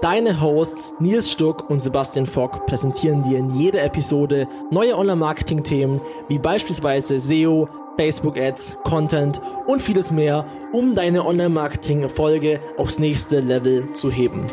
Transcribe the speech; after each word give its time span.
Deine 0.00 0.40
Hosts 0.40 0.94
Nils 1.00 1.28
Stuck 1.32 1.68
und 1.68 1.80
Sebastian 1.80 2.26
Fock 2.26 2.66
präsentieren 2.66 3.24
dir 3.24 3.36
in 3.36 3.50
jeder 3.50 3.82
Episode 3.82 4.46
neue 4.70 4.96
Online-Marketing-Themen 4.96 6.00
wie 6.28 6.38
beispielsweise 6.38 7.18
SEO, 7.18 7.68
Facebook-Ads, 7.96 8.78
Content 8.84 9.40
und 9.66 9.82
vieles 9.82 10.12
mehr, 10.12 10.46
um 10.72 10.94
deine 10.94 11.26
Online-Marketing-Erfolge 11.26 12.60
aufs 12.76 13.00
nächste 13.00 13.40
Level 13.40 13.92
zu 13.92 14.08
heben. 14.12 14.46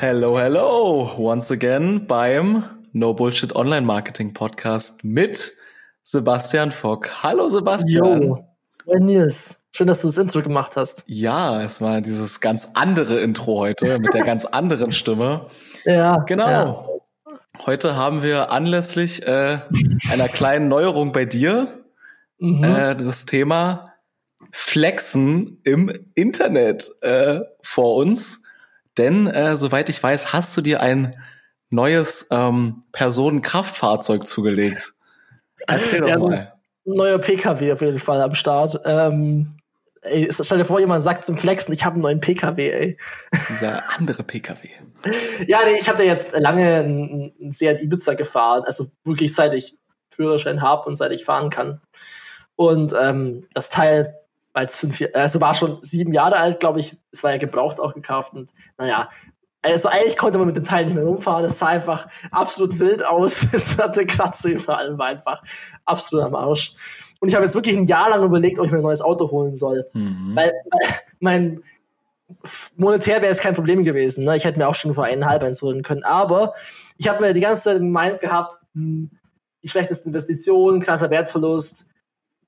Hello, 0.00 0.38
hello, 0.38 1.10
once 1.16 1.50
again 1.50 2.06
beim 2.06 2.64
No 2.92 3.14
Bullshit 3.14 3.56
Online 3.56 3.86
Marketing 3.86 4.34
Podcast 4.34 5.02
mit 5.02 5.56
Sebastian 6.02 6.72
Fock. 6.72 7.22
Hallo 7.22 7.48
Sebastian. 7.48 8.22
Jo, 8.22 8.44
Moin 8.86 9.04
Nils. 9.04 9.62
Schön, 9.70 9.86
dass 9.86 10.02
du 10.02 10.08
das 10.08 10.18
Intro 10.18 10.42
gemacht 10.42 10.76
hast. 10.76 11.04
Ja, 11.06 11.62
es 11.62 11.80
war 11.80 12.00
dieses 12.00 12.40
ganz 12.40 12.70
andere 12.74 13.20
Intro 13.20 13.58
heute 13.60 13.98
mit 13.98 14.12
der 14.12 14.24
ganz 14.24 14.44
anderen 14.44 14.92
Stimme. 14.92 15.46
Ja. 15.84 16.18
Genau. 16.26 16.48
Ja. 16.48 16.86
Heute 17.66 17.94
haben 17.96 18.22
wir 18.22 18.50
anlässlich 18.50 19.26
äh, 19.26 19.60
einer 20.10 20.28
kleinen 20.28 20.68
Neuerung 20.68 21.12
bei 21.12 21.24
dir 21.24 21.78
Mhm. 22.38 22.64
äh, 22.64 22.96
das 22.96 23.24
Thema 23.24 23.92
Flexen 24.50 25.60
im 25.62 25.92
Internet 26.16 26.90
äh, 27.02 27.38
vor 27.62 27.94
uns. 27.94 28.42
Denn 28.98 29.28
äh, 29.28 29.56
soweit 29.56 29.88
ich 29.88 30.02
weiß, 30.02 30.32
hast 30.32 30.56
du 30.56 30.60
dir 30.60 30.80
ein 30.80 31.14
neues 31.70 32.26
ähm, 32.32 32.82
Personenkraftfahrzeug 32.90 34.26
zugelegt. 34.26 34.94
Erzähl 35.66 36.00
doch 36.00 36.08
Ja, 36.08 36.18
mal. 36.18 36.52
Ein 36.84 36.94
neuer 36.94 37.18
PKW 37.18 37.72
auf 37.72 37.80
jeden 37.80 37.98
Fall 37.98 38.20
am 38.20 38.34
Start. 38.34 38.80
Ähm, 38.84 39.50
ey, 40.02 40.28
stell 40.32 40.58
dir 40.58 40.64
vor, 40.64 40.80
jemand 40.80 41.04
sagt 41.04 41.24
zum 41.24 41.38
Flexen, 41.38 41.72
ich 41.72 41.84
habe 41.84 41.94
einen 41.94 42.02
neuen 42.02 42.20
PKW, 42.20 42.70
ey. 42.70 42.98
Dieser 43.48 43.82
andere 43.96 44.24
PKW. 44.24 44.68
Ja, 45.46 45.60
nee, 45.64 45.78
ich 45.80 45.88
habe 45.88 46.02
ja 46.04 46.10
jetzt 46.10 46.36
lange 46.38 46.80
einen, 46.80 47.32
einen 47.40 47.52
Seat 47.52 47.82
Ibiza 47.82 48.14
gefahren, 48.14 48.64
also 48.64 48.86
wirklich 49.04 49.34
seit 49.34 49.54
ich 49.54 49.76
Führerschein 50.08 50.60
habe 50.62 50.88
und 50.88 50.96
seit 50.96 51.12
ich 51.12 51.24
fahren 51.24 51.50
kann. 51.50 51.80
Und 52.56 52.94
ähm, 53.00 53.46
das 53.54 53.70
Teil 53.70 54.14
war 54.52 54.62
jetzt 54.62 54.76
fünf 54.76 55.00
Jahre, 55.00 55.14
also 55.14 55.40
war 55.40 55.54
schon 55.54 55.78
sieben 55.82 56.12
Jahre 56.12 56.36
alt, 56.36 56.60
glaube 56.60 56.80
ich. 56.80 56.96
Es 57.10 57.24
war 57.24 57.32
ja 57.32 57.38
gebraucht 57.38 57.80
auch 57.80 57.94
gekauft 57.94 58.34
und 58.34 58.50
naja, 58.76 59.08
also 59.62 59.88
eigentlich 59.88 60.16
konnte 60.16 60.38
man 60.38 60.48
mit 60.48 60.56
dem 60.56 60.64
Teil 60.64 60.84
nicht 60.84 60.94
mehr 60.94 61.04
rumfahren. 61.04 61.44
Es 61.44 61.58
sah 61.58 61.68
einfach 61.68 62.08
absolut 62.30 62.78
wild 62.78 63.04
aus. 63.04 63.46
Es 63.52 63.78
hatte 63.78 64.04
Kratze 64.06 64.50
überall, 64.50 64.98
war 64.98 65.06
einfach 65.06 65.42
absolut 65.84 66.26
am 66.26 66.34
Arsch. 66.34 66.74
Und 67.20 67.28
ich 67.28 67.34
habe 67.34 67.44
jetzt 67.44 67.54
wirklich 67.54 67.76
ein 67.76 67.84
Jahr 67.84 68.10
lang 68.10 68.24
überlegt, 68.24 68.58
ob 68.58 68.66
ich 68.66 68.72
mir 68.72 68.78
ein 68.78 68.82
neues 68.82 69.00
Auto 69.00 69.30
holen 69.30 69.54
soll. 69.54 69.86
Mhm. 69.92 70.32
Weil, 70.34 70.52
weil 70.70 70.94
mein 71.20 71.62
monetär 72.76 73.22
wäre 73.22 73.30
es 73.30 73.40
kein 73.40 73.54
Problem 73.54 73.84
gewesen. 73.84 74.24
Ne? 74.24 74.36
Ich 74.36 74.44
hätte 74.44 74.58
mir 74.58 74.68
auch 74.68 74.74
schon 74.74 74.94
vor 74.94 75.04
eineinhalb 75.04 75.42
eins 75.42 75.62
holen 75.62 75.82
können. 75.82 76.02
Aber 76.02 76.54
ich 76.96 77.08
habe 77.08 77.22
mir 77.22 77.32
die 77.32 77.40
ganze 77.40 77.62
Zeit 77.62 77.78
gemeint 77.78 78.20
gehabt, 78.20 78.58
hm, 78.74 79.10
die 79.62 79.68
schlechteste 79.68 80.08
Investition, 80.08 80.80
krasser 80.80 81.10
Wertverlust, 81.10 81.86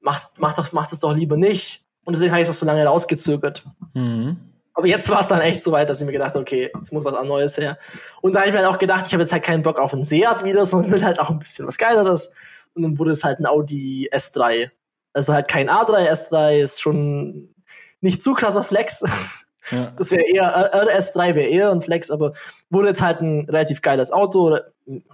machst, 0.01 0.39
mach, 0.39 0.55
doch, 0.55 0.73
mach 0.73 0.89
das 0.89 1.01
doch 1.01 1.15
lieber 1.15 1.37
nicht. 1.37 1.85
Und 2.05 2.15
deswegen 2.15 2.33
habe 2.33 2.43
ich 2.43 2.49
es 2.49 2.55
auch 2.55 2.59
so 2.59 2.67
lange 2.67 2.89
ausgezögert. 2.89 3.65
Mhm. 3.95 4.37
Aber 4.75 4.89
jetzt 4.89 5.09
war 5.09 5.21
es 5.21 5.29
dann 5.29 5.41
echt 5.41 5.63
so 5.63 5.71
weit, 5.71 5.89
dass 5.89 6.01
ich 6.01 6.07
mir 6.07 6.13
gedacht 6.13 6.31
habe, 6.31 6.41
okay, 6.41 6.71
jetzt 6.75 6.93
muss 6.93 7.05
was 7.05 7.25
Neues 7.25 7.57
her. 7.57 7.79
Und 8.21 8.33
da 8.33 8.41
habe 8.41 8.49
ich 8.49 8.55
mir 8.55 8.61
halt 8.61 8.69
auch 8.69 8.79
gedacht, 8.79 9.07
ich 9.07 9.13
habe 9.13 9.23
jetzt 9.23 9.33
halt 9.33 9.45
keinen 9.45 9.63
Bock 9.63 9.79
auf 9.79 9.93
einen 9.93 10.03
Seat 10.03 10.45
wieder, 10.45 10.67
sondern 10.67 10.91
will 10.93 11.05
halt 11.05 11.21
auch 11.21 11.31
ein 11.31 11.39
bisschen 11.39 11.67
was 11.67 11.79
Geileres. 11.79 12.33
Und 12.75 12.83
dann 12.83 12.99
wurde 12.99 13.13
es 13.13 13.23
halt 13.23 13.39
ein 13.39 13.47
Audi 13.47 14.11
S3. 14.13 14.71
Also 15.13 15.33
halt 15.33 15.47
kein 15.47 15.71
A3, 15.71 16.11
S3 16.11 16.59
ist 16.59 16.83
schon 16.83 17.55
nicht 18.01 18.21
zu 18.21 18.35
krasser 18.35 18.65
Flex. 18.65 19.05
Ja. 19.71 19.93
Das 19.97 20.11
wäre 20.11 20.21
eher, 20.23 20.75
äh, 20.75 20.99
S3 20.99 21.35
wäre 21.35 21.49
eher 21.49 21.71
ein 21.71 21.81
Flex, 21.81 22.11
aber 22.11 22.35
wurde 22.69 22.89
jetzt 22.89 23.01
halt 23.01 23.23
ein 23.23 23.47
relativ 23.47 23.81
geiles 23.81 24.13
Auto, 24.13 24.59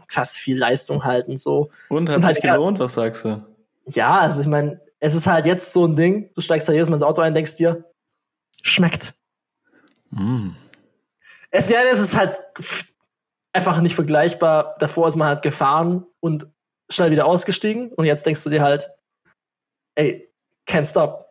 krass 0.09 0.37
viel 0.37 0.59
Leistung 0.59 1.04
halt 1.04 1.28
und 1.28 1.38
so. 1.38 1.71
Und 1.88 2.09
hat 2.09 2.16
Und 2.16 2.25
halt 2.25 2.34
sich 2.34 2.42
gelohnt, 2.42 2.81
was 2.81 2.94
sagst 2.94 3.25
du? 3.25 3.47
Ja, 3.87 4.19
also 4.19 4.41
ich 4.41 4.48
meine, 4.48 4.81
es 4.98 5.15
ist 5.15 5.28
halt 5.28 5.47
jetzt 5.47 5.72
so 5.72 5.87
ein 5.87 5.94
Ding, 5.94 6.31
du 6.34 6.41
steigst 6.41 6.66
halt 6.66 6.75
jedes 6.75 6.88
Mal 6.88 6.97
ins 6.97 7.04
Auto 7.04 7.22
ein, 7.22 7.32
denkst 7.32 7.54
dir, 7.54 7.84
schmeckt. 8.62 9.15
Mhm. 10.10 10.56
Es, 11.50 11.69
ja, 11.69 11.82
es 11.82 11.98
ist 11.98 12.16
halt 12.16 12.38
einfach 13.53 13.81
nicht 13.81 13.94
vergleichbar. 13.94 14.76
Davor 14.78 15.09
ist 15.09 15.16
man 15.16 15.28
halt 15.28 15.43
gefahren 15.43 16.06
und 16.21 16.47
schnell 16.88 17.10
wieder 17.10 17.26
ausgestiegen 17.26 17.93
und 17.93 18.04
jetzt 18.04 18.26
denkst 18.26 18.43
du 18.44 18.50
dir 18.50 18.62
halt, 18.62 18.91
ey, 19.94 20.28
can't 20.69 20.88
stop. 20.88 21.26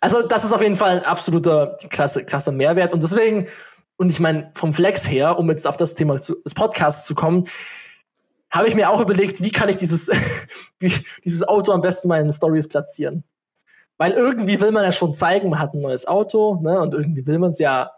Also 0.00 0.22
das 0.22 0.44
ist 0.44 0.52
auf 0.52 0.62
jeden 0.62 0.76
Fall 0.76 0.98
ein 0.98 1.04
absoluter 1.04 1.76
klasse, 1.90 2.24
klasse 2.24 2.52
Mehrwert 2.52 2.92
und 2.92 3.02
deswegen, 3.02 3.48
und 3.96 4.10
ich 4.10 4.20
meine, 4.20 4.50
vom 4.54 4.72
Flex 4.72 5.08
her, 5.08 5.38
um 5.38 5.50
jetzt 5.50 5.66
auf 5.66 5.76
das 5.76 5.94
Thema 5.94 6.18
zu, 6.18 6.40
des 6.42 6.54
Podcasts 6.54 7.06
zu 7.06 7.14
kommen, 7.14 7.48
habe 8.50 8.68
ich 8.68 8.76
mir 8.76 8.88
auch 8.88 9.00
überlegt, 9.00 9.42
wie 9.42 9.50
kann 9.50 9.68
ich 9.68 9.76
dieses, 9.76 10.10
dieses 11.24 11.46
Auto 11.46 11.72
am 11.72 11.80
besten 11.80 12.10
in 12.12 12.30
Stories 12.30 12.68
platzieren. 12.68 13.24
Weil 13.96 14.12
irgendwie 14.12 14.60
will 14.60 14.72
man 14.72 14.84
ja 14.84 14.92
schon 14.92 15.14
zeigen, 15.14 15.50
man 15.50 15.58
hat 15.58 15.74
ein 15.74 15.80
neues 15.80 16.06
Auto, 16.06 16.60
ne, 16.60 16.80
und 16.80 16.94
irgendwie 16.94 17.26
will 17.26 17.38
man 17.38 17.50
es 17.50 17.58
ja 17.58 17.92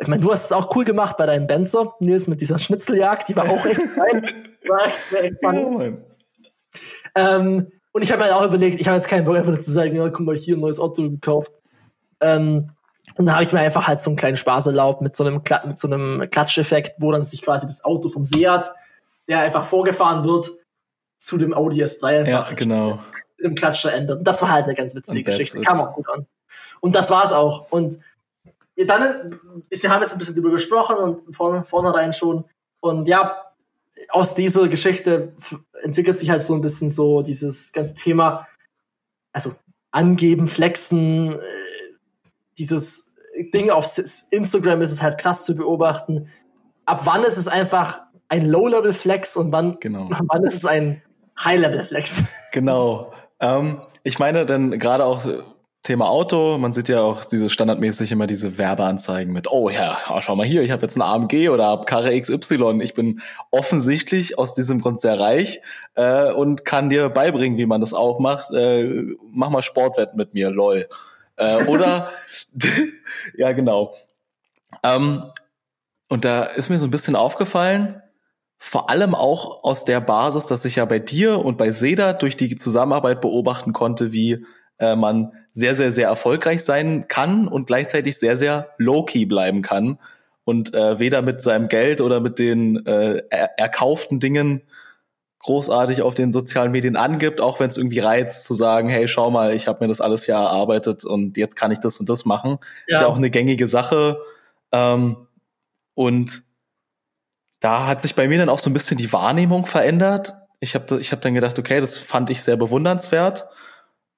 ich 0.00 0.08
meine, 0.08 0.22
du 0.22 0.32
hast 0.32 0.46
es 0.46 0.52
auch 0.52 0.74
cool 0.76 0.84
gemacht 0.84 1.16
bei 1.16 1.26
deinem 1.26 1.46
Benzer, 1.46 1.94
Nils, 2.00 2.26
mit 2.26 2.40
dieser 2.40 2.58
Schnitzeljagd, 2.58 3.28
die 3.28 3.36
war 3.36 3.48
auch 3.48 3.64
echt 3.64 3.80
geil. 3.96 4.22
War 4.66 4.86
echt, 4.86 5.12
war 5.12 5.20
echt 5.22 5.36
Ja, 5.42 5.50
fun. 5.50 5.72
Mann. 5.78 6.04
Ähm, 7.14 7.72
und 7.92 8.02
ich 8.02 8.10
habe 8.10 8.22
mir 8.22 8.24
halt 8.24 8.34
auch 8.34 8.46
überlegt, 8.46 8.80
ich 8.80 8.88
habe 8.88 8.96
jetzt 8.96 9.08
keinen 9.08 9.24
Bock 9.24 9.36
einfach 9.36 9.58
zu 9.58 9.70
sagen, 9.70 9.94
ja, 9.94 10.08
guck 10.08 10.26
mal, 10.26 10.34
hier 10.34 10.56
ein 10.56 10.60
neues 10.60 10.80
Auto 10.80 11.08
gekauft. 11.08 11.52
Ähm, 12.20 12.70
und 13.16 13.26
da 13.26 13.34
habe 13.34 13.44
ich 13.44 13.52
mir 13.52 13.60
einfach 13.60 13.86
halt 13.86 14.00
so 14.00 14.10
einen 14.10 14.16
kleinen 14.16 14.36
Spaß 14.36 14.66
erlaubt 14.66 15.00
mit 15.00 15.14
so 15.14 15.24
einem, 15.24 15.44
Kla 15.44 15.64
mit 15.66 15.78
so 15.78 15.86
einem 15.86 16.28
Klatscheffekt, 16.30 17.00
wo 17.00 17.12
dann 17.12 17.22
sich 17.22 17.42
quasi 17.42 17.66
das 17.66 17.84
Auto 17.84 18.08
vom 18.08 18.24
Seat, 18.24 18.72
der 19.28 19.40
einfach 19.40 19.64
vorgefahren 19.64 20.24
wird, 20.24 20.50
zu 21.18 21.38
dem 21.38 21.54
Audi 21.54 21.84
S3 21.84 22.20
einfach 22.20 22.50
Ja, 22.50 22.56
genau. 22.56 22.98
im 23.38 23.54
Klatscher 23.54 23.92
ändert. 23.94 24.18
Und 24.18 24.24
das 24.24 24.42
war 24.42 24.50
halt 24.50 24.64
eine 24.64 24.74
ganz 24.74 24.94
witzige 24.94 25.22
Geschichte. 25.22 25.60
Kam 25.60 25.80
auch 25.80 25.92
gut 25.94 26.08
an. 26.08 26.26
Und 26.80 26.94
das 26.96 27.10
war's 27.10 27.32
auch. 27.32 27.70
Und 27.70 27.98
dann 28.76 29.02
ist, 29.02 29.18
ist, 29.70 29.82
wir 29.82 29.90
haben 29.90 30.02
jetzt 30.02 30.12
ein 30.12 30.18
bisschen 30.18 30.34
drüber 30.34 30.50
gesprochen 30.50 30.96
und 30.96 31.34
von 31.34 31.64
vornherein 31.64 32.12
schon. 32.12 32.44
Und 32.80 33.08
ja, 33.08 33.36
aus 34.10 34.34
dieser 34.34 34.68
Geschichte 34.68 35.34
entwickelt 35.82 36.18
sich 36.18 36.30
halt 36.30 36.42
so 36.42 36.54
ein 36.54 36.60
bisschen 36.60 36.90
so 36.90 37.22
dieses 37.22 37.72
ganze 37.72 37.94
Thema, 37.94 38.46
also 39.32 39.52
angeben, 39.90 40.48
flexen, 40.48 41.32
äh, 41.32 41.38
dieses 42.58 43.14
Ding 43.52 43.70
auf 43.70 43.98
Instagram 44.30 44.82
ist 44.82 44.92
es 44.92 45.02
halt 45.02 45.18
krass 45.18 45.44
zu 45.44 45.56
beobachten. 45.56 46.28
Ab 46.86 47.02
wann 47.04 47.24
ist 47.24 47.36
es 47.36 47.48
einfach 47.48 48.02
ein 48.28 48.44
Low-Level-Flex 48.44 49.36
und 49.36 49.52
wann, 49.52 49.78
Genau. 49.80 50.08
wann 50.28 50.44
ist 50.44 50.54
es 50.54 50.66
ein 50.66 51.02
High-Level-Flex? 51.42 52.24
Genau. 52.52 53.12
Ähm, 53.40 53.80
ich 54.02 54.18
meine, 54.18 54.46
denn 54.46 54.78
gerade 54.78 55.04
auch 55.04 55.24
Thema 55.84 56.08
Auto, 56.08 56.56
man 56.56 56.72
sieht 56.72 56.88
ja 56.88 57.02
auch 57.02 57.26
diese 57.26 57.50
standardmäßig 57.50 58.10
immer 58.10 58.26
diese 58.26 58.56
Werbeanzeigen 58.56 59.34
mit, 59.34 59.52
oh 59.52 59.68
ja, 59.68 59.98
ah, 60.06 60.18
schau 60.22 60.34
mal 60.34 60.46
hier, 60.46 60.62
ich 60.62 60.70
habe 60.70 60.80
jetzt 60.80 60.96
ein 60.96 61.02
AMG 61.02 61.50
oder 61.50 61.66
hab 61.66 61.86
Karre 61.86 62.18
XY. 62.18 62.80
Ich 62.82 62.94
bin 62.94 63.20
offensichtlich 63.50 64.38
aus 64.38 64.54
diesem 64.54 64.80
Grund 64.80 64.98
sehr 64.98 65.20
reich 65.20 65.60
äh, 65.94 66.32
und 66.32 66.64
kann 66.64 66.88
dir 66.88 67.10
beibringen, 67.10 67.58
wie 67.58 67.66
man 67.66 67.82
das 67.82 67.92
auch 67.92 68.18
macht. 68.18 68.50
Äh, 68.50 69.14
mach 69.30 69.50
mal 69.50 69.60
Sportwetten 69.60 70.16
mit 70.16 70.32
mir, 70.32 70.48
lol. 70.50 70.88
Äh, 71.36 71.66
oder 71.66 72.10
ja, 73.36 73.52
genau. 73.52 73.94
Ähm, 74.82 75.22
und 76.08 76.24
da 76.24 76.44
ist 76.44 76.70
mir 76.70 76.78
so 76.78 76.86
ein 76.86 76.92
bisschen 76.92 77.14
aufgefallen, 77.14 78.00
vor 78.56 78.88
allem 78.88 79.14
auch 79.14 79.62
aus 79.62 79.84
der 79.84 80.00
Basis, 80.00 80.46
dass 80.46 80.64
ich 80.64 80.76
ja 80.76 80.86
bei 80.86 80.98
dir 80.98 81.44
und 81.44 81.58
bei 81.58 81.72
Seda 81.72 82.14
durch 82.14 82.38
die 82.38 82.56
Zusammenarbeit 82.56 83.20
beobachten 83.20 83.74
konnte, 83.74 84.12
wie 84.12 84.46
äh, 84.78 84.96
man 84.96 85.32
sehr, 85.54 85.74
sehr, 85.74 85.92
sehr 85.92 86.08
erfolgreich 86.08 86.64
sein 86.64 87.08
kann 87.08 87.48
und 87.48 87.66
gleichzeitig 87.66 88.18
sehr, 88.18 88.36
sehr 88.36 88.70
low-key 88.76 89.24
bleiben 89.24 89.62
kann 89.62 89.98
und 90.44 90.74
äh, 90.74 90.98
weder 90.98 91.22
mit 91.22 91.40
seinem 91.40 91.68
Geld 91.68 92.00
oder 92.00 92.20
mit 92.20 92.38
den 92.38 92.84
äh, 92.86 93.22
er 93.30 93.58
erkauften 93.58 94.20
Dingen 94.20 94.62
großartig 95.38 96.02
auf 96.02 96.14
den 96.14 96.32
sozialen 96.32 96.72
Medien 96.72 96.96
angibt, 96.96 97.40
auch 97.40 97.60
wenn 97.60 97.68
es 97.68 97.76
irgendwie 97.76 98.00
reizt 98.00 98.44
zu 98.44 98.54
sagen, 98.54 98.88
hey, 98.88 99.06
schau 99.06 99.30
mal, 99.30 99.54
ich 99.54 99.68
habe 99.68 99.84
mir 99.84 99.88
das 99.88 100.00
alles 100.00 100.26
ja 100.26 100.42
erarbeitet 100.42 101.04
und 101.04 101.36
jetzt 101.36 101.54
kann 101.54 101.70
ich 101.70 101.78
das 101.78 102.00
und 102.00 102.08
das 102.08 102.24
machen. 102.24 102.58
Ja. 102.88 102.96
Ist 102.96 103.02
ja 103.02 103.06
auch 103.06 103.16
eine 103.16 103.30
gängige 103.30 103.66
Sache. 103.66 104.18
Ähm, 104.72 105.16
und 105.92 106.42
da 107.60 107.86
hat 107.86 108.02
sich 108.02 108.14
bei 108.14 108.26
mir 108.26 108.38
dann 108.38 108.48
auch 108.48 108.58
so 108.58 108.70
ein 108.70 108.72
bisschen 108.72 108.96
die 108.96 109.12
Wahrnehmung 109.12 109.66
verändert. 109.66 110.34
Ich 110.60 110.74
habe 110.74 110.98
ich 110.98 111.12
hab 111.12 111.20
dann 111.20 111.34
gedacht, 111.34 111.58
okay, 111.58 111.78
das 111.78 111.98
fand 111.98 112.30
ich 112.30 112.42
sehr 112.42 112.56
bewundernswert. 112.56 113.46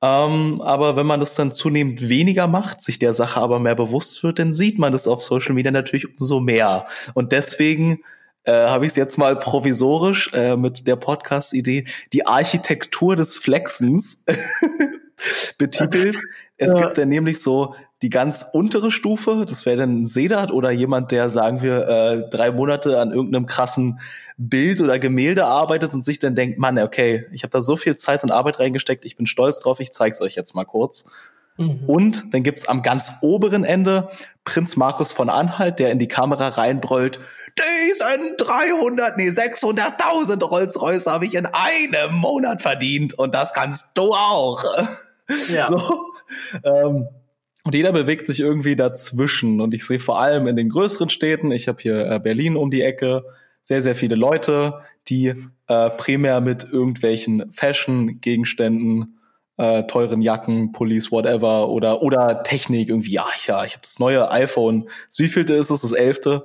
Ähm, 0.06 0.60
aber 0.60 0.96
wenn 0.96 1.06
man 1.06 1.20
das 1.20 1.34
dann 1.34 1.50
zunehmend 1.50 2.08
weniger 2.08 2.46
macht, 2.46 2.80
sich 2.80 2.98
der 2.98 3.12
Sache 3.12 3.40
aber 3.40 3.58
mehr 3.58 3.74
bewusst 3.74 4.22
wird, 4.22 4.38
dann 4.38 4.52
sieht 4.52 4.78
man 4.78 4.92
das 4.92 5.08
auf 5.08 5.22
Social 5.22 5.54
Media 5.54 5.72
natürlich 5.72 6.18
umso 6.18 6.38
mehr. 6.38 6.86
Und 7.14 7.32
deswegen 7.32 8.00
äh, 8.44 8.52
habe 8.52 8.84
ich 8.84 8.90
es 8.90 8.96
jetzt 8.96 9.18
mal 9.18 9.36
provisorisch 9.36 10.30
äh, 10.32 10.56
mit 10.56 10.86
der 10.86 10.96
Podcast-Idee 10.96 11.86
die 12.12 12.26
Architektur 12.26 13.16
des 13.16 13.36
Flexens 13.36 14.24
betitelt. 15.58 16.16
Es 16.56 16.72
ja. 16.72 16.82
gibt 16.82 16.98
dann 16.98 17.08
nämlich 17.08 17.40
so 17.40 17.74
die 18.02 18.10
ganz 18.10 18.46
untere 18.52 18.90
Stufe, 18.90 19.44
das 19.48 19.64
wäre 19.64 19.78
dann 19.78 20.02
ein 20.02 20.06
Sedat 20.06 20.50
oder 20.50 20.70
jemand, 20.70 21.12
der, 21.12 21.30
sagen 21.30 21.62
wir, 21.62 21.88
äh, 21.88 22.28
drei 22.30 22.50
Monate 22.50 23.00
an 23.00 23.10
irgendeinem 23.10 23.46
krassen 23.46 24.00
Bild 24.36 24.82
oder 24.82 24.98
Gemälde 24.98 25.46
arbeitet 25.46 25.94
und 25.94 26.04
sich 26.04 26.18
dann 26.18 26.34
denkt, 26.34 26.58
Mann, 26.58 26.78
okay, 26.78 27.26
ich 27.32 27.42
habe 27.42 27.52
da 27.52 27.62
so 27.62 27.76
viel 27.76 27.96
Zeit 27.96 28.22
und 28.22 28.30
Arbeit 28.30 28.58
reingesteckt, 28.58 29.04
ich 29.06 29.16
bin 29.16 29.26
stolz 29.26 29.60
drauf, 29.60 29.80
ich 29.80 29.92
zeig's 29.92 30.20
euch 30.20 30.34
jetzt 30.34 30.54
mal 30.54 30.64
kurz. 30.64 31.06
Mhm. 31.56 31.84
Und 31.86 32.34
dann 32.34 32.42
gibt's 32.42 32.68
am 32.68 32.82
ganz 32.82 33.12
oberen 33.22 33.64
Ende 33.64 34.10
Prinz 34.44 34.76
Markus 34.76 35.10
von 35.12 35.30
Anhalt, 35.30 35.78
der 35.78 35.90
in 35.90 35.98
die 35.98 36.08
Kamera 36.08 36.48
reinbrüllt, 36.48 37.18
diesen 37.58 38.36
300, 38.36 39.16
nee, 39.16 39.30
600.000 39.30 40.44
Rolls-Royce 40.44 41.06
habe 41.06 41.24
ich 41.24 41.34
in 41.34 41.46
einem 41.46 42.14
Monat 42.14 42.60
verdient 42.60 43.18
und 43.18 43.32
das 43.32 43.54
kannst 43.54 43.92
du 43.94 44.12
auch. 44.12 44.64
Ja. 45.48 45.68
So, 45.70 46.06
ähm, 46.64 47.08
und 47.66 47.74
jeder 47.74 47.90
bewegt 47.90 48.28
sich 48.28 48.38
irgendwie 48.38 48.76
dazwischen. 48.76 49.60
Und 49.60 49.74
ich 49.74 49.84
sehe 49.84 49.98
vor 49.98 50.20
allem 50.20 50.46
in 50.46 50.54
den 50.54 50.68
größeren 50.68 51.08
Städten, 51.08 51.50
ich 51.50 51.66
habe 51.66 51.82
hier 51.82 52.08
äh, 52.08 52.20
Berlin 52.20 52.56
um 52.56 52.70
die 52.70 52.82
Ecke, 52.82 53.24
sehr, 53.60 53.82
sehr 53.82 53.96
viele 53.96 54.14
Leute, 54.14 54.82
die 55.08 55.34
äh, 55.66 55.90
primär 55.90 56.40
mit 56.40 56.62
irgendwelchen 56.62 57.50
Fashion-Gegenständen, 57.50 59.18
äh, 59.56 59.82
teuren 59.84 60.22
Jacken, 60.22 60.70
Pullis, 60.70 61.10
whatever, 61.10 61.68
oder, 61.68 62.02
oder 62.02 62.44
Technik 62.44 62.88
irgendwie, 62.88 63.12
ja, 63.12 63.26
ja, 63.46 63.64
ich 63.64 63.72
habe 63.72 63.82
das 63.82 63.98
neue 63.98 64.30
iPhone. 64.30 64.88
Das 65.08 65.18
wievielte 65.18 65.54
ist 65.54 65.70
es? 65.70 65.80
Das 65.80 65.90
elfte? 65.90 66.44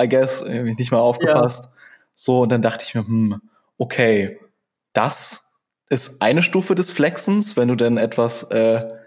I 0.00 0.08
guess, 0.08 0.42
habe 0.42 0.68
ich 0.68 0.78
nicht 0.78 0.90
mal 0.90 0.98
aufgepasst. 0.98 1.66
Ja. 1.66 1.72
So, 2.14 2.40
und 2.40 2.50
dann 2.50 2.62
dachte 2.62 2.84
ich 2.84 2.96
mir, 2.96 3.06
hm, 3.06 3.40
okay, 3.76 4.40
das 4.92 5.52
ist 5.88 6.20
eine 6.20 6.42
Stufe 6.42 6.74
des 6.74 6.90
Flexens, 6.90 7.56
wenn 7.56 7.68
du 7.68 7.76
denn 7.76 7.96
etwas 7.96 8.42
äh, 8.50 8.97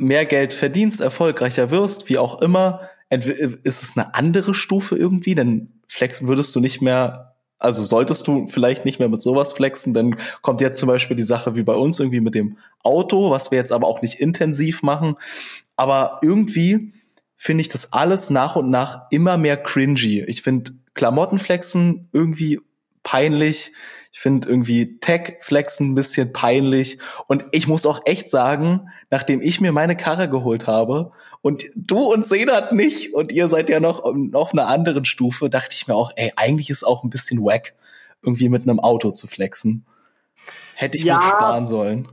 mehr 0.00 0.24
Geld 0.24 0.52
verdienst, 0.52 1.00
erfolgreicher 1.00 1.70
wirst, 1.70 2.08
wie 2.08 2.18
auch 2.18 2.40
immer, 2.40 2.80
ist 3.10 3.82
es 3.82 3.96
eine 3.96 4.14
andere 4.14 4.54
Stufe 4.54 4.96
irgendwie, 4.96 5.34
denn 5.34 5.80
Flex 5.88 6.26
würdest 6.26 6.54
du 6.54 6.60
nicht 6.60 6.80
mehr, 6.80 7.34
also 7.58 7.82
solltest 7.82 8.26
du 8.26 8.46
vielleicht 8.46 8.84
nicht 8.84 9.00
mehr 9.00 9.08
mit 9.08 9.20
sowas 9.20 9.52
flexen, 9.52 9.92
dann 9.92 10.16
kommt 10.42 10.60
jetzt 10.60 10.78
zum 10.78 10.86
Beispiel 10.86 11.16
die 11.16 11.24
Sache 11.24 11.56
wie 11.56 11.64
bei 11.64 11.74
uns 11.74 11.98
irgendwie 11.98 12.20
mit 12.20 12.34
dem 12.34 12.56
Auto, 12.82 13.30
was 13.30 13.50
wir 13.50 13.58
jetzt 13.58 13.72
aber 13.72 13.88
auch 13.88 14.00
nicht 14.00 14.20
intensiv 14.20 14.82
machen. 14.82 15.16
Aber 15.76 16.20
irgendwie 16.22 16.92
finde 17.36 17.62
ich 17.62 17.68
das 17.68 17.92
alles 17.92 18.30
nach 18.30 18.56
und 18.56 18.70
nach 18.70 19.06
immer 19.10 19.36
mehr 19.36 19.56
cringy. 19.56 20.24
Ich 20.26 20.42
finde 20.42 20.72
Klamottenflexen 20.94 22.08
irgendwie 22.12 22.60
peinlich. 23.02 23.72
Ich 24.12 24.18
finde 24.18 24.48
irgendwie 24.48 24.98
Tech-Flexen 24.98 25.92
ein 25.92 25.94
bisschen 25.94 26.32
peinlich. 26.32 26.98
Und 27.28 27.44
ich 27.52 27.68
muss 27.68 27.86
auch 27.86 28.00
echt 28.06 28.28
sagen, 28.28 28.90
nachdem 29.10 29.40
ich 29.40 29.60
mir 29.60 29.72
meine 29.72 29.96
Karre 29.96 30.28
geholt 30.28 30.66
habe 30.66 31.12
und 31.42 31.64
du 31.76 32.12
und 32.12 32.26
Senat 32.26 32.72
nicht 32.72 33.14
und 33.14 33.30
ihr 33.30 33.48
seid 33.48 33.70
ja 33.70 33.78
noch 33.78 34.02
auf 34.32 34.52
einer 34.52 34.66
anderen 34.66 35.04
Stufe, 35.04 35.48
dachte 35.48 35.74
ich 35.76 35.86
mir 35.86 35.94
auch, 35.94 36.12
ey, 36.16 36.32
eigentlich 36.36 36.70
ist 36.70 36.84
auch 36.84 37.04
ein 37.04 37.10
bisschen 37.10 37.42
wack, 37.42 37.74
irgendwie 38.22 38.48
mit 38.48 38.62
einem 38.62 38.80
Auto 38.80 39.12
zu 39.12 39.26
flexen. 39.26 39.86
Hätte 40.74 40.98
ich 40.98 41.04
ja, 41.04 41.16
mir 41.16 41.22
sparen 41.22 41.66
sollen. 41.66 42.08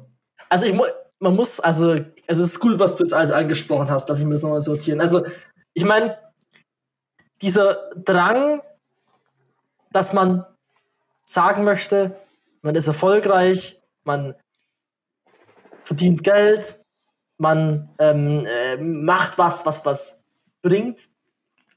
Also 0.50 0.66
ich 0.66 0.74
muss, 0.74 0.88
man 1.20 1.36
muss, 1.36 1.60
also 1.60 1.96
es 2.28 2.40
ist 2.40 2.64
cool, 2.64 2.80
was 2.80 2.96
du 2.96 3.04
jetzt 3.04 3.14
alles 3.14 3.32
angesprochen 3.32 3.90
hast, 3.90 4.08
dass 4.08 4.20
ich 4.20 4.26
mir 4.26 4.32
das 4.32 4.44
nochmal 4.44 4.62
sortieren. 4.62 5.02
Also 5.02 5.26
ich 5.74 5.84
meine, 5.84 6.18
dieser 7.42 7.90
Drang, 7.96 8.62
dass 9.92 10.14
man 10.14 10.46
sagen 11.28 11.64
möchte, 11.64 12.20
man 12.62 12.76
ist 12.76 12.88
erfolgreich, 12.88 13.82
man 14.04 14.34
verdient 15.84 16.24
Geld, 16.24 16.80
man 17.38 17.90
ähm, 18.00 18.46
äh, 18.46 18.78
macht 18.78 19.38
was, 19.38 19.66
was 19.66 19.86
was 19.86 20.24
bringt, 20.62 21.10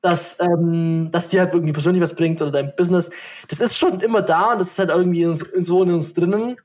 dass, 0.00 0.40
ähm, 0.40 1.10
dass 1.10 1.28
dir 1.28 1.40
halt 1.40 1.52
irgendwie 1.52 1.72
persönlich 1.72 2.02
was 2.02 2.14
bringt 2.14 2.40
oder 2.40 2.50
dein 2.50 2.74
Business. 2.76 3.10
Das 3.48 3.60
ist 3.60 3.76
schon 3.76 4.00
immer 4.00 4.22
da 4.22 4.52
und 4.52 4.60
das 4.60 4.70
ist 4.70 4.78
halt 4.78 4.90
irgendwie 4.90 5.22
in, 5.22 5.38
in 5.54 5.62
so 5.62 5.82
in 5.82 5.92
uns 5.92 6.14
drinnen. 6.14 6.56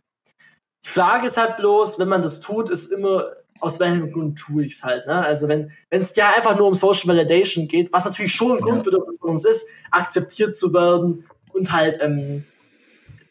Die 0.84 0.90
Frage 0.90 1.26
ist 1.26 1.38
halt 1.38 1.58
bloß, 1.58 2.00
wenn 2.00 2.08
man 2.08 2.22
das 2.22 2.40
tut, 2.40 2.70
ist 2.70 2.92
immer, 2.92 3.26
aus 3.60 3.80
welchem 3.80 4.12
Grund 4.12 4.38
tue 4.38 4.66
ich 4.66 4.74
es 4.74 4.84
halt. 4.84 5.08
Ne? 5.08 5.26
Also 5.26 5.48
wenn 5.48 5.72
es 5.90 6.16
ja 6.16 6.32
einfach 6.36 6.56
nur 6.56 6.68
um 6.68 6.76
Social 6.76 7.08
Validation 7.08 7.68
geht, 7.68 7.92
was 7.92 8.06
natürlich 8.06 8.34
schon 8.34 8.52
ein 8.52 8.60
ja. 8.60 8.66
Grundbedürfnis 8.66 9.18
von 9.18 9.32
uns 9.32 9.44
ist, 9.44 9.68
akzeptiert 9.92 10.56
zu 10.56 10.74
werden 10.74 11.28
und 11.52 11.72
halt 11.72 11.98
ähm, 12.02 12.46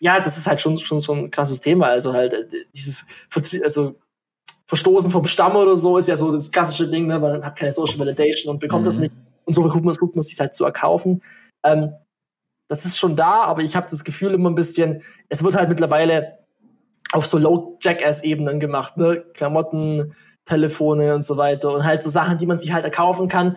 ja, 0.04 0.20
das 0.20 0.36
ist 0.36 0.46
halt 0.46 0.60
schon, 0.60 0.76
schon 0.76 0.98
so 0.98 1.14
ein 1.14 1.30
krasses 1.30 1.60
Thema. 1.60 1.86
Also 1.86 2.12
halt 2.12 2.34
äh, 2.34 2.46
dieses, 2.74 3.06
also 3.62 3.94
Verstoßen 4.66 5.10
vom 5.10 5.26
Stamm 5.26 5.56
oder 5.56 5.76
so 5.76 5.96
ist 5.96 6.08
ja 6.08 6.16
so 6.16 6.30
das 6.30 6.52
klassische 6.52 6.90
Ding, 6.90 7.06
ne? 7.06 7.18
man 7.18 7.42
hat 7.42 7.56
keine 7.56 7.72
Social 7.72 7.98
Validation 7.98 8.52
und 8.52 8.60
bekommt 8.60 8.82
mhm. 8.82 8.86
das 8.86 8.98
nicht. 8.98 9.12
Und 9.46 9.54
so 9.54 9.62
guckt 9.62 9.82
man 9.82 9.92
es, 9.92 9.98
guckt 9.98 10.14
man 10.14 10.22
sich 10.22 10.38
halt 10.38 10.54
zu 10.54 10.64
erkaufen. 10.66 11.22
Ähm, 11.64 11.94
das 12.68 12.84
ist 12.84 12.98
schon 12.98 13.16
da, 13.16 13.44
aber 13.44 13.62
ich 13.62 13.76
habe 13.76 13.86
das 13.90 14.04
Gefühl 14.04 14.34
immer 14.34 14.50
ein 14.50 14.54
bisschen, 14.54 15.02
es 15.30 15.42
wird 15.42 15.56
halt 15.56 15.70
mittlerweile 15.70 16.38
auf 17.12 17.24
so 17.24 17.38
Low-Jackass-Ebenen 17.38 18.60
gemacht, 18.60 18.98
ne? 18.98 19.24
Klamotten, 19.32 20.14
Telefone 20.44 21.14
und 21.14 21.24
so 21.24 21.38
weiter 21.38 21.72
und 21.72 21.84
halt 21.84 22.02
so 22.02 22.10
Sachen, 22.10 22.36
die 22.36 22.46
man 22.46 22.58
sich 22.58 22.74
halt 22.74 22.84
erkaufen 22.84 23.28
kann, 23.28 23.56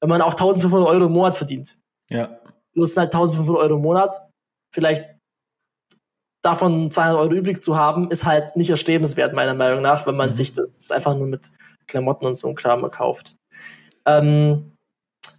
wenn 0.00 0.08
man 0.08 0.20
auch 0.20 0.32
1500 0.32 0.88
Euro 0.88 1.06
im 1.06 1.12
Monat 1.12 1.36
verdient. 1.36 1.78
Ja. 2.10 2.40
Plus 2.72 2.96
halt 2.96 3.14
1500 3.14 3.62
Euro 3.62 3.76
im 3.76 3.82
Monat. 3.82 4.12
Vielleicht 4.72 5.15
davon 6.46 6.90
200 6.90 7.18
Euro 7.20 7.32
übrig 7.32 7.62
zu 7.62 7.76
haben, 7.76 8.10
ist 8.10 8.24
halt 8.24 8.56
nicht 8.56 8.70
erstrebenswert, 8.70 9.34
meiner 9.34 9.54
Meinung 9.54 9.82
nach, 9.82 10.06
wenn 10.06 10.16
man 10.16 10.30
mhm. 10.30 10.34
sich 10.34 10.52
das 10.52 10.90
einfach 10.90 11.14
nur 11.14 11.26
mit 11.26 11.50
Klamotten 11.86 12.24
und 12.24 12.34
so 12.34 12.46
einem 12.46 12.56
Kram 12.56 12.88
kauft. 12.88 13.36
Ähm, 14.06 14.72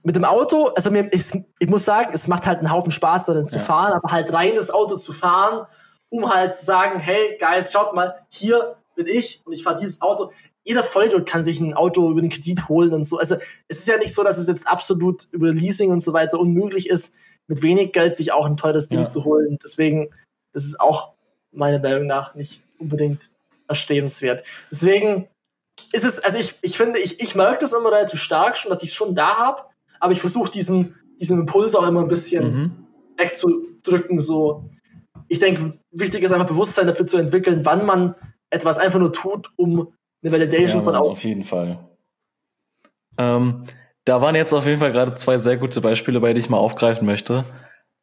mit 0.03 0.15
dem 0.15 0.25
Auto, 0.25 0.67
also 0.67 0.91
mir, 0.91 1.09
ich, 1.11 1.31
ich, 1.59 1.69
muss 1.69 1.85
sagen, 1.85 2.11
es 2.13 2.27
macht 2.27 2.45
halt 2.45 2.59
einen 2.59 2.71
Haufen 2.71 2.91
Spaß, 2.91 3.25
darin 3.25 3.47
zu 3.47 3.57
ja. 3.57 3.63
fahren, 3.63 3.93
aber 3.93 4.11
halt 4.11 4.31
reines 4.31 4.69
Auto 4.69 4.97
zu 4.97 5.13
fahren, 5.13 5.65
um 6.09 6.33
halt 6.33 6.53
zu 6.53 6.65
sagen, 6.65 6.99
hey, 6.99 7.37
Guys, 7.39 7.71
schaut 7.71 7.93
mal, 7.93 8.15
hier 8.29 8.75
bin 8.95 9.07
ich 9.07 9.41
und 9.45 9.53
ich 9.53 9.63
fahre 9.63 9.79
dieses 9.79 10.01
Auto. 10.01 10.31
Jeder 10.65 10.83
Vollidiot 10.83 11.25
kann 11.25 11.43
sich 11.43 11.59
ein 11.61 11.73
Auto 11.73 12.11
über 12.11 12.21
den 12.21 12.29
Kredit 12.29 12.67
holen 12.67 12.93
und 12.93 13.05
so. 13.05 13.17
Also 13.17 13.35
es 13.67 13.79
ist 13.79 13.87
ja 13.87 13.97
nicht 13.97 14.13
so, 14.13 14.23
dass 14.23 14.37
es 14.37 14.47
jetzt 14.47 14.67
absolut 14.67 15.27
über 15.31 15.51
Leasing 15.51 15.91
und 15.91 16.01
so 16.01 16.11
weiter 16.13 16.39
unmöglich 16.39 16.89
ist, 16.89 17.15
mit 17.47 17.63
wenig 17.63 17.93
Geld 17.93 18.13
sich 18.13 18.33
auch 18.33 18.45
ein 18.45 18.57
teures 18.57 18.89
Ding 18.89 19.01
ja. 19.01 19.07
zu 19.07 19.23
holen. 19.23 19.57
Deswegen 19.63 20.09
das 20.57 20.65
ist 20.65 20.81
auch 20.81 21.13
meiner 21.51 21.77
Meinung 21.77 22.07
nach 22.07 22.33
nicht 22.33 22.63
unbedingt 22.79 23.29
erstrebenswert. 23.67 24.43
Deswegen 24.71 25.27
ist 25.91 26.03
es, 26.03 26.19
also 26.19 26.39
ich, 26.39 26.55
ich 26.63 26.75
finde, 26.75 26.97
ich, 26.97 27.21
ich 27.21 27.35
merke 27.35 27.59
das 27.59 27.73
immer 27.73 27.91
relativ 27.91 28.19
stark 28.19 28.57
schon, 28.57 28.71
dass 28.71 28.81
ich 28.81 28.89
es 28.89 28.95
schon 28.95 29.13
da 29.13 29.37
habe, 29.37 29.61
aber 29.99 30.13
ich 30.13 30.19
versuche 30.19 30.49
diesen, 30.49 30.95
diesen 31.19 31.41
Impuls 31.41 31.75
auch 31.75 31.87
immer 31.87 32.01
ein 32.01 32.07
bisschen 32.07 32.53
mhm. 32.55 32.87
wegzudrücken. 33.17 34.19
So. 34.19 34.65
Ich 35.27 35.37
denke, 35.37 35.75
wichtig 35.91 36.23
ist 36.23 36.31
einfach 36.31 36.47
Bewusstsein 36.47 36.87
dafür 36.87 37.05
zu 37.05 37.17
entwickeln, 37.17 37.63
wann 37.63 37.85
man 37.85 38.15
etwas 38.49 38.79
einfach 38.79 38.97
nur 38.97 39.13
tut, 39.13 39.51
um 39.57 39.93
eine 40.23 40.31
Validation 40.31 40.79
ja, 40.79 40.85
von 40.85 40.95
außen. 40.95 41.11
Auf 41.11 41.23
jeden 41.23 41.43
Fall. 41.43 41.77
Ähm, 43.19 43.63
da 44.05 44.23
waren 44.23 44.33
jetzt 44.33 44.53
auf 44.53 44.65
jeden 44.65 44.79
Fall 44.79 44.91
gerade 44.91 45.13
zwei 45.13 45.37
sehr 45.37 45.57
gute 45.57 45.81
Beispiele 45.81 46.19
bei, 46.19 46.33
die 46.33 46.39
ich 46.39 46.49
mal 46.49 46.57
aufgreifen 46.57 47.05
möchte. 47.05 47.45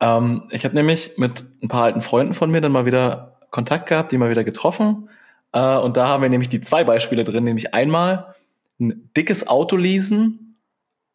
Ähm, 0.01 0.45
ich 0.51 0.65
habe 0.65 0.75
nämlich 0.75 1.17
mit 1.17 1.45
ein 1.63 1.69
paar 1.69 1.85
alten 1.85 2.01
Freunden 2.01 2.35
von 2.35 2.51
mir 2.51 2.61
dann 2.61 2.73
mal 2.73 2.87
wieder 2.87 3.39
Kontakt 3.51 3.89
gehabt, 3.89 4.13
die 4.13 4.19
mal 4.19 4.31
wieder 4.31 4.45
getroffen. 4.45 5.09
Äh, 5.53 5.77
und 5.77 5.97
da 5.97 6.09
haben 6.09 6.23
wir 6.23 6.29
nämlich 6.29 6.49
die 6.49 6.61
zwei 6.61 6.85
Beispiele 6.85 7.25
drin, 7.25 7.45
nämlich 7.45 7.75
einmal 7.75 8.35
ein 8.81 9.11
dickes 9.17 9.47
Auto 9.49 9.77
leasen, 9.77 10.57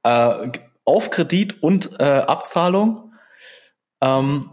äh, 0.03 0.49
auf 0.85 1.09
Kredit 1.09 1.61
und 1.61 1.99
äh, 1.99 2.03
Abzahlung. 2.03 3.13
Ähm, 4.01 4.49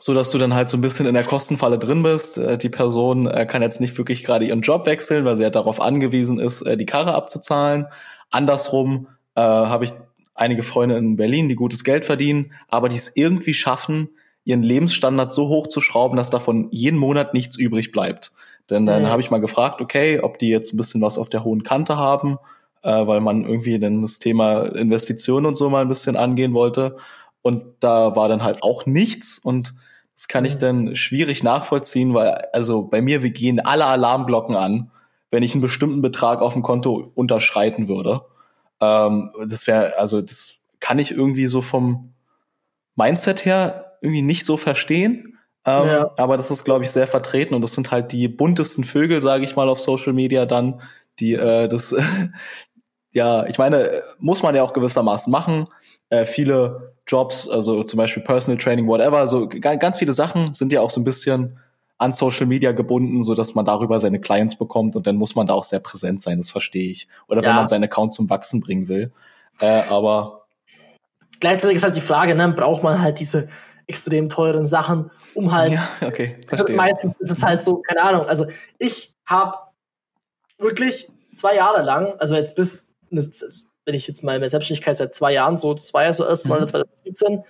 so 0.00 0.14
dass 0.14 0.30
du 0.30 0.38
dann 0.38 0.54
halt 0.54 0.70
so 0.70 0.78
ein 0.78 0.80
bisschen 0.80 1.06
in 1.06 1.14
der 1.14 1.24
Kostenfalle 1.24 1.78
drin 1.78 2.02
bist. 2.02 2.38
Äh, 2.38 2.56
die 2.56 2.70
Person 2.70 3.26
äh, 3.26 3.46
kann 3.46 3.62
jetzt 3.62 3.80
nicht 3.80 3.96
wirklich 3.98 4.24
gerade 4.24 4.46
ihren 4.46 4.62
Job 4.62 4.86
wechseln, 4.86 5.24
weil 5.24 5.36
sie 5.36 5.44
halt 5.44 5.54
darauf 5.54 5.80
angewiesen 5.80 6.40
ist, 6.40 6.62
äh, 6.62 6.76
die 6.76 6.86
Karre 6.86 7.14
abzuzahlen. 7.14 7.86
Andersrum 8.30 9.08
äh, 9.34 9.42
habe 9.42 9.84
ich 9.84 9.92
einige 10.40 10.62
Freunde 10.62 10.96
in 10.96 11.16
Berlin, 11.16 11.48
die 11.48 11.54
gutes 11.54 11.84
Geld 11.84 12.04
verdienen, 12.04 12.52
aber 12.66 12.88
die 12.88 12.96
es 12.96 13.14
irgendwie 13.14 13.54
schaffen, 13.54 14.08
ihren 14.44 14.62
Lebensstandard 14.62 15.30
so 15.32 15.48
hoch 15.48 15.66
zu 15.66 15.80
schrauben, 15.80 16.16
dass 16.16 16.30
davon 16.30 16.68
jeden 16.70 16.98
Monat 16.98 17.34
nichts 17.34 17.56
übrig 17.56 17.92
bleibt. 17.92 18.32
Denn 18.70 18.86
dann 18.86 19.02
mhm. 19.02 19.08
habe 19.08 19.20
ich 19.20 19.30
mal 19.30 19.40
gefragt, 19.40 19.80
okay, 19.82 20.20
ob 20.20 20.38
die 20.38 20.48
jetzt 20.48 20.72
ein 20.72 20.78
bisschen 20.78 21.02
was 21.02 21.18
auf 21.18 21.28
der 21.28 21.44
hohen 21.44 21.62
Kante 21.62 21.98
haben, 21.98 22.38
äh, 22.82 23.06
weil 23.06 23.20
man 23.20 23.44
irgendwie 23.44 23.78
dann 23.78 24.00
das 24.00 24.18
Thema 24.18 24.62
Investitionen 24.62 25.44
und 25.44 25.56
so 25.56 25.68
mal 25.68 25.82
ein 25.82 25.88
bisschen 25.88 26.16
angehen 26.16 26.54
wollte. 26.54 26.96
Und 27.42 27.62
da 27.80 28.16
war 28.16 28.28
dann 28.28 28.42
halt 28.42 28.62
auch 28.62 28.86
nichts 28.86 29.38
und 29.38 29.74
das 30.14 30.26
kann 30.26 30.46
ich 30.46 30.54
mhm. 30.54 30.60
dann 30.60 30.96
schwierig 30.96 31.42
nachvollziehen, 31.42 32.14
weil 32.14 32.30
also 32.54 32.82
bei 32.82 33.02
mir 33.02 33.22
wir 33.22 33.30
gehen 33.30 33.60
alle 33.60 33.84
Alarmglocken 33.84 34.56
an, 34.56 34.90
wenn 35.30 35.42
ich 35.42 35.52
einen 35.52 35.62
bestimmten 35.62 36.00
Betrag 36.00 36.40
auf 36.40 36.54
dem 36.54 36.62
Konto 36.62 37.12
unterschreiten 37.14 37.88
würde. 37.88 38.22
Ähm, 38.80 39.30
das 39.46 39.66
wäre 39.66 39.98
also 39.98 40.20
das 40.20 40.56
kann 40.80 40.98
ich 40.98 41.10
irgendwie 41.10 41.46
so 41.46 41.60
vom 41.60 42.14
Mindset 42.96 43.44
her 43.44 43.96
irgendwie 44.00 44.22
nicht 44.22 44.44
so 44.44 44.56
verstehen. 44.56 45.38
Ähm, 45.66 45.86
ja. 45.86 46.10
Aber 46.16 46.36
das 46.36 46.50
ist, 46.50 46.64
glaube 46.64 46.84
ich, 46.84 46.90
sehr 46.90 47.06
vertreten 47.06 47.54
und 47.54 47.62
das 47.62 47.74
sind 47.74 47.90
halt 47.90 48.12
die 48.12 48.28
buntesten 48.28 48.84
Vögel, 48.84 49.20
sage 49.20 49.44
ich 49.44 49.56
mal, 49.56 49.68
auf 49.68 49.80
Social 49.80 50.14
Media 50.14 50.46
dann, 50.46 50.80
die 51.18 51.34
äh, 51.34 51.68
das, 51.68 51.94
ja, 53.12 53.44
ich 53.46 53.58
meine, 53.58 54.02
muss 54.18 54.42
man 54.42 54.54
ja 54.54 54.62
auch 54.62 54.72
gewissermaßen 54.72 55.30
machen. 55.30 55.68
Äh, 56.08 56.24
viele 56.24 56.94
Jobs, 57.06 57.48
also 57.48 57.82
zum 57.82 57.98
Beispiel 57.98 58.22
Personal 58.22 58.58
Training, 58.58 58.86
whatever, 58.86 59.26
so 59.26 59.48
ganz 59.48 59.98
viele 59.98 60.12
Sachen 60.12 60.54
sind 60.54 60.72
ja 60.72 60.80
auch 60.80 60.90
so 60.90 61.00
ein 61.00 61.04
bisschen 61.04 61.58
an 62.00 62.12
Social 62.12 62.46
Media 62.46 62.72
gebunden, 62.72 63.22
so 63.22 63.34
dass 63.34 63.54
man 63.54 63.66
darüber 63.66 64.00
seine 64.00 64.20
Clients 64.20 64.56
bekommt 64.56 64.96
und 64.96 65.06
dann 65.06 65.16
muss 65.16 65.34
man 65.34 65.46
da 65.46 65.52
auch 65.52 65.64
sehr 65.64 65.80
präsent 65.80 66.18
sein, 66.22 66.38
das 66.38 66.48
verstehe 66.48 66.90
ich. 66.90 67.08
Oder 67.28 67.42
ja. 67.42 67.50
wenn 67.50 67.56
man 67.56 67.68
seinen 67.68 67.84
Account 67.84 68.14
zum 68.14 68.30
Wachsen 68.30 68.62
bringen 68.62 68.88
will. 68.88 69.12
Äh, 69.60 69.82
aber 69.90 70.46
gleichzeitig 71.40 71.76
ist 71.76 71.84
halt 71.84 71.96
die 71.96 72.00
Frage, 72.00 72.34
ne, 72.34 72.48
braucht 72.48 72.82
man 72.82 73.02
halt 73.02 73.20
diese 73.20 73.48
extrem 73.86 74.30
teuren 74.30 74.64
Sachen, 74.64 75.10
um 75.34 75.52
halt. 75.52 75.72
Ja, 75.72 75.88
okay, 76.00 76.38
verstehe. 76.48 76.74
Meistens 76.74 77.14
ist 77.18 77.30
es 77.32 77.42
halt 77.42 77.60
so, 77.60 77.82
keine 77.86 78.02
Ahnung. 78.02 78.24
Also 78.24 78.46
ich 78.78 79.14
habe 79.26 79.58
wirklich 80.56 81.10
zwei 81.36 81.54
Jahre 81.54 81.82
lang, 81.82 82.14
also 82.18 82.34
jetzt 82.34 82.56
bis, 82.56 82.94
wenn 83.10 83.94
ich 83.94 84.08
jetzt 84.08 84.24
mal 84.24 84.36
in 84.36 84.40
der 84.40 84.48
Selbstständigkeit 84.48 84.96
seit 84.96 85.12
zwei 85.12 85.34
Jahren, 85.34 85.58
so 85.58 85.74
zwei 85.74 86.10
so 86.14 86.24
erst 86.24 86.48
mal, 86.48 86.62
mhm. 86.62 86.66
2017, 86.66 87.44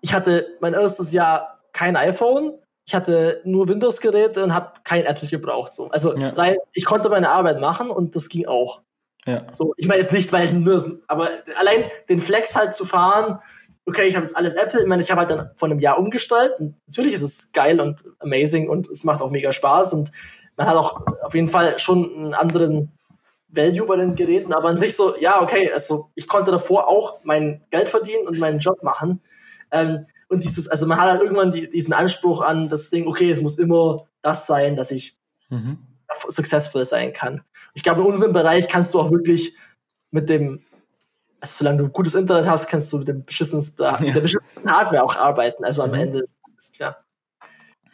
ich 0.00 0.14
hatte 0.14 0.56
mein 0.60 0.72
erstes 0.72 1.12
Jahr 1.12 1.60
kein 1.74 1.96
iPhone, 1.96 2.54
ich 2.86 2.94
hatte 2.94 3.40
nur 3.44 3.68
Windows-Geräte 3.68 4.44
und 4.44 4.54
habe 4.54 4.72
kein 4.84 5.04
Apple 5.04 5.28
gebraucht. 5.28 5.74
So. 5.74 5.88
Also 5.90 6.16
ja. 6.16 6.30
rein, 6.30 6.56
ich 6.72 6.84
konnte 6.84 7.08
meine 7.08 7.30
Arbeit 7.30 7.60
machen 7.60 7.90
und 7.90 8.14
das 8.14 8.28
ging 8.28 8.46
auch. 8.46 8.80
Ja. 9.26 9.42
So, 9.52 9.74
ich 9.76 9.88
meine 9.88 10.00
jetzt 10.00 10.12
nicht, 10.12 10.32
weil 10.32 10.52
nur, 10.52 11.00
aber 11.08 11.28
allein 11.58 11.84
den 12.08 12.20
Flex 12.20 12.54
halt 12.54 12.74
zu 12.74 12.84
fahren, 12.84 13.40
okay, 13.86 14.06
ich 14.06 14.14
habe 14.14 14.24
jetzt 14.24 14.36
alles 14.36 14.54
Apple, 14.54 14.82
ich 14.82 14.86
meine, 14.86 15.02
ich 15.02 15.10
habe 15.10 15.20
halt 15.20 15.30
dann 15.30 15.50
vor 15.56 15.68
einem 15.68 15.80
Jahr 15.80 15.98
umgestellt 15.98 16.52
und 16.60 16.76
natürlich 16.86 17.14
ist 17.14 17.22
es 17.22 17.50
geil 17.52 17.80
und 17.80 18.04
amazing 18.20 18.68
und 18.68 18.88
es 18.88 19.02
macht 19.02 19.20
auch 19.20 19.30
mega 19.30 19.50
Spaß 19.50 19.94
und 19.94 20.12
man 20.56 20.68
hat 20.68 20.76
auch 20.76 21.04
auf 21.22 21.34
jeden 21.34 21.48
Fall 21.48 21.78
schon 21.80 22.14
einen 22.14 22.34
anderen 22.34 22.92
Value 23.48 23.86
bei 23.86 23.96
den 23.96 24.14
Geräten, 24.14 24.52
aber 24.52 24.68
an 24.68 24.76
sich 24.76 24.94
so, 24.94 25.16
ja, 25.18 25.42
okay, 25.42 25.72
also 25.72 26.10
ich 26.14 26.28
konnte 26.28 26.52
davor 26.52 26.86
auch 26.86 27.18
mein 27.24 27.64
Geld 27.70 27.88
verdienen 27.88 28.28
und 28.28 28.38
meinen 28.38 28.60
Job 28.60 28.82
machen. 28.84 29.20
Ähm, 29.72 30.06
und 30.28 30.42
dieses, 30.42 30.68
also 30.68 30.86
man 30.86 30.98
hat 30.98 31.10
halt 31.10 31.22
irgendwann 31.22 31.50
die, 31.50 31.68
diesen 31.68 31.94
Anspruch 31.94 32.42
an 32.42 32.68
das 32.68 32.90
Ding, 32.90 33.06
okay, 33.06 33.30
es 33.30 33.40
muss 33.40 33.58
immer 33.58 34.06
das 34.22 34.46
sein, 34.46 34.76
dass 34.76 34.90
ich 34.90 35.16
mhm. 35.50 35.78
successful 36.28 36.84
sein 36.84 37.12
kann. 37.12 37.42
Ich 37.74 37.82
glaube, 37.82 38.00
in 38.00 38.06
unserem 38.06 38.32
Bereich 38.32 38.68
kannst 38.68 38.94
du 38.94 39.00
auch 39.00 39.10
wirklich 39.10 39.54
mit 40.10 40.28
dem, 40.28 40.64
also 41.40 41.58
solange 41.58 41.78
du 41.78 41.88
gutes 41.88 42.14
Internet 42.14 42.48
hast, 42.48 42.68
kannst 42.68 42.92
du 42.92 42.98
mit 42.98 43.08
dem 43.08 43.24
beschissensten, 43.24 43.84
ja. 43.84 43.96
der 43.98 44.20
beschissensten 44.20 44.70
Hardware 44.70 45.04
auch 45.04 45.16
arbeiten. 45.16 45.64
Also 45.64 45.82
am 45.82 45.90
mhm. 45.90 45.96
Ende 45.96 46.18
ist, 46.20 46.36
ist 46.56 46.74
klar. 46.74 46.96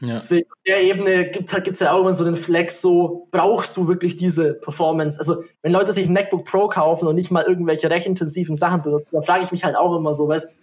Ja. 0.01 0.15
Deswegen, 0.15 0.51
auf 0.51 0.59
der 0.67 0.83
Ebene 0.83 1.31
gibt 1.31 1.53
es 1.53 1.79
ja 1.79 1.93
auch 1.93 2.01
immer 2.01 2.13
so 2.13 2.25
den 2.25 2.35
Flex, 2.35 2.81
so 2.81 3.29
brauchst 3.31 3.77
du 3.77 3.87
wirklich 3.87 4.17
diese 4.17 4.55
Performance. 4.55 5.21
Also, 5.21 5.45
wenn 5.63 5.71
Leute 5.71 5.93
sich 5.93 6.09
ein 6.09 6.13
MacBook 6.13 6.45
Pro 6.45 6.67
kaufen 6.67 7.07
und 7.07 7.15
nicht 7.15 7.31
mal 7.31 7.45
irgendwelche 7.45 7.89
rechintensiven 7.89 8.57
Sachen 8.57 8.83
benutzen, 8.83 9.11
dann 9.13 9.23
frage 9.23 9.45
ich 9.45 9.53
mich 9.53 9.63
halt 9.63 9.77
auch 9.77 9.95
immer 9.95 10.13
so, 10.13 10.27
weißt 10.27 10.59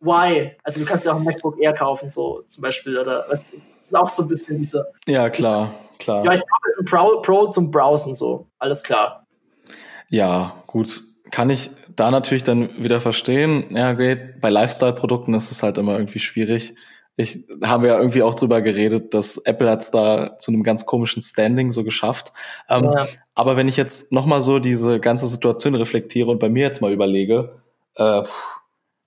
why? 0.00 0.56
Also, 0.62 0.80
du 0.80 0.86
kannst 0.86 1.06
ja 1.06 1.12
auch 1.12 1.16
ein 1.16 1.24
MacBook 1.24 1.58
Air 1.58 1.74
kaufen, 1.74 2.10
so 2.10 2.42
zum 2.46 2.62
Beispiel, 2.62 2.98
oder 2.98 3.26
das 3.28 3.44
ist 3.52 3.96
auch 3.96 4.08
so 4.08 4.22
ein 4.22 4.28
bisschen 4.28 4.58
dieser. 4.58 4.86
Ja, 5.06 5.30
klar, 5.30 5.74
klar. 5.98 6.24
Ja, 6.24 6.32
ich 6.32 6.40
glaube, 6.40 6.62
es 6.66 6.78
ist 6.78 6.80
ein 6.80 6.84
Pro, 6.86 7.20
Pro 7.22 7.46
zum 7.48 7.70
Browsen, 7.70 8.14
so. 8.14 8.46
Alles 8.58 8.82
klar. 8.82 9.26
Ja, 10.08 10.62
gut. 10.66 11.02
Kann 11.30 11.50
ich 11.50 11.70
da 11.94 12.10
natürlich 12.10 12.42
dann 12.42 12.82
wieder 12.82 13.00
verstehen. 13.00 13.66
Ja, 13.70 13.92
geht. 13.92 14.40
Bei 14.40 14.48
Lifestyle-Produkten 14.48 15.34
ist 15.34 15.50
es 15.50 15.62
halt 15.62 15.76
immer 15.76 15.92
irgendwie 15.98 16.20
schwierig 16.20 16.74
ich 17.18 17.44
habe 17.64 17.88
ja 17.88 17.98
irgendwie 17.98 18.22
auch 18.22 18.36
drüber 18.36 18.62
geredet, 18.62 19.12
dass 19.12 19.38
Apple 19.38 19.68
hat's 19.68 19.90
da 19.90 20.38
zu 20.38 20.52
einem 20.52 20.62
ganz 20.62 20.86
komischen 20.86 21.20
Standing 21.20 21.72
so 21.72 21.82
geschafft. 21.82 22.32
Ähm, 22.70 22.84
ja. 22.84 23.08
Aber 23.34 23.56
wenn 23.56 23.66
ich 23.66 23.76
jetzt 23.76 24.12
noch 24.12 24.24
mal 24.24 24.40
so 24.40 24.60
diese 24.60 25.00
ganze 25.00 25.26
Situation 25.26 25.74
reflektiere 25.74 26.30
und 26.30 26.38
bei 26.38 26.48
mir 26.48 26.62
jetzt 26.62 26.80
mal 26.80 26.92
überlege, 26.92 27.60
äh, 27.96 28.22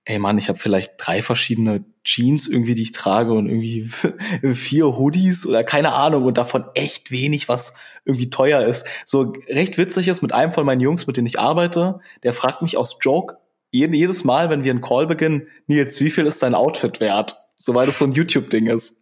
ey 0.06 0.20
Mann, 0.20 0.38
ich 0.38 0.50
habe 0.50 0.58
vielleicht 0.58 0.94
drei 0.98 1.22
verschiedene 1.22 1.84
Jeans 2.04 2.48
irgendwie, 2.48 2.76
die 2.76 2.82
ich 2.82 2.92
trage 2.92 3.34
und 3.34 3.48
irgendwie 3.48 3.90
vier 4.54 4.98
Hoodies 4.98 5.46
oder 5.46 5.64
keine 5.64 5.94
Ahnung 5.94 6.26
und 6.26 6.38
davon 6.38 6.66
echt 6.74 7.12
wenig, 7.12 7.48
was 7.48 7.74
irgendwie 8.06 8.30
teuer 8.30 8.66
ist. 8.66 8.86
So 9.06 9.34
recht 9.48 9.78
witzig 9.78 10.08
ist 10.08 10.22
mit 10.22 10.34
einem 10.34 10.52
von 10.52 10.66
meinen 10.66 10.82
Jungs, 10.82 11.06
mit 11.06 11.18
denen 11.18 11.28
ich 11.28 11.40
arbeite, 11.40 12.00
der 12.24 12.34
fragt 12.34 12.62
mich 12.62 12.78
aus 12.78 12.98
Joke 13.02 13.38
jedes 13.74 14.26
Mal, 14.26 14.50
wenn 14.50 14.66
wir 14.66 14.72
einen 14.72 14.82
Call 14.82 15.08
beginnen, 15.08 15.48
Nils, 15.68 16.02
wie 16.02 16.12
viel 16.12 16.26
ist 16.26 16.44
dein 16.44 16.56
Outfit 16.56 17.00
wert? 17.00 17.38
so 17.62 17.76
weil 17.76 17.86
das 17.86 18.00
so 18.00 18.06
ein 18.06 18.14
YouTube-Ding 18.14 18.68
ist. 18.68 19.00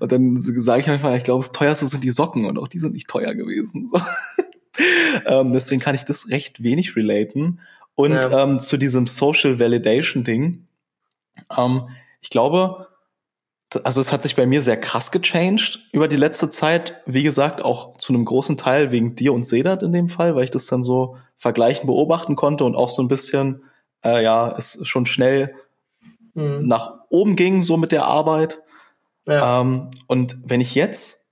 Und 0.00 0.12
dann 0.12 0.36
sage 0.38 0.82
ich 0.82 0.90
einfach, 0.90 1.14
ich 1.14 1.24
glaube, 1.24 1.42
das 1.42 1.52
teuerste 1.52 1.86
sind 1.86 2.04
die 2.04 2.10
Socken 2.10 2.44
und 2.44 2.58
auch 2.58 2.68
die 2.68 2.78
sind 2.78 2.92
nicht 2.92 3.08
teuer 3.08 3.34
gewesen. 3.34 3.88
So. 3.90 4.00
ähm, 5.26 5.52
deswegen 5.52 5.80
kann 5.80 5.94
ich 5.94 6.04
das 6.04 6.28
recht 6.28 6.62
wenig 6.62 6.94
relaten. 6.94 7.60
Und 7.96 8.12
ja. 8.12 8.42
ähm, 8.42 8.60
zu 8.60 8.76
diesem 8.76 9.06
Social 9.06 9.58
Validation-Ding, 9.58 10.66
ähm, 11.56 11.88
ich 12.20 12.30
glaube, 12.30 12.88
also 13.84 14.00
es 14.00 14.12
hat 14.12 14.22
sich 14.22 14.36
bei 14.36 14.46
mir 14.46 14.62
sehr 14.62 14.76
krass 14.76 15.10
gechanged 15.10 15.88
über 15.92 16.06
die 16.06 16.16
letzte 16.16 16.48
Zeit. 16.48 17.02
Wie 17.06 17.22
gesagt, 17.22 17.64
auch 17.64 17.96
zu 17.96 18.12
einem 18.12 18.24
großen 18.24 18.56
Teil 18.56 18.92
wegen 18.92 19.16
dir 19.16 19.32
und 19.32 19.44
Sedat 19.44 19.82
in 19.82 19.92
dem 19.92 20.08
Fall, 20.08 20.36
weil 20.36 20.44
ich 20.44 20.50
das 20.50 20.66
dann 20.66 20.82
so 20.82 21.16
vergleichen 21.36 21.86
beobachten 21.86 22.36
konnte 22.36 22.64
und 22.64 22.76
auch 22.76 22.88
so 22.88 23.02
ein 23.02 23.08
bisschen, 23.08 23.64
äh, 24.04 24.22
ja, 24.22 24.54
es 24.56 24.86
schon 24.86 25.06
schnell 25.06 25.54
mhm. 26.34 26.66
nach 26.66 27.00
oben 27.10 27.34
ging, 27.34 27.62
so 27.62 27.76
mit 27.76 27.92
der 27.92 28.04
Arbeit. 28.04 28.60
Ja. 29.26 29.60
Ähm, 29.60 29.90
und 30.06 30.38
wenn 30.44 30.60
ich 30.60 30.74
jetzt 30.74 31.30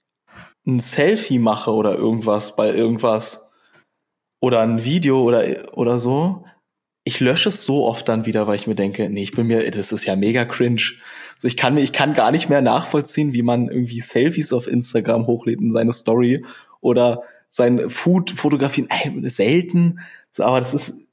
ein 0.66 0.80
Selfie 0.80 1.38
mache 1.38 1.72
oder 1.72 1.94
irgendwas 1.94 2.56
bei 2.56 2.72
irgendwas 2.72 3.50
oder 4.40 4.60
ein 4.60 4.82
Video 4.84 5.22
oder, 5.22 5.44
oder 5.76 5.98
so, 5.98 6.44
ich 7.04 7.20
lösche 7.20 7.50
es 7.50 7.64
so 7.64 7.86
oft 7.86 8.08
dann 8.08 8.26
wieder, 8.26 8.46
weil 8.46 8.56
ich 8.56 8.66
mir 8.66 8.74
denke, 8.74 9.08
nee, 9.10 9.22
ich 9.22 9.32
bin 9.32 9.46
mir, 9.46 9.70
das 9.70 9.92
ist 9.92 10.06
ja 10.06 10.16
mega 10.16 10.44
cringe. 10.46 10.82
Also 11.36 11.48
ich 11.48 11.56
kann 11.56 11.74
mir, 11.74 11.82
ich 11.82 11.92
kann 11.92 12.14
gar 12.14 12.30
nicht 12.30 12.48
mehr 12.48 12.62
nachvollziehen, 12.62 13.34
wie 13.34 13.42
man 13.42 13.68
irgendwie 13.68 14.00
Selfies 14.00 14.52
auf 14.52 14.66
Instagram 14.66 15.26
hochlädt 15.26 15.60
in 15.60 15.70
seine 15.70 15.92
Story 15.92 16.44
oder 16.80 17.22
sein 17.48 17.90
Food 17.90 18.30
fotografieren, 18.30 18.88
ey, 18.90 19.28
selten. 19.28 20.00
So, 20.32 20.44
aber 20.44 20.60
das 20.60 20.72
ist, 20.72 21.03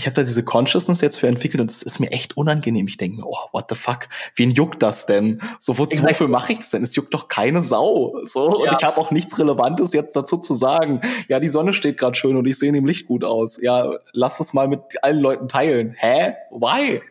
ich 0.00 0.06
habe 0.06 0.14
da 0.14 0.22
diese 0.22 0.42
Consciousness 0.42 1.02
jetzt 1.02 1.18
für 1.18 1.28
entwickelt 1.28 1.60
und 1.60 1.70
es 1.70 1.82
ist 1.82 2.00
mir 2.00 2.10
echt 2.10 2.34
unangenehm. 2.34 2.86
Ich 2.88 2.96
denke 2.96 3.18
mir, 3.18 3.26
oh, 3.26 3.36
what 3.52 3.66
the 3.68 3.74
fuck? 3.74 4.08
Wen 4.34 4.50
juckt 4.50 4.82
das 4.82 5.04
denn? 5.04 5.42
So, 5.58 5.76
wozu, 5.76 5.90
exactly. 5.90 6.14
wofür 6.14 6.28
mache 6.28 6.52
ich 6.52 6.60
das 6.60 6.70
denn? 6.70 6.82
Es 6.82 6.96
juckt 6.96 7.12
doch 7.12 7.28
keine 7.28 7.62
Sau. 7.62 8.18
So, 8.24 8.64
ja. 8.64 8.70
und 8.70 8.78
ich 8.78 8.82
habe 8.82 8.96
auch 8.96 9.10
nichts 9.10 9.38
Relevantes 9.38 9.92
jetzt 9.92 10.16
dazu 10.16 10.38
zu 10.38 10.54
sagen. 10.54 11.02
Ja, 11.28 11.38
die 11.38 11.50
Sonne 11.50 11.74
steht 11.74 11.98
gerade 11.98 12.16
schön 12.16 12.38
und 12.38 12.46
ich 12.46 12.58
sehe 12.58 12.70
in 12.70 12.74
dem 12.74 12.86
Licht 12.86 13.08
gut 13.08 13.24
aus. 13.24 13.60
Ja, 13.60 13.90
lass 14.12 14.40
es 14.40 14.54
mal 14.54 14.68
mit 14.68 14.80
allen 15.02 15.20
Leuten 15.20 15.48
teilen. 15.48 15.94
Hä? 15.98 16.34
Why? 16.50 17.02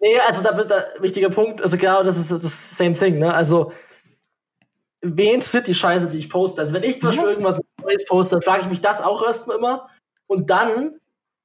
Nee, 0.00 0.18
also 0.26 0.42
da 0.42 0.56
wird 0.56 0.70
der 0.70 0.84
wichtiger 0.98 1.30
Punkt, 1.30 1.62
also 1.62 1.76
genau, 1.76 2.02
das 2.02 2.18
ist 2.18 2.32
das 2.32 2.76
same 2.76 2.94
thing, 2.94 3.20
ne? 3.20 3.32
Also 3.32 3.70
wen 5.00 5.34
interessiert 5.34 5.68
die 5.68 5.74
Scheiße, 5.74 6.08
die 6.10 6.18
ich 6.18 6.28
poste? 6.28 6.60
Also 6.60 6.74
wenn 6.74 6.82
ich 6.82 6.98
zum 6.98 7.10
Beispiel 7.10 7.28
irgendwas 7.28 7.60
Neues 7.80 8.04
poste, 8.04 8.34
dann 8.34 8.42
frage 8.42 8.62
ich 8.62 8.68
mich 8.68 8.80
das 8.80 9.00
auch 9.00 9.22
erstmal 9.22 9.58
immer. 9.58 9.88
Und 10.26 10.50
dann 10.50 10.99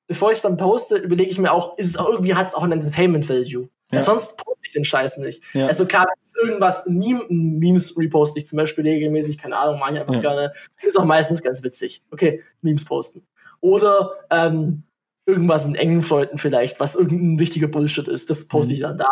bevor 0.07 0.31
ich 0.31 0.37
es 0.37 0.41
dann 0.43 0.57
poste, 0.57 0.97
überlege 0.97 1.29
ich 1.29 1.39
mir 1.39 1.51
auch, 1.51 1.77
ist 1.77 1.87
es 1.87 1.97
auch 1.97 2.09
irgendwie 2.09 2.35
hat 2.35 2.47
es 2.47 2.55
auch 2.55 2.63
ein 2.63 2.71
Entertainment 2.71 3.27
Value. 3.27 3.69
Ja. 3.91 4.01
sonst 4.01 4.37
poste 4.37 4.65
ich 4.65 4.73
den 4.73 4.83
Scheiß 4.83 5.17
nicht. 5.17 5.43
Ja. 5.53 5.67
Also 5.67 5.85
klar, 5.85 6.07
irgendwas, 6.43 6.85
Meme, 6.87 7.23
Memes 7.29 7.95
reposte 7.97 8.39
ich 8.39 8.47
zum 8.47 8.57
Beispiel 8.57 8.83
regelmäßig, 8.83 9.37
keine 9.37 9.57
Ahnung, 9.57 9.79
mache 9.79 9.93
ich 9.93 9.99
einfach 9.99 10.15
ja. 10.15 10.21
gerne. 10.21 10.53
Ist 10.81 10.99
auch 10.99 11.05
meistens 11.05 11.41
ganz 11.41 11.63
witzig. 11.63 12.03
Okay, 12.11 12.43
Memes 12.61 12.83
posten. 12.83 13.25
Oder 13.61 14.11
ähm, 14.31 14.83
irgendwas 15.25 15.65
in 15.65 15.75
engen 15.75 16.01
Freunden 16.01 16.37
vielleicht, 16.37 16.79
was 16.79 16.95
irgendein 16.95 17.37
richtiger 17.37 17.67
Bullshit 17.67 18.07
ist, 18.07 18.29
das 18.29 18.47
poste 18.47 18.73
mhm. 18.73 18.75
ich 18.75 18.81
dann 18.81 18.97
da. 18.97 19.09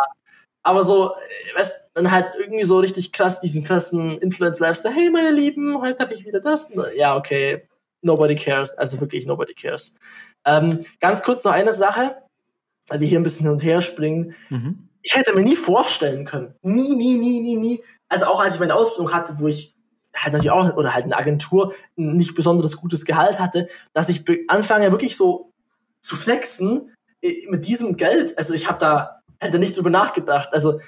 Aber 0.64 0.82
so, 0.82 1.12
äh, 1.12 1.58
weißt 1.58 1.90
dann 1.94 2.10
halt 2.10 2.30
irgendwie 2.40 2.64
so 2.64 2.78
richtig 2.78 3.12
krass 3.12 3.40
diesen 3.40 3.64
krassen 3.64 4.18
Influence-Lifestyle, 4.18 4.94
hey 4.94 5.10
meine 5.10 5.30
Lieben, 5.30 5.80
heute 5.80 6.02
habe 6.02 6.14
ich 6.14 6.26
wieder 6.26 6.40
das. 6.40 6.72
Ja, 6.96 7.16
okay, 7.16 7.68
nobody 8.02 8.34
cares, 8.34 8.74
also 8.74 9.00
wirklich 9.00 9.26
nobody 9.26 9.54
cares. 9.54 9.94
Ähm, 10.44 10.84
ganz 11.00 11.22
kurz 11.22 11.44
noch 11.44 11.52
eine 11.52 11.72
Sache, 11.72 12.16
weil 12.88 13.00
wir 13.00 13.08
hier 13.08 13.18
ein 13.18 13.22
bisschen 13.22 13.46
hin 13.46 13.52
und 13.52 13.62
her 13.62 13.80
springen. 13.80 14.34
Mhm. 14.50 14.88
ich 15.02 15.14
hätte 15.14 15.34
mir 15.34 15.42
nie 15.42 15.56
vorstellen 15.56 16.24
können, 16.24 16.54
nie, 16.62 16.94
nie, 16.94 17.18
nie, 17.18 17.40
nie, 17.40 17.56
nie, 17.56 17.82
also 18.08 18.26
auch 18.26 18.40
als 18.40 18.54
ich 18.54 18.60
meine 18.60 18.74
Ausbildung 18.74 19.12
hatte, 19.12 19.38
wo 19.38 19.48
ich 19.48 19.74
halt 20.14 20.32
natürlich 20.32 20.50
auch, 20.50 20.76
oder 20.76 20.94
halt 20.94 21.04
eine 21.04 21.16
Agentur 21.16 21.74
ein 21.98 22.14
nicht 22.14 22.34
besonders 22.34 22.76
gutes 22.76 23.04
Gehalt 23.04 23.38
hatte, 23.38 23.68
dass 23.92 24.08
ich 24.08 24.24
anfange 24.48 24.90
wirklich 24.92 25.16
so 25.16 25.52
zu 26.00 26.16
flexen 26.16 26.94
äh, 27.20 27.46
mit 27.48 27.66
diesem 27.66 27.96
Geld. 27.96 28.36
Also 28.38 28.54
ich 28.54 28.68
habe 28.68 28.78
da 28.78 29.20
hätte 29.40 29.58
nicht 29.58 29.76
drüber 29.76 29.90
nachgedacht. 29.90 30.50
Also 30.52 30.80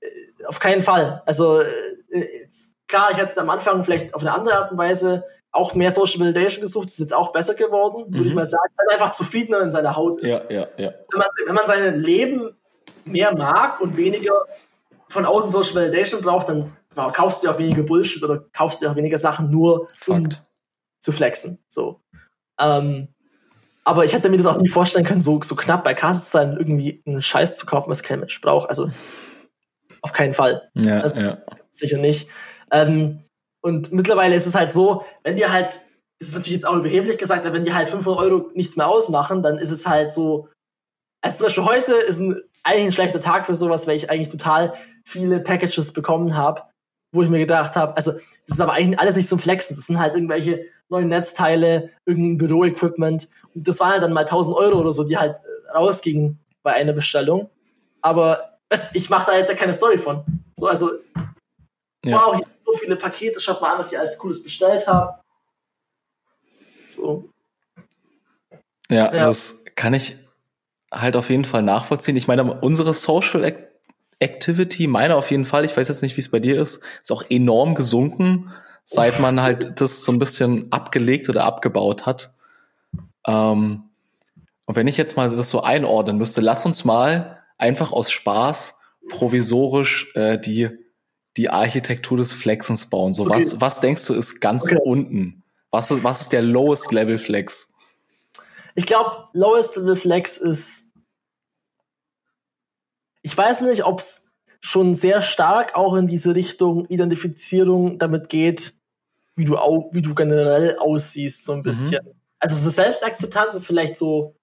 äh, 0.00 0.44
auf 0.46 0.60
keinen 0.60 0.82
Fall. 0.82 1.22
Also 1.26 1.60
äh, 1.60 2.48
klar, 2.86 3.10
ich 3.10 3.18
hätte 3.18 3.40
am 3.40 3.50
Anfang 3.50 3.84
vielleicht 3.84 4.14
auf 4.14 4.22
eine 4.22 4.32
andere 4.32 4.56
Art 4.56 4.72
und 4.72 4.78
Weise 4.78 5.24
auch 5.52 5.74
mehr 5.74 5.90
Social 5.90 6.20
Validation 6.20 6.62
gesucht, 6.62 6.88
ist 6.88 7.00
jetzt 7.00 7.14
auch 7.14 7.32
besser 7.32 7.54
geworden, 7.54 8.06
mhm. 8.08 8.14
würde 8.14 8.26
ich 8.26 8.32
mhm. 8.32 8.36
mal 8.36 8.46
sagen, 8.46 8.72
weil 8.76 8.86
man 8.86 8.94
einfach 8.94 9.10
zufriedener 9.10 9.60
in 9.60 9.70
seiner 9.70 9.96
Haut 9.96 10.20
ist. 10.20 10.50
Ja, 10.50 10.60
ja, 10.60 10.68
ja. 10.76 10.92
Wenn, 11.10 11.18
man, 11.18 11.28
wenn 11.46 11.54
man 11.54 11.66
sein 11.66 12.00
Leben 12.00 12.50
mehr 13.06 13.36
mag 13.36 13.80
und 13.80 13.96
weniger 13.96 14.44
von 15.08 15.24
außen 15.24 15.50
Social 15.50 15.74
Validation 15.74 16.22
braucht, 16.22 16.48
dann 16.48 16.76
kaufst 17.12 17.42
du 17.42 17.50
auch 17.50 17.58
weniger 17.58 17.82
Bullshit 17.82 18.22
oder 18.22 18.44
kaufst 18.52 18.82
du 18.82 18.88
auch 18.88 18.96
weniger 18.96 19.18
Sachen 19.18 19.50
nur, 19.50 19.88
um 20.06 20.22
Fakt. 20.22 20.42
zu 21.00 21.12
flexen. 21.12 21.58
So. 21.68 22.00
Ähm, 22.58 23.08
aber 23.84 24.04
ich 24.04 24.12
hätte 24.12 24.28
mir 24.28 24.36
das 24.36 24.46
auch 24.46 24.58
nie 24.58 24.68
vorstellen 24.68 25.04
können, 25.04 25.20
so, 25.20 25.40
so 25.42 25.56
knapp 25.56 25.82
bei 25.82 25.94
Kasse 25.94 26.22
zu 26.24 26.30
sein, 26.30 26.56
irgendwie 26.56 27.02
einen 27.06 27.22
Scheiß 27.22 27.56
zu 27.56 27.66
kaufen, 27.66 27.90
was 27.90 28.02
kein 28.02 28.20
Mensch 28.20 28.40
braucht. 28.40 28.68
Also 28.68 28.90
auf 30.02 30.12
keinen 30.12 30.34
Fall. 30.34 30.70
Ja, 30.74 31.00
also, 31.00 31.18
ja. 31.18 31.38
Sicher 31.70 31.98
nicht. 31.98 32.28
Ähm, 32.70 33.20
und 33.62 33.92
mittlerweile 33.92 34.34
ist 34.34 34.46
es 34.46 34.54
halt 34.54 34.72
so, 34.72 35.04
wenn 35.22 35.36
dir 35.36 35.52
halt, 35.52 35.80
ist 36.18 36.28
es 36.28 36.34
natürlich 36.34 36.52
jetzt 36.52 36.66
auch 36.66 36.76
überheblich 36.76 37.18
gesagt, 37.18 37.44
aber 37.44 37.54
wenn 37.54 37.64
dir 37.64 37.74
halt 37.74 37.88
500 37.88 38.22
Euro 38.22 38.50
nichts 38.54 38.76
mehr 38.76 38.88
ausmachen, 38.88 39.42
dann 39.42 39.58
ist 39.58 39.70
es 39.70 39.86
halt 39.86 40.12
so, 40.12 40.48
also 41.22 41.38
zum 41.38 41.46
Beispiel 41.46 41.64
heute 41.64 41.94
ist 41.94 42.20
ein, 42.20 42.40
eigentlich 42.62 42.86
ein 42.86 42.92
schlechter 42.92 43.20
Tag 43.20 43.46
für 43.46 43.56
sowas, 43.56 43.86
weil 43.86 43.96
ich 43.96 44.10
eigentlich 44.10 44.28
total 44.28 44.74
viele 45.04 45.40
Packages 45.40 45.92
bekommen 45.92 46.36
habe, 46.36 46.62
wo 47.12 47.22
ich 47.22 47.28
mir 47.28 47.38
gedacht 47.38 47.76
habe, 47.76 47.96
also 47.96 48.12
das 48.12 48.56
ist 48.56 48.60
aber 48.60 48.72
eigentlich 48.72 48.98
alles 48.98 49.16
nicht 49.16 49.28
zum 49.28 49.38
Flexen, 49.38 49.76
das 49.76 49.86
sind 49.86 49.98
halt 49.98 50.14
irgendwelche 50.14 50.64
neuen 50.88 51.08
Netzteile, 51.08 51.90
irgendein 52.06 52.38
Büroequipment 52.38 53.28
und 53.54 53.68
das 53.68 53.80
waren 53.80 53.92
halt 53.92 54.02
dann 54.02 54.12
mal 54.12 54.20
1000 54.20 54.56
Euro 54.56 54.80
oder 54.80 54.92
so, 54.92 55.04
die 55.04 55.18
halt 55.18 55.38
äh, 55.38 55.70
rausgingen 55.76 56.38
bei 56.62 56.72
einer 56.72 56.92
Bestellung. 56.92 57.48
Aber 58.02 58.58
weißt, 58.70 58.94
ich 58.96 59.10
mache 59.10 59.30
da 59.30 59.36
jetzt 59.36 59.50
ja 59.50 59.56
keine 59.56 59.72
Story 59.72 59.98
von. 59.98 60.24
So, 60.54 60.66
also, 60.66 60.90
ja. 62.04 62.16
wow, 62.16 62.40
so 62.70 62.78
viele 62.78 62.96
Pakete, 62.96 63.40
schaut 63.40 63.60
mal 63.60 63.72
an, 63.72 63.78
was 63.78 63.92
ich 63.92 63.98
alles 63.98 64.18
Cooles 64.18 64.42
bestellt 64.42 64.86
habe. 64.86 65.20
So. 66.88 67.28
Ja, 68.90 69.14
ja, 69.14 69.26
das 69.26 69.64
kann 69.76 69.94
ich 69.94 70.16
halt 70.92 71.16
auf 71.16 71.30
jeden 71.30 71.44
Fall 71.44 71.62
nachvollziehen. 71.62 72.16
Ich 72.16 72.26
meine, 72.26 72.60
unsere 72.60 72.92
Social 72.94 73.44
Activity, 74.18 74.86
meine 74.86 75.16
auf 75.16 75.30
jeden 75.30 75.44
Fall, 75.44 75.64
ich 75.64 75.76
weiß 75.76 75.88
jetzt 75.88 76.02
nicht, 76.02 76.16
wie 76.16 76.20
es 76.20 76.30
bei 76.30 76.40
dir 76.40 76.60
ist, 76.60 76.82
ist 77.02 77.12
auch 77.12 77.24
enorm 77.28 77.74
gesunken, 77.74 78.52
seit 78.84 79.20
man 79.20 79.40
halt 79.42 79.80
das 79.80 80.02
so 80.02 80.12
ein 80.12 80.18
bisschen 80.18 80.72
abgelegt 80.72 81.28
oder 81.28 81.44
abgebaut 81.44 82.06
hat. 82.06 82.34
Ähm, 83.26 83.84
und 84.66 84.76
wenn 84.76 84.88
ich 84.88 84.96
jetzt 84.96 85.16
mal 85.16 85.30
das 85.30 85.50
so 85.50 85.62
einordnen 85.62 86.18
müsste, 86.18 86.40
lass 86.40 86.66
uns 86.66 86.84
mal 86.84 87.38
einfach 87.58 87.92
aus 87.92 88.10
Spaß 88.10 88.74
provisorisch 89.08 90.14
äh, 90.14 90.38
die, 90.38 90.70
die 91.40 91.50
Architektur 91.50 92.16
des 92.16 92.32
Flexens 92.32 92.86
bauen. 92.86 93.12
So, 93.12 93.24
okay. 93.24 93.42
was, 93.42 93.60
was 93.60 93.80
denkst 93.80 94.06
du 94.06 94.14
ist 94.14 94.40
ganz 94.40 94.64
okay. 94.64 94.78
unten? 94.84 95.42
Was 95.70 95.90
ist, 95.90 96.04
was 96.04 96.20
ist 96.22 96.32
der 96.32 96.42
lowest 96.42 96.92
Level 96.92 97.18
Flex? 97.18 97.72
Ich 98.74 98.86
glaube, 98.86 99.28
lowest 99.32 99.76
Level 99.76 99.96
Flex 99.96 100.36
ist 100.36 100.90
ich 103.22 103.36
weiß 103.36 103.60
nicht, 103.62 103.84
ob 103.84 104.00
es 104.00 104.32
schon 104.60 104.94
sehr 104.94 105.22
stark 105.22 105.74
auch 105.74 105.94
in 105.94 106.06
diese 106.06 106.34
Richtung 106.34 106.86
Identifizierung 106.86 107.98
damit 107.98 108.28
geht, 108.28 108.74
wie 109.36 109.44
du, 109.44 109.56
au 109.56 109.90
wie 109.92 110.02
du 110.02 110.14
generell 110.14 110.76
aussiehst, 110.78 111.44
so 111.44 111.52
ein 111.52 111.58
mhm. 111.58 111.62
bisschen. 111.62 112.04
Mhm. 112.04 112.12
Also 112.38 112.56
so 112.56 112.70
Selbstakzeptanz 112.70 113.54
ist 113.54 113.66
vielleicht 113.66 113.96
so 113.96 114.36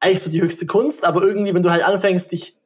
eigentlich 0.00 0.22
so 0.22 0.30
die 0.30 0.40
höchste 0.40 0.66
Kunst, 0.66 1.04
aber 1.04 1.22
irgendwie, 1.22 1.54
wenn 1.54 1.62
du 1.62 1.70
halt 1.70 1.82
anfängst, 1.82 2.32
dich, 2.32 2.56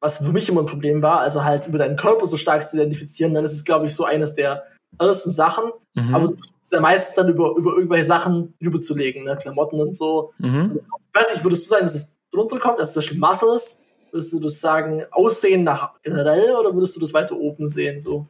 was 0.00 0.18
für 0.18 0.32
mich 0.32 0.48
immer 0.48 0.60
ein 0.60 0.66
Problem 0.66 1.02
war, 1.02 1.20
also 1.20 1.44
halt 1.44 1.66
über 1.66 1.78
deinen 1.78 1.96
Körper 1.96 2.26
so 2.26 2.36
stark 2.36 2.66
zu 2.66 2.76
identifizieren, 2.76 3.34
dann 3.34 3.44
ist 3.44 3.52
es, 3.52 3.64
glaube 3.64 3.86
ich, 3.86 3.94
so 3.94 4.04
eines 4.04 4.34
der 4.34 4.64
ersten 4.98 5.30
Sachen. 5.30 5.70
Mhm. 5.94 6.14
Aber 6.14 6.32
ja 6.70 6.80
meistens 6.80 7.14
dann 7.14 7.28
über, 7.28 7.54
über 7.56 7.72
irgendwelche 7.72 8.04
Sachen 8.04 8.54
rüberzulegen, 8.62 9.24
ne? 9.24 9.36
Klamotten 9.36 9.80
und 9.80 9.96
so. 9.96 10.32
Mhm. 10.38 10.76
ich 10.76 10.84
weiß 11.14 11.32
nicht, 11.32 11.44
würdest 11.44 11.64
du 11.64 11.68
sagen, 11.68 11.84
dass 11.84 11.94
es 11.94 12.16
drunter 12.30 12.58
kommt, 12.58 12.78
also 12.78 12.92
zum 12.92 13.00
Beispiel 13.00 13.18
Muscles, 13.18 13.82
Würdest 14.10 14.32
du 14.32 14.40
das 14.40 14.60
sagen, 14.60 15.04
Aussehen 15.10 15.64
nach 15.64 15.92
generell 16.02 16.54
oder 16.54 16.74
würdest 16.74 16.96
du 16.96 17.00
das 17.00 17.12
weiter 17.12 17.36
oben 17.36 17.68
sehen? 17.68 18.00
So? 18.00 18.26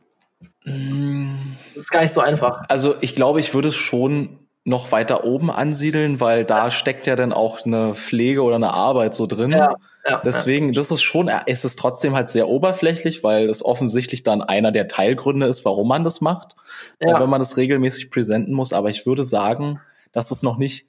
Mm. 0.65 1.35
Das 1.75 1.85
ist 1.85 1.91
gar 1.91 2.03
nicht 2.03 2.13
so 2.13 2.21
einfach. 2.21 2.63
Also 2.69 2.97
ich 3.01 3.15
glaube, 3.15 3.41
ich 3.41 3.55
würde 3.55 3.69
es 3.69 3.77
schon 3.77 4.38
noch 4.69 4.93
weiter 4.93 5.25
oben 5.25 5.51
ansiedeln, 5.51 6.21
weil 6.21 6.45
da 6.45 6.71
steckt 6.71 7.07
ja 7.07 7.17
dann 7.17 7.33
auch 7.33 7.65
eine 7.65 7.95
Pflege 7.95 8.43
oder 8.43 8.57
eine 8.57 8.73
Arbeit 8.73 9.15
so 9.15 9.27
drin. 9.27 9.53
Ja, 9.53 9.77
ja, 10.05 10.23
Deswegen, 10.25 10.69
ja. 10.69 10.73
das 10.75 10.91
ist 10.91 11.03
schon, 11.03 11.29
es 11.47 11.65
ist 11.65 11.79
trotzdem 11.79 12.15
halt 12.15 12.29
sehr 12.29 12.49
oberflächlich, 12.49 13.25
weil 13.25 13.49
es 13.49 13.65
offensichtlich 13.65 14.23
dann 14.23 14.43
einer 14.43 14.71
der 14.71 14.87
Teilgründe 14.87 15.47
ist, 15.47 15.65
warum 15.65 15.89
man 15.89 16.05
das 16.05 16.21
macht, 16.21 16.55
ja. 17.01 17.19
wenn 17.19 17.31
man 17.31 17.41
das 17.41 17.57
regelmäßig 17.57 18.11
präsenten 18.11 18.53
muss. 18.53 18.73
Aber 18.73 18.91
ich 18.91 19.07
würde 19.07 19.25
sagen, 19.25 19.81
dass 20.13 20.31
es 20.31 20.43
noch 20.43 20.59
nicht 20.59 20.87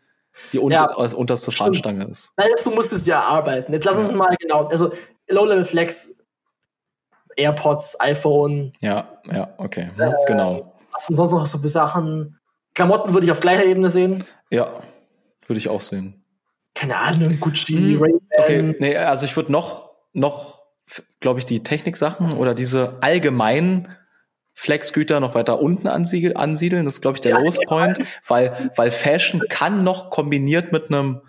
die 0.53 0.59
unter, 0.59 0.95
ja, 0.97 1.15
unterste 1.15 1.51
Fahnenstange 1.51 2.05
ist. 2.05 2.33
Nein, 2.37 2.49
du 2.63 2.71
musst 2.71 2.93
es 2.93 3.05
ja 3.05 3.21
arbeiten. 3.21 3.73
Jetzt 3.73 3.85
lass 3.85 3.97
uns 3.97 4.11
mal 4.11 4.35
genau, 4.39 4.67
also 4.67 4.91
Low-Level 5.27 5.65
Flex, 5.65 6.17
AirPods, 7.35 7.99
iPhone. 7.99 8.73
Ja, 8.79 9.19
ja, 9.31 9.53
okay, 9.57 9.89
äh, 9.97 10.11
genau. 10.27 10.73
Was 10.91 11.07
sind 11.07 11.15
sonst 11.15 11.33
noch 11.33 11.45
so 11.45 11.57
für 11.57 11.67
Sachen? 11.67 12.39
Klamotten 12.79 13.13
würde 13.13 13.25
ich 13.25 13.31
auf 13.33 13.41
gleicher 13.41 13.65
Ebene 13.65 13.89
sehen. 13.89 14.23
Ja, 14.49 14.69
würde 15.45 15.57
ich 15.57 15.67
auch 15.67 15.81
sehen. 15.81 16.23
Keine 16.75 16.95
Ahnung, 16.95 17.37
Gucci, 17.41 17.73
hm, 17.75 18.01
ray 18.01 18.13
Okay, 18.37 18.73
nee, 18.79 18.95
also 18.95 19.25
ich 19.25 19.35
würde 19.35 19.51
noch, 19.51 19.91
noch, 20.13 20.61
glaube 21.19 21.39
ich, 21.39 21.45
die 21.45 21.61
Techniksachen 21.61 22.31
oder 22.31 22.53
diese 22.53 22.99
allgemeinen 23.01 23.89
Flexgüter 24.53 25.19
noch 25.19 25.35
weiter 25.35 25.61
unten 25.61 25.89
ansiedeln. 25.89 26.85
Das 26.85 26.93
ist, 26.93 27.01
glaube 27.01 27.17
ich, 27.17 27.21
der 27.21 27.31
ja, 27.31 27.39
Lowest 27.39 27.65
Point, 27.67 27.99
weil, 28.25 28.71
weil 28.77 28.91
Fashion 28.91 29.41
kann 29.49 29.83
noch 29.83 30.09
kombiniert 30.09 30.71
mit 30.71 30.85
einem 30.85 31.19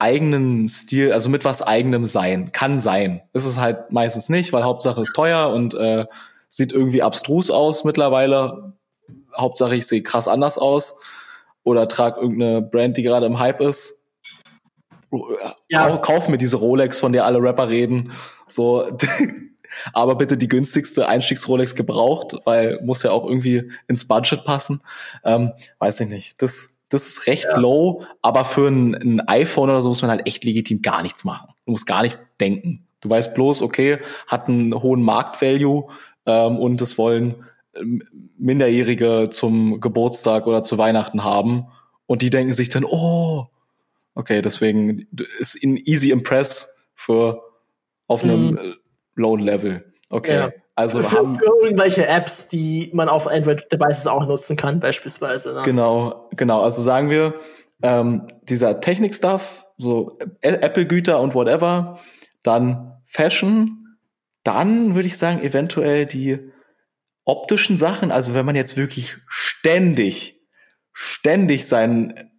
eigenen 0.00 0.66
Stil, 0.66 1.12
also 1.12 1.30
mit 1.30 1.44
was 1.44 1.62
eigenem 1.62 2.04
sein, 2.04 2.50
kann 2.50 2.80
sein. 2.80 3.22
Ist 3.32 3.46
es 3.46 3.60
halt 3.60 3.92
meistens 3.92 4.28
nicht, 4.28 4.52
weil 4.52 4.64
Hauptsache 4.64 5.02
ist 5.02 5.14
teuer 5.14 5.50
und 5.50 5.72
äh, 5.74 6.06
sieht 6.48 6.72
irgendwie 6.72 7.04
abstrus 7.04 7.48
aus 7.48 7.84
mittlerweile. 7.84 8.72
Hauptsache 9.36 9.76
ich 9.76 9.86
sehe 9.86 10.02
krass 10.02 10.28
anders 10.28 10.58
aus 10.58 10.96
oder 11.64 11.88
trag 11.88 12.16
irgendeine 12.16 12.62
Brand, 12.62 12.96
die 12.96 13.02
gerade 13.02 13.26
im 13.26 13.38
Hype 13.38 13.60
ist. 13.60 14.06
Ja. 15.68 15.96
Kauf 15.98 16.28
mir 16.28 16.38
diese 16.38 16.56
Rolex, 16.56 17.00
von 17.00 17.12
der 17.12 17.24
alle 17.24 17.42
Rapper 17.42 17.68
reden. 17.68 18.12
So, 18.46 18.88
aber 19.92 20.14
bitte 20.16 20.36
die 20.36 20.48
günstigste 20.48 21.08
Einstiegs-Rolex 21.08 21.74
gebraucht, 21.74 22.36
weil 22.44 22.80
muss 22.82 23.02
ja 23.02 23.10
auch 23.10 23.24
irgendwie 23.24 23.70
ins 23.88 24.06
Budget 24.06 24.44
passen. 24.44 24.82
Ähm, 25.24 25.52
weiß 25.78 26.00
ich 26.00 26.08
nicht. 26.08 26.40
Das, 26.42 26.78
das 26.88 27.06
ist 27.06 27.26
recht 27.26 27.44
ja. 27.44 27.58
low, 27.58 28.04
aber 28.22 28.44
für 28.44 28.68
ein, 28.68 28.94
ein 28.94 29.28
iPhone 29.28 29.70
oder 29.70 29.82
so 29.82 29.88
muss 29.88 30.02
man 30.02 30.10
halt 30.10 30.26
echt 30.26 30.44
legitim 30.44 30.82
gar 30.82 31.02
nichts 31.02 31.24
machen. 31.24 31.52
Du 31.64 31.72
musst 31.72 31.86
gar 31.86 32.02
nicht 32.02 32.18
denken. 32.40 32.86
Du 33.00 33.08
weißt 33.08 33.34
bloß, 33.34 33.62
okay, 33.62 33.98
hat 34.26 34.48
einen 34.48 34.74
hohen 34.74 35.02
Marktvalue 35.02 35.88
ähm, 36.26 36.58
und 36.58 36.80
es 36.80 36.98
wollen 36.98 37.46
Minderjährige 38.36 39.28
zum 39.30 39.80
Geburtstag 39.80 40.46
oder 40.46 40.62
zu 40.62 40.78
Weihnachten 40.78 41.24
haben 41.24 41.66
und 42.06 42.22
die 42.22 42.30
denken 42.30 42.54
sich 42.54 42.68
dann, 42.68 42.84
oh, 42.84 43.46
okay, 44.14 44.42
deswegen 44.42 45.06
ist 45.38 45.54
in 45.54 45.76
Easy 45.76 46.10
Impress 46.10 46.76
für 46.94 47.42
auf 48.06 48.24
einem 48.24 48.50
mhm. 48.50 48.74
Loan 49.14 49.40
Level. 49.40 49.92
Okay. 50.10 50.34
Ja. 50.34 50.50
Also 50.74 51.02
für, 51.02 51.18
haben, 51.18 51.36
für 51.36 51.44
irgendwelche 51.62 52.06
Apps, 52.06 52.48
die 52.48 52.90
man 52.94 53.08
auf 53.08 53.26
Android-Devices 53.26 54.06
auch 54.06 54.26
nutzen 54.26 54.56
kann, 54.56 54.80
beispielsweise. 54.80 55.54
Ne? 55.54 55.62
Genau, 55.64 56.28
genau. 56.36 56.62
Also 56.62 56.80
sagen 56.80 57.10
wir, 57.10 57.34
ähm, 57.82 58.26
dieser 58.44 58.80
Technik-Stuff, 58.80 59.66
so 59.76 60.18
Apple-Güter 60.40 61.20
und 61.20 61.34
whatever, 61.34 61.98
dann 62.42 62.98
Fashion, 63.04 63.96
dann 64.42 64.94
würde 64.94 65.06
ich 65.06 65.18
sagen, 65.18 65.42
eventuell 65.42 66.06
die 66.06 66.50
optischen 67.30 67.78
Sachen, 67.78 68.10
also 68.10 68.34
wenn 68.34 68.44
man 68.44 68.56
jetzt 68.56 68.76
wirklich 68.76 69.16
ständig, 69.28 70.40
ständig 70.92 71.68
seinen 71.68 72.30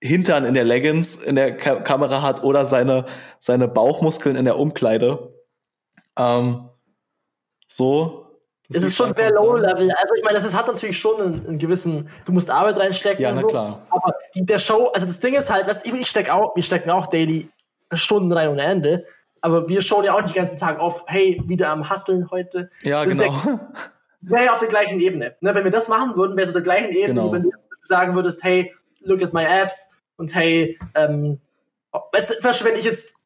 Hintern 0.00 0.44
in 0.44 0.54
der 0.54 0.64
Leggings 0.64 1.16
in 1.16 1.36
der 1.36 1.56
Ka 1.56 1.80
Kamera 1.80 2.22
hat 2.22 2.42
oder 2.42 2.64
seine, 2.64 3.04
seine 3.38 3.68
Bauchmuskeln 3.68 4.36
in 4.36 4.46
der 4.46 4.58
Umkleide, 4.58 5.34
ähm, 6.18 6.70
so. 7.68 8.40
Es 8.70 8.82
ist 8.82 8.96
schon 8.96 9.12
sehr 9.12 9.30
low 9.30 9.56
level. 9.56 9.90
Also 9.92 10.14
ich 10.16 10.24
meine, 10.24 10.38
das 10.38 10.54
hat 10.54 10.66
natürlich 10.66 10.98
schon 10.98 11.20
einen, 11.20 11.46
einen, 11.46 11.58
gewissen, 11.58 12.08
du 12.24 12.32
musst 12.32 12.50
Arbeit 12.50 12.78
reinstecken. 12.78 13.22
Ja, 13.22 13.30
na 13.30 13.36
so. 13.36 13.46
klar. 13.46 13.86
Aber 13.90 14.14
die, 14.34 14.46
der 14.46 14.58
Show, 14.58 14.88
also 14.94 15.06
das 15.06 15.20
Ding 15.20 15.34
ist 15.34 15.50
halt, 15.50 15.66
weißt, 15.66 15.86
ich 15.86 16.08
steck 16.08 16.30
auch, 16.30 16.56
wir 16.56 16.62
stecken 16.62 16.90
auch 16.90 17.06
daily 17.08 17.50
Stunden 17.92 18.32
rein 18.32 18.48
ohne 18.48 18.62
Ende. 18.62 19.06
aber 19.42 19.68
wir 19.68 19.82
schauen 19.82 20.06
ja 20.06 20.14
auch 20.14 20.22
nicht 20.22 20.34
den 20.34 20.38
ganzen 20.38 20.58
Tag 20.58 20.80
auf, 20.80 21.04
hey, 21.06 21.42
wieder 21.46 21.68
am 21.68 21.88
Hasseln 21.88 22.30
heute. 22.30 22.70
Ja, 22.82 23.04
das 23.04 23.18
genau. 23.18 23.34
das 24.24 24.30
wäre 24.30 24.46
ja 24.46 24.52
auf 24.52 24.60
der 24.60 24.68
gleichen 24.68 25.00
Ebene. 25.00 25.36
Ne, 25.40 25.54
wenn 25.54 25.64
wir 25.64 25.70
das 25.70 25.88
machen 25.88 26.16
würden, 26.16 26.36
wäre 26.36 26.44
es 26.44 26.48
auf 26.48 26.54
der 26.54 26.62
gleichen 26.62 26.92
Ebene, 26.92 27.20
genau. 27.20 27.32
wenn 27.32 27.42
du 27.42 27.50
sagen 27.82 28.14
würdest, 28.14 28.42
hey, 28.42 28.72
look 29.00 29.22
at 29.22 29.34
my 29.34 29.44
apps 29.44 29.92
und 30.16 30.34
hey, 30.34 30.78
ähm, 30.94 31.40
weißt 32.12 32.30
du, 32.30 32.34
zum 32.38 32.50
Beispiel, 32.50 32.70
wenn 32.70 32.78
ich 32.78 32.84
jetzt 32.84 33.16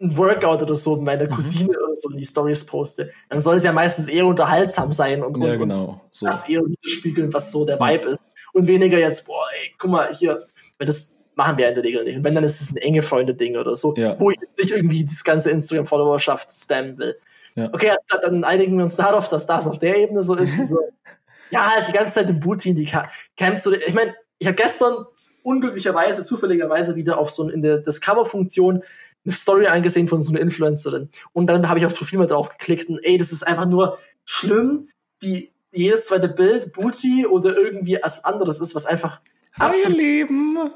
ein 0.00 0.16
Workout 0.16 0.62
oder 0.62 0.74
so 0.74 0.96
mit 0.96 1.04
meiner 1.04 1.24
mhm. 1.24 1.34
Cousine 1.34 1.64
mhm. 1.72 1.84
oder 1.84 1.94
so 1.94 2.10
in 2.10 2.18
die 2.18 2.26
Stories 2.26 2.66
poste, 2.66 3.10
dann 3.30 3.40
soll 3.40 3.56
es 3.56 3.64
ja 3.64 3.72
meistens 3.72 4.08
eher 4.08 4.26
unterhaltsam 4.26 4.92
sein 4.92 5.22
und, 5.22 5.40
ja, 5.42 5.52
und, 5.52 5.58
genau. 5.58 6.02
so. 6.10 6.26
das 6.26 6.48
eher 6.48 6.62
widerspiegeln, 6.62 7.32
was 7.32 7.50
so 7.50 7.64
der 7.64 7.80
Vibe 7.80 8.08
ist. 8.08 8.24
Und 8.52 8.66
weniger 8.66 8.98
jetzt, 8.98 9.24
boah, 9.26 9.44
ey, 9.62 9.72
guck 9.78 9.90
mal, 9.90 10.14
hier, 10.14 10.46
weil 10.78 10.86
das 10.86 11.14
machen 11.34 11.56
wir 11.58 11.68
in 11.68 11.74
der 11.74 11.84
Regel 11.84 12.04
nicht. 12.04 12.16
Und 12.16 12.24
wenn, 12.24 12.34
dann 12.34 12.44
ist 12.44 12.60
es 12.60 12.70
ein 12.70 12.76
enge 12.76 13.02
Freunde-Ding 13.02 13.56
oder 13.56 13.74
so, 13.74 13.94
ja. 13.96 14.18
wo 14.20 14.30
ich 14.30 14.36
jetzt 14.40 14.58
nicht 14.58 14.72
irgendwie 14.72 15.04
das 15.04 15.24
ganze 15.24 15.50
Instagram-Followerschaft 15.50 16.50
spammen 16.52 16.98
will. 16.98 17.16
Ja. 17.54 17.70
Okay, 17.72 17.90
also 17.90 18.20
dann 18.22 18.44
einigen 18.44 18.76
wir 18.76 18.82
uns 18.82 18.96
darauf, 18.96 19.28
dass 19.28 19.46
das 19.46 19.68
auf 19.68 19.78
der 19.78 19.96
Ebene 19.96 20.22
so 20.22 20.34
ist. 20.34 20.56
so, 20.68 20.78
ja, 21.50 21.70
halt 21.70 21.88
die 21.88 21.92
ganze 21.92 22.14
Zeit 22.14 22.28
im 22.28 22.40
Booty 22.40 22.70
in 22.70 22.76
die 22.76 22.90
Camps. 23.36 23.66
Ich 23.66 23.94
meine, 23.94 24.14
ich 24.38 24.46
habe 24.46 24.56
gestern 24.56 25.06
unglücklicherweise, 25.42 26.22
zufälligerweise 26.22 26.96
wieder 26.96 27.18
auf 27.18 27.30
so 27.30 27.48
in 27.48 27.62
der 27.62 27.78
Discover-Funktion 27.78 28.82
eine 29.24 29.34
Story 29.34 29.66
angesehen 29.66 30.08
von 30.08 30.20
so 30.20 30.32
einer 30.32 30.40
Influencerin. 30.40 31.08
Und 31.32 31.46
dann 31.46 31.68
habe 31.68 31.78
ich 31.78 31.86
aufs 31.86 31.94
Profil 31.94 32.18
mal 32.18 32.26
drauf 32.26 32.50
geklickt 32.50 32.88
und 32.88 32.98
ey, 33.02 33.16
das 33.16 33.32
ist 33.32 33.46
einfach 33.46 33.66
nur 33.66 33.98
schlimm, 34.24 34.88
wie 35.20 35.52
jedes 35.72 36.06
zweite 36.06 36.28
Bild 36.28 36.72
Booty 36.72 37.26
oder 37.26 37.56
irgendwie 37.56 37.98
was 38.02 38.24
anderes 38.24 38.60
ist, 38.60 38.74
was 38.74 38.86
einfach 38.86 39.20
absolut 39.58 39.98
Leben. 39.98 40.70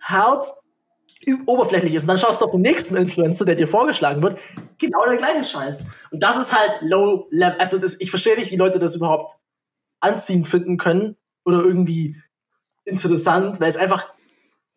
hart 0.00 0.46
oberflächlich 1.46 1.94
ist. 1.94 2.02
Und 2.04 2.08
dann 2.08 2.18
schaust 2.18 2.40
du 2.40 2.46
auf 2.46 2.50
den 2.50 2.60
nächsten 2.60 2.96
Influencer, 2.96 3.44
der 3.44 3.54
dir 3.54 3.68
vorgeschlagen 3.68 4.22
wird, 4.22 4.38
genau 4.78 5.04
der 5.06 5.16
gleiche 5.16 5.44
Scheiß. 5.44 5.86
Und 6.10 6.22
das 6.22 6.36
ist 6.36 6.52
halt 6.52 6.78
low 6.82 7.26
level. 7.30 7.56
Also 7.58 7.78
das, 7.78 8.00
ich 8.00 8.10
verstehe 8.10 8.36
nicht, 8.36 8.50
wie 8.50 8.56
Leute 8.56 8.78
das 8.78 8.96
überhaupt 8.96 9.32
anziehend 10.00 10.48
finden 10.48 10.76
können 10.76 11.16
oder 11.44 11.58
irgendwie 11.64 12.16
interessant, 12.84 13.60
weil 13.60 13.68
es 13.68 13.76
einfach 13.76 14.12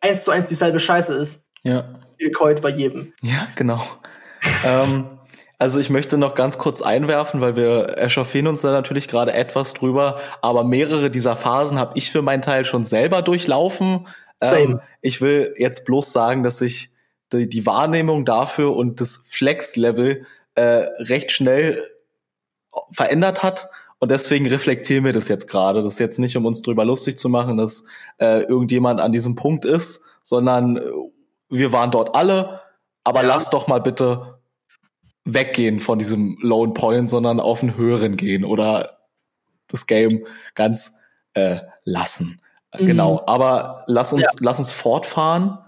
eins 0.01 0.23
zu 0.23 0.31
eins 0.31 0.47
dieselbe 0.47 0.79
Scheiße 0.79 1.13
ist. 1.13 1.47
Ja. 1.63 1.99
Gekäut 2.17 2.61
bei 2.61 2.69
jedem. 2.69 3.13
Ja, 3.21 3.47
genau. 3.55 3.83
ähm, 4.65 5.17
also 5.59 5.79
ich 5.79 5.89
möchte 5.89 6.17
noch 6.17 6.35
ganz 6.35 6.59
kurz 6.59 6.81
einwerfen, 6.81 7.41
weil 7.41 7.55
wir 7.55 7.97
echauffieren 7.97 8.47
uns 8.47 8.61
da 8.61 8.69
natürlich 8.69 9.07
gerade 9.07 9.33
etwas 9.33 9.73
drüber, 9.73 10.19
aber 10.41 10.63
mehrere 10.63 11.09
dieser 11.09 11.35
Phasen 11.35 11.79
habe 11.79 11.93
ich 11.95 12.11
für 12.11 12.21
meinen 12.21 12.43
Teil 12.43 12.63
schon 12.63 12.83
selber 12.83 13.23
durchlaufen. 13.23 14.07
Same. 14.37 14.59
Ähm, 14.59 14.79
ich 15.01 15.21
will 15.21 15.53
jetzt 15.57 15.85
bloß 15.85 16.13
sagen, 16.13 16.43
dass 16.43 16.59
sich 16.59 16.91
die, 17.33 17.49
die 17.49 17.65
Wahrnehmung 17.65 18.25
dafür 18.25 18.75
und 18.75 19.01
das 19.01 19.17
Flex-Level 19.17 20.25
äh, 20.55 20.61
recht 20.61 21.31
schnell 21.31 21.83
verändert 22.91 23.43
hat 23.43 23.69
und 23.99 24.11
deswegen 24.11 24.47
reflektieren 24.47 25.05
wir 25.05 25.13
das 25.13 25.27
jetzt 25.27 25.47
gerade. 25.47 25.81
Das 25.81 25.93
ist 25.93 25.99
jetzt 25.99 26.19
nicht, 26.19 26.37
um 26.37 26.45
uns 26.45 26.61
drüber 26.61 26.85
lustig 26.85 27.17
zu 27.17 27.29
machen, 27.29 27.57
dass 27.57 27.83
äh, 28.19 28.43
irgendjemand 28.43 29.01
an 29.01 29.11
diesem 29.11 29.35
Punkt 29.35 29.65
ist, 29.65 30.03
sondern 30.21 30.77
äh, 30.77 30.81
wir 31.49 31.71
waren 31.71 31.91
dort 31.91 32.15
alle, 32.15 32.61
aber 33.03 33.21
ja. 33.21 33.27
lass 33.27 33.49
doch 33.49 33.67
mal 33.67 33.81
bitte 33.81 34.39
weggehen 35.25 35.79
von 35.79 35.99
diesem 35.99 36.37
Lone 36.41 36.73
Point, 36.73 37.09
sondern 37.09 37.39
auf 37.39 37.61
einen 37.61 37.75
höheren 37.75 38.17
gehen 38.17 38.45
oder 38.45 38.99
das 39.67 39.87
Game 39.87 40.25
ganz 40.53 40.99
äh, 41.33 41.59
lassen. 41.83 42.39
Mhm. 42.79 42.85
Genau. 42.85 43.23
Aber 43.25 43.83
lass 43.87 44.13
uns, 44.13 44.23
ja. 44.23 44.29
lass 44.39 44.59
uns 44.59 44.71
fortfahren. 44.71 45.59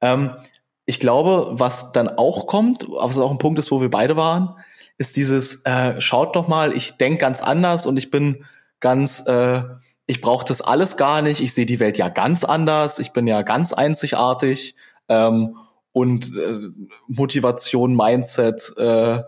Ähm, 0.00 0.36
ich 0.84 1.00
glaube, 1.00 1.48
was 1.52 1.92
dann 1.92 2.08
auch 2.08 2.46
kommt, 2.46 2.86
was 2.88 3.18
auch 3.18 3.30
ein 3.30 3.38
Punkt 3.38 3.58
ist, 3.58 3.70
wo 3.70 3.80
wir 3.80 3.90
beide 3.90 4.16
waren, 4.16 4.56
ist 4.98 5.16
dieses, 5.16 5.64
äh, 5.64 6.00
schaut 6.00 6.36
doch 6.36 6.48
mal, 6.48 6.76
ich 6.76 6.96
denk 6.96 7.20
ganz 7.20 7.42
anders 7.42 7.86
und 7.86 7.96
ich 7.96 8.10
bin 8.10 8.44
ganz, 8.80 9.26
äh, 9.26 9.62
ich 10.06 10.20
brauche 10.20 10.44
das 10.44 10.60
alles 10.60 10.96
gar 10.96 11.22
nicht, 11.22 11.40
ich 11.40 11.54
sehe 11.54 11.66
die 11.66 11.80
Welt 11.80 11.98
ja 11.98 12.08
ganz 12.08 12.44
anders, 12.44 12.98
ich 12.98 13.12
bin 13.12 13.26
ja 13.26 13.42
ganz 13.42 13.72
einzigartig 13.72 14.74
ähm, 15.08 15.56
und 15.92 16.36
äh, 16.36 16.68
Motivation, 17.06 17.94
Mindset, 17.94 18.74
äh, 18.76 19.22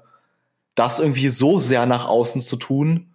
das 0.74 0.98
irgendwie 0.98 1.28
so 1.28 1.60
sehr 1.60 1.86
nach 1.86 2.08
außen 2.08 2.40
zu 2.40 2.56
tun, 2.56 3.13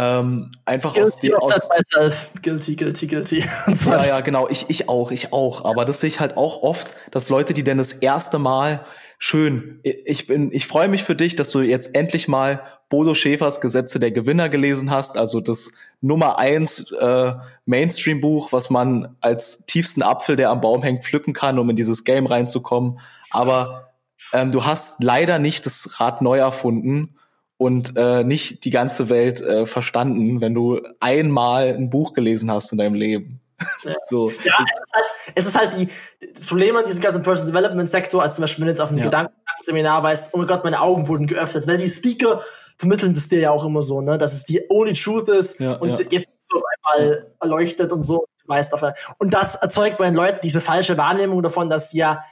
ähm, 0.00 0.52
einfach 0.64 0.94
guilty 0.94 1.34
aus, 1.34 1.54
aus 1.54 1.68
myself. 1.70 2.30
Guilty, 2.40 2.76
guilty, 2.76 3.08
guilty. 3.08 3.44
ja, 3.84 4.06
ja, 4.06 4.20
genau. 4.20 4.48
Ich, 4.48 4.66
ich 4.68 4.88
auch, 4.88 5.10
ich 5.10 5.32
auch. 5.32 5.64
Aber 5.64 5.84
das 5.84 6.00
sehe 6.00 6.08
ich 6.08 6.20
halt 6.20 6.36
auch 6.36 6.62
oft, 6.62 6.94
dass 7.10 7.28
Leute, 7.28 7.52
die 7.52 7.64
denn 7.64 7.78
das 7.78 7.94
erste 7.94 8.38
Mal 8.38 8.86
schön. 9.18 9.80
Ich 9.82 10.28
bin, 10.28 10.52
ich 10.52 10.68
freue 10.68 10.86
mich 10.86 11.02
für 11.02 11.16
dich, 11.16 11.34
dass 11.34 11.50
du 11.50 11.62
jetzt 11.62 11.96
endlich 11.96 12.28
mal 12.28 12.62
Bodo 12.88 13.12
Schäfers 13.14 13.60
Gesetze 13.60 13.98
der 13.98 14.12
Gewinner 14.12 14.48
gelesen 14.48 14.92
hast, 14.92 15.18
also 15.18 15.40
das 15.40 15.72
Nummer 16.00 16.38
eins 16.38 16.92
äh, 16.92 17.32
Mainstream-Buch, 17.66 18.52
was 18.52 18.70
man 18.70 19.16
als 19.20 19.66
tiefsten 19.66 20.02
Apfel, 20.02 20.36
der 20.36 20.50
am 20.50 20.60
Baum 20.60 20.84
hängt, 20.84 21.04
pflücken 21.04 21.32
kann, 21.34 21.58
um 21.58 21.68
in 21.70 21.76
dieses 21.76 22.04
Game 22.04 22.26
reinzukommen. 22.26 23.00
Aber 23.30 23.90
ähm, 24.32 24.52
du 24.52 24.64
hast 24.64 25.02
leider 25.02 25.40
nicht 25.40 25.66
das 25.66 25.98
Rad 25.98 26.22
neu 26.22 26.38
erfunden 26.38 27.17
und 27.58 27.94
äh, 27.96 28.24
nicht 28.24 28.64
die 28.64 28.70
ganze 28.70 29.10
Welt 29.10 29.40
äh, 29.40 29.66
verstanden, 29.66 30.40
wenn 30.40 30.54
du 30.54 30.80
einmal 31.00 31.74
ein 31.74 31.90
Buch 31.90 32.14
gelesen 32.14 32.50
hast 32.50 32.72
in 32.72 32.78
deinem 32.78 32.94
Leben. 32.94 33.40
Ja. 33.84 33.94
so. 34.08 34.30
Ja, 34.44 34.54
es 34.64 34.80
ist 34.80 34.94
halt, 34.94 35.06
es 35.34 35.46
ist 35.46 35.58
halt 35.58 35.78
die, 35.78 35.88
das 36.34 36.46
Problem 36.46 36.76
an 36.76 36.84
diesem 36.84 37.02
ganzen 37.02 37.22
Personal 37.22 37.52
Development 37.52 37.88
Sektor, 37.88 38.22
als 38.22 38.36
zum 38.36 38.42
Beispiel, 38.42 38.62
wenn 38.62 38.66
du 38.68 38.72
jetzt 38.72 38.80
auf 38.80 38.90
einem 38.90 38.98
ja. 38.98 39.04
Gedankenseminar 39.04 40.02
weißt, 40.04 40.34
oh 40.34 40.38
mein 40.38 40.46
Gott, 40.46 40.62
meine 40.64 40.80
Augen 40.80 41.08
wurden 41.08 41.26
geöffnet, 41.26 41.66
weil 41.66 41.78
die 41.78 41.90
Speaker 41.90 42.40
vermitteln 42.76 43.12
das 43.12 43.28
dir 43.28 43.40
ja 43.40 43.50
auch 43.50 43.64
immer 43.64 43.82
so, 43.82 44.00
ne, 44.00 44.18
dass 44.18 44.32
es 44.32 44.44
die 44.44 44.62
only 44.70 44.92
truth 44.92 45.28
ist 45.28 45.58
ja, 45.58 45.72
und 45.72 45.98
jetzt 46.12 46.12
bist 46.12 46.48
du 46.52 46.58
auf 46.58 46.62
einmal 46.84 47.26
erleuchtet 47.40 47.92
und 47.92 48.02
so, 48.02 48.26
du 48.40 48.48
weißt 48.48 48.72
auf. 48.72 48.84
Und 49.18 49.34
das 49.34 49.56
erzeugt 49.56 49.98
bei 49.98 50.04
den 50.04 50.14
Leuten 50.14 50.38
diese 50.44 50.60
falsche 50.60 50.96
Wahrnehmung 50.96 51.42
davon, 51.42 51.68
dass 51.68 51.90
sie 51.90 51.98
ja 51.98 52.22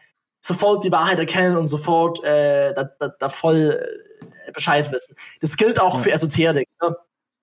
sofort 0.41 0.85
die 0.85 0.93
Wahrheit 0.93 1.19
erkennen 1.19 1.57
und 1.57 1.67
sofort 1.67 2.23
äh, 2.23 2.73
da, 2.73 2.85
da, 2.85 3.09
da 3.09 3.29
voll 3.29 3.81
äh, 3.83 4.06
Bescheid 4.53 4.91
wissen. 4.93 5.17
Das 5.41 5.57
gilt 5.57 5.81
auch 5.81 6.01
für 6.01 6.13
Esoterik. 6.13 6.69
Ne? 6.83 6.97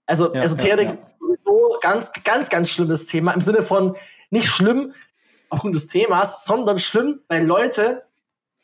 Also 0.05 0.33
Esoterik 0.33 0.97
sowieso 1.19 1.77
ganz, 1.81 2.11
ganz, 2.23 2.49
ganz 2.49 2.69
schlimmes 2.69 3.07
Thema 3.07 3.33
im 3.33 3.41
Sinne 3.41 3.63
von 3.63 3.95
nicht 4.29 4.47
schlimm 4.47 4.93
aufgrund 5.49 5.75
des 5.75 5.87
Themas, 5.87 6.45
sondern 6.45 6.79
schlimm, 6.79 7.21
weil 7.27 7.45
Leute 7.45 8.03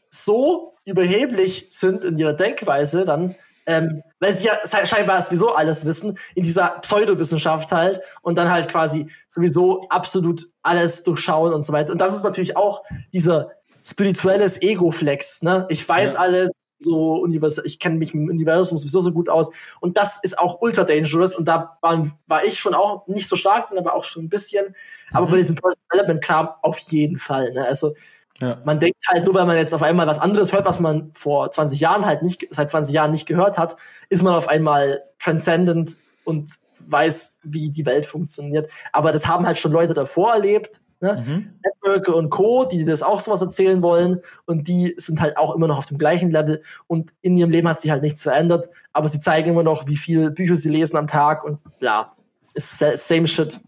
so 0.09 0.73
überheblich 0.85 1.67
sind 1.69 2.03
in 2.03 2.17
ihrer 2.17 2.33
Denkweise 2.33 3.05
dann, 3.05 3.35
ähm, 3.67 4.01
weil 4.19 4.33
sie 4.33 4.47
ja 4.47 4.85
scheinbar 4.85 5.21
sowieso 5.21 5.53
alles 5.53 5.85
wissen, 5.85 6.17
in 6.33 6.43
dieser 6.43 6.79
Pseudowissenschaft 6.81 7.71
halt 7.71 8.01
und 8.23 8.37
dann 8.37 8.49
halt 8.49 8.67
quasi 8.69 9.07
sowieso 9.27 9.87
absolut 9.89 10.49
alles 10.63 11.03
durchschauen 11.03 11.53
und 11.53 11.61
so 11.61 11.71
weiter. 11.71 11.91
Und 11.91 12.01
das 12.01 12.15
ist 12.15 12.23
natürlich 12.23 12.57
auch 12.57 12.83
dieser 13.13 13.51
spirituelles 13.83 14.61
Ego-Flex, 14.61 15.43
ne? 15.43 15.67
Ich 15.69 15.87
weiß 15.87 16.13
ja. 16.13 16.19
alles, 16.19 16.49
so 16.79 17.15
universal, 17.15 17.65
ich 17.65 17.79
kenne 17.79 17.97
mich 17.97 18.13
im 18.13 18.29
Universum 18.29 18.77
sowieso 18.77 19.01
so 19.01 19.11
gut 19.11 19.29
aus. 19.29 19.51
Und 19.79 19.97
das 19.97 20.19
ist 20.23 20.39
auch 20.39 20.61
ultra 20.61 20.83
dangerous. 20.83 21.35
Und 21.35 21.45
da 21.45 21.77
waren, 21.81 22.13
war 22.27 22.43
ich 22.45 22.59
schon 22.59 22.73
auch 22.73 23.05
nicht 23.07 23.27
so 23.27 23.35
stark, 23.35 23.67
aber 23.75 23.93
auch 23.93 24.03
schon 24.03 24.25
ein 24.25 24.29
bisschen. 24.29 24.75
Aber 25.11 25.27
mhm. 25.27 25.31
bei 25.31 25.37
diesem 25.37 25.55
Personal 25.57 25.85
Development 25.91 26.23
kam 26.23 26.49
auf 26.61 26.79
jeden 26.79 27.17
Fall. 27.17 27.51
Ne? 27.53 27.65
Also 27.65 27.93
ja. 28.41 28.57
man 28.63 28.79
denkt 28.79 28.97
halt, 29.07 29.25
nur 29.25 29.33
weil 29.33 29.45
man 29.45 29.57
jetzt 29.57 29.73
auf 29.73 29.83
einmal 29.83 30.07
was 30.07 30.19
anderes 30.19 30.53
hört, 30.53 30.65
was 30.65 30.79
man 30.79 31.11
vor 31.13 31.51
20 31.51 31.79
Jahren 31.79 32.05
halt 32.05 32.23
nicht, 32.23 32.47
seit 32.51 32.71
20 32.71 32.93
Jahren 32.93 33.11
nicht 33.11 33.27
gehört 33.27 33.57
hat, 33.57 33.75
ist 34.09 34.23
man 34.23 34.33
auf 34.33 34.47
einmal 34.47 35.03
transcendent 35.19 35.97
und 36.23 36.49
weiß, 36.79 37.39
wie 37.43 37.69
die 37.69 37.85
Welt 37.85 38.05
funktioniert. 38.05 38.71
Aber 38.93 39.11
das 39.11 39.27
haben 39.27 39.45
halt 39.45 39.57
schon 39.57 39.73
Leute 39.73 39.93
davor 39.93 40.33
erlebt 40.33 40.81
Ne? 41.01 41.23
Mhm. 41.25 41.59
Networker 41.63 42.15
und 42.15 42.29
Co., 42.29 42.65
die 42.65 42.83
das 42.83 43.03
auch 43.03 43.21
sowas 43.21 43.41
erzählen 43.41 43.81
wollen 43.81 44.21
und 44.45 44.67
die 44.67 44.95
sind 44.97 45.21
halt 45.21 45.37
auch 45.37 45.55
immer 45.55 45.67
noch 45.67 45.77
auf 45.77 45.85
dem 45.85 45.97
gleichen 45.97 46.29
Level 46.29 46.61
und 46.87 47.11
in 47.21 47.37
ihrem 47.37 47.49
Leben 47.49 47.69
hat 47.69 47.79
sich 47.79 47.89
halt 47.89 48.03
nichts 48.03 48.21
verändert, 48.21 48.69
aber 48.91 49.07
sie 49.07 49.19
zeigen 49.19 49.49
immer 49.49 49.63
noch, 49.63 49.87
wie 49.87 49.95
viel 49.95 50.29
Bücher 50.31 50.57
sie 50.57 50.69
lesen 50.69 50.97
am 50.97 51.07
Tag 51.07 51.45
und 51.45 51.59
bla. 51.79 52.15
Ist 52.53 52.79
same 52.79 53.27
shit. 53.27 53.59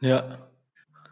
Ja. 0.00 0.38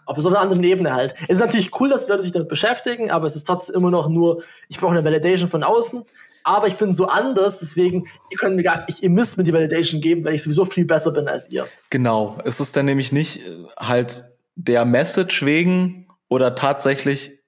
Auf 0.07 0.17
so 0.19 0.29
einer 0.29 0.39
anderen 0.39 0.63
Ebene 0.63 0.95
halt. 0.95 1.15
Es 1.23 1.37
ist 1.37 1.41
natürlich 1.41 1.79
cool, 1.81 1.91
dass 1.91 2.07
die 2.07 2.13
Leute 2.13 2.23
sich 2.23 2.33
damit 2.33 2.49
beschäftigen, 2.49 3.11
aber 3.11 3.27
es 3.27 3.37
ist 3.37 3.45
trotzdem 3.45 3.75
immer 3.75 3.91
noch 3.91 4.09
nur, 4.09 4.43
ich 4.69 4.79
brauche 4.79 4.93
eine 4.93 5.05
Validation 5.05 5.49
von 5.49 5.63
außen, 5.63 6.05
aber 6.45 6.69
ich 6.69 6.77
bin 6.77 6.93
so 6.93 7.07
anders, 7.09 7.59
deswegen, 7.59 8.07
ihr 8.31 8.39
könnt 8.39 8.55
mir 8.55 8.63
gar 8.63 8.87
nicht, 8.87 9.03
ihr 9.03 9.11
müsst 9.11 9.37
mir 9.37 9.43
die 9.45 9.53
Validation 9.53 10.01
geben, 10.01 10.25
weil 10.25 10.35
ich 10.35 10.45
sowieso 10.45 10.65
viel 10.65 10.87
besser 10.87 11.11
bin 11.11 11.27
als 11.27 11.51
ihr. 11.51 11.67
Genau. 11.91 12.39
Es 12.45 12.61
ist 12.61 12.77
dann 12.77 12.87
nämlich 12.87 13.11
nicht 13.11 13.41
äh, 13.41 13.65
halt 13.77 14.25
der 14.57 14.85
Message 14.85 15.45
wegen 15.45 16.09
oder 16.29 16.55
tatsächlich 16.55 17.39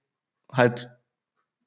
halt 0.53 0.91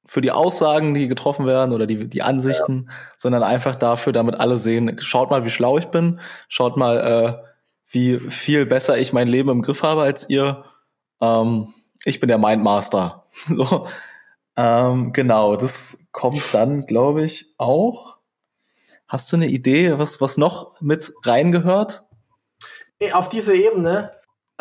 für 0.05 0.21
die 0.21 0.31
Aussagen, 0.31 0.93
die 0.93 1.07
getroffen 1.07 1.45
werden 1.45 1.73
oder 1.73 1.85
die, 1.85 2.07
die 2.07 2.21
Ansichten, 2.21 2.87
ja. 2.87 2.95
sondern 3.17 3.43
einfach 3.43 3.75
dafür, 3.75 4.13
damit 4.13 4.35
alle 4.35 4.57
sehen, 4.57 4.97
schaut 4.99 5.29
mal, 5.29 5.45
wie 5.45 5.49
schlau 5.49 5.77
ich 5.77 5.87
bin, 5.87 6.19
schaut 6.47 6.77
mal, 6.77 6.97
äh, 6.99 7.47
wie 7.87 8.19
viel 8.29 8.65
besser 8.65 8.97
ich 8.97 9.13
mein 9.13 9.27
Leben 9.27 9.49
im 9.49 9.61
Griff 9.61 9.83
habe 9.83 10.01
als 10.01 10.29
ihr. 10.29 10.65
Ähm, 11.21 11.73
ich 12.03 12.19
bin 12.19 12.29
der 12.29 12.37
Mindmaster. 12.37 13.25
so. 13.47 13.87
Ähm, 14.57 15.13
genau, 15.13 15.55
das 15.55 16.09
kommt 16.11 16.53
dann, 16.53 16.85
glaube 16.85 17.23
ich, 17.23 17.53
auch. 17.57 18.17
Hast 19.07 19.31
du 19.31 19.37
eine 19.37 19.47
Idee, 19.47 19.97
was, 19.97 20.21
was 20.21 20.37
noch 20.37 20.79
mit 20.81 21.13
reingehört? 21.23 22.03
Auf 23.13 23.29
diese 23.29 23.55
Ebene. 23.55 24.11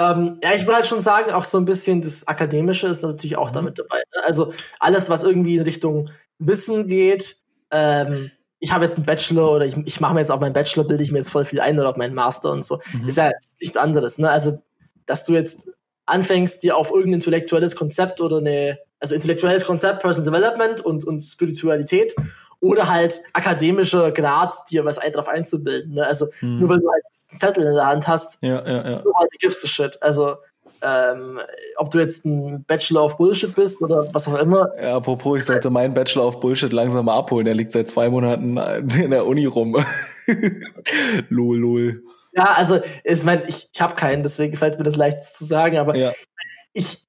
Ähm, 0.00 0.38
ja, 0.42 0.54
ich 0.54 0.62
würde 0.62 0.76
halt 0.76 0.86
schon 0.86 1.00
sagen, 1.00 1.30
auch 1.32 1.44
so 1.44 1.58
ein 1.58 1.66
bisschen 1.66 2.00
das 2.00 2.26
Akademische 2.26 2.86
ist 2.86 3.02
natürlich 3.02 3.36
auch 3.36 3.50
mhm. 3.50 3.54
damit 3.54 3.78
dabei. 3.78 3.98
Ne? 3.98 4.24
Also 4.24 4.54
alles, 4.78 5.10
was 5.10 5.24
irgendwie 5.24 5.56
in 5.56 5.62
Richtung 5.62 6.08
Wissen 6.38 6.86
geht. 6.86 7.36
Ähm, 7.70 8.30
ich 8.60 8.72
habe 8.72 8.84
jetzt 8.84 8.96
einen 8.96 9.04
Bachelor 9.04 9.52
oder 9.52 9.66
ich, 9.66 9.76
ich 9.84 10.00
mache 10.00 10.14
mir 10.14 10.20
jetzt 10.20 10.32
auf 10.32 10.40
meinen 10.40 10.54
Bachelor, 10.54 10.84
bilde 10.84 11.02
ich 11.02 11.12
mir 11.12 11.18
jetzt 11.18 11.30
voll 11.30 11.44
viel 11.44 11.60
ein 11.60 11.78
oder 11.78 11.90
auf 11.90 11.96
meinen 11.96 12.14
Master 12.14 12.50
und 12.50 12.64
so. 12.64 12.80
Mhm. 12.94 13.08
Ist 13.08 13.18
ja 13.18 13.30
nichts 13.60 13.76
anderes. 13.76 14.18
Ne? 14.18 14.30
Also, 14.30 14.62
dass 15.04 15.24
du 15.24 15.34
jetzt 15.34 15.70
anfängst, 16.06 16.62
dir 16.62 16.76
auf 16.76 16.90
irgendein 16.90 17.14
intellektuelles 17.14 17.76
Konzept 17.76 18.22
oder 18.22 18.38
eine, 18.38 18.78
also 19.00 19.14
intellektuelles 19.14 19.66
Konzept, 19.66 20.00
Personal 20.00 20.32
Development 20.32 20.80
und, 20.80 21.04
und 21.04 21.20
Spiritualität 21.20 22.14
oder 22.60 22.88
halt 22.88 23.22
akademischer 23.32 24.12
Grad, 24.12 24.54
dir 24.70 24.84
was 24.84 24.98
ein, 24.98 25.12
drauf 25.12 25.28
einzubilden. 25.28 25.94
Ne? 25.94 26.06
Also 26.06 26.26
hm. 26.40 26.58
nur 26.58 26.68
weil 26.68 26.80
du 26.80 26.90
halt 26.90 27.02
einen 27.04 27.38
Zettel 27.38 27.66
in 27.66 27.74
der 27.74 27.86
Hand 27.86 28.06
hast, 28.06 28.38
ja, 28.42 28.66
ja, 28.66 28.90
ja. 28.90 28.96
du 28.98 29.12
halt 29.14 29.30
gibst 29.38 29.62
du 29.62 29.66
shit. 29.66 30.00
Also 30.02 30.36
ähm, 30.82 31.38
ob 31.76 31.90
du 31.90 31.98
jetzt 31.98 32.24
ein 32.24 32.64
Bachelor 32.64 33.04
of 33.04 33.18
Bullshit 33.18 33.54
bist 33.54 33.82
oder 33.82 34.06
was 34.14 34.28
auch 34.28 34.38
immer. 34.38 34.70
Ja, 34.80 34.96
apropos, 34.96 35.38
ich 35.38 35.46
sollte 35.46 35.70
meinen 35.70 35.94
Bachelor 35.94 36.26
of 36.26 36.40
Bullshit 36.40 36.72
langsam 36.72 37.06
mal 37.06 37.18
abholen. 37.18 37.44
Der 37.44 37.54
liegt 37.54 37.72
seit 37.72 37.88
zwei 37.88 38.08
Monaten 38.08 38.56
in 38.98 39.10
der 39.10 39.26
Uni 39.26 39.46
rum. 39.46 39.76
lol, 41.28 41.58
lol. 41.58 42.02
Ja, 42.32 42.54
also 42.54 42.80
ich 43.04 43.24
meine, 43.24 43.44
ich, 43.48 43.68
ich 43.72 43.80
habe 43.80 43.94
keinen, 43.94 44.22
deswegen 44.22 44.52
gefällt 44.52 44.78
mir 44.78 44.84
das 44.84 44.96
leicht 44.96 45.24
zu 45.24 45.44
sagen, 45.44 45.78
aber 45.78 45.96
ja. 45.96 46.12
ich 46.72 47.06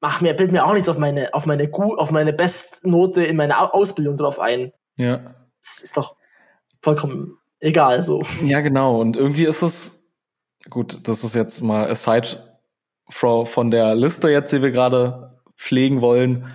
mach 0.00 0.20
mir, 0.20 0.34
bild 0.34 0.52
mir 0.52 0.64
auch 0.64 0.72
nichts 0.72 0.88
auf 0.88 0.98
meine, 0.98 1.34
auf 1.34 1.46
meine 1.46 1.70
auf 1.72 2.10
meine 2.10 2.32
Bestnote 2.32 3.24
in 3.24 3.36
meiner 3.36 3.74
Ausbildung 3.74 4.16
drauf 4.16 4.40
ein. 4.40 4.72
Ja. 4.96 5.34
Das 5.60 5.80
ist 5.82 5.96
doch 5.96 6.16
vollkommen 6.80 7.38
egal 7.60 8.02
so. 8.02 8.22
Ja, 8.42 8.60
genau. 8.60 9.00
Und 9.00 9.16
irgendwie 9.16 9.44
ist 9.44 9.62
es, 9.62 10.12
gut, 10.70 11.08
das 11.08 11.24
ist 11.24 11.34
jetzt 11.34 11.62
mal 11.62 11.88
aside 11.88 12.42
von 13.08 13.70
der 13.70 13.94
Liste 13.94 14.30
jetzt, 14.30 14.52
die 14.52 14.62
wir 14.62 14.70
gerade 14.70 15.38
pflegen 15.56 16.00
wollen. 16.00 16.46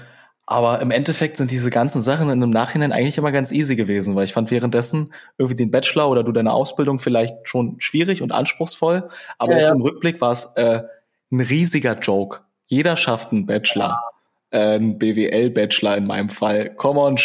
Aber 0.45 0.82
im 0.82 0.91
Endeffekt 0.91 1.38
sind 1.38 1.49
diese 1.49 1.69
ganzen 1.69 2.01
Sachen 2.01 2.30
in 2.30 2.41
dem 2.41 2.49
Nachhinein 2.49 2.91
eigentlich 2.91 3.17
immer 3.17 3.32
ganz 3.32 3.54
easy 3.54 3.77
gewesen, 3.77 4.15
weil 4.15 4.25
ich 4.25 4.34
fand 4.34 4.51
währenddessen 4.51 5.13
irgendwie 5.38 5.56
den 5.56 5.71
Bachelor 5.71 6.10
oder 6.10 6.23
du 6.23 6.34
deine 6.34 6.51
Ausbildung 6.51 6.99
vielleicht 6.99 7.47
schon 7.47 7.80
schwierig 7.80 8.21
und 8.21 8.34
anspruchsvoll. 8.34 9.08
Aber 9.38 9.54
ja, 9.54 9.60
jetzt 9.60 9.67
ja. 9.69 9.75
im 9.75 9.82
Rückblick 9.82 10.19
war 10.19 10.34
es 10.34 10.51
äh, 10.58 10.82
ein 11.32 11.39
riesiger 11.39 11.97
Joke. 11.99 12.39
Jeder 12.67 12.97
schafft 12.97 13.32
einen 13.32 13.45
Bachelor, 13.45 14.01
äh, 14.49 14.75
einen 14.75 14.99
BWL-Bachelor 14.99 15.95
in 15.95 16.06
meinem 16.06 16.27
Fall. 16.27 16.75
Come 16.75 16.99
on, 16.99 17.17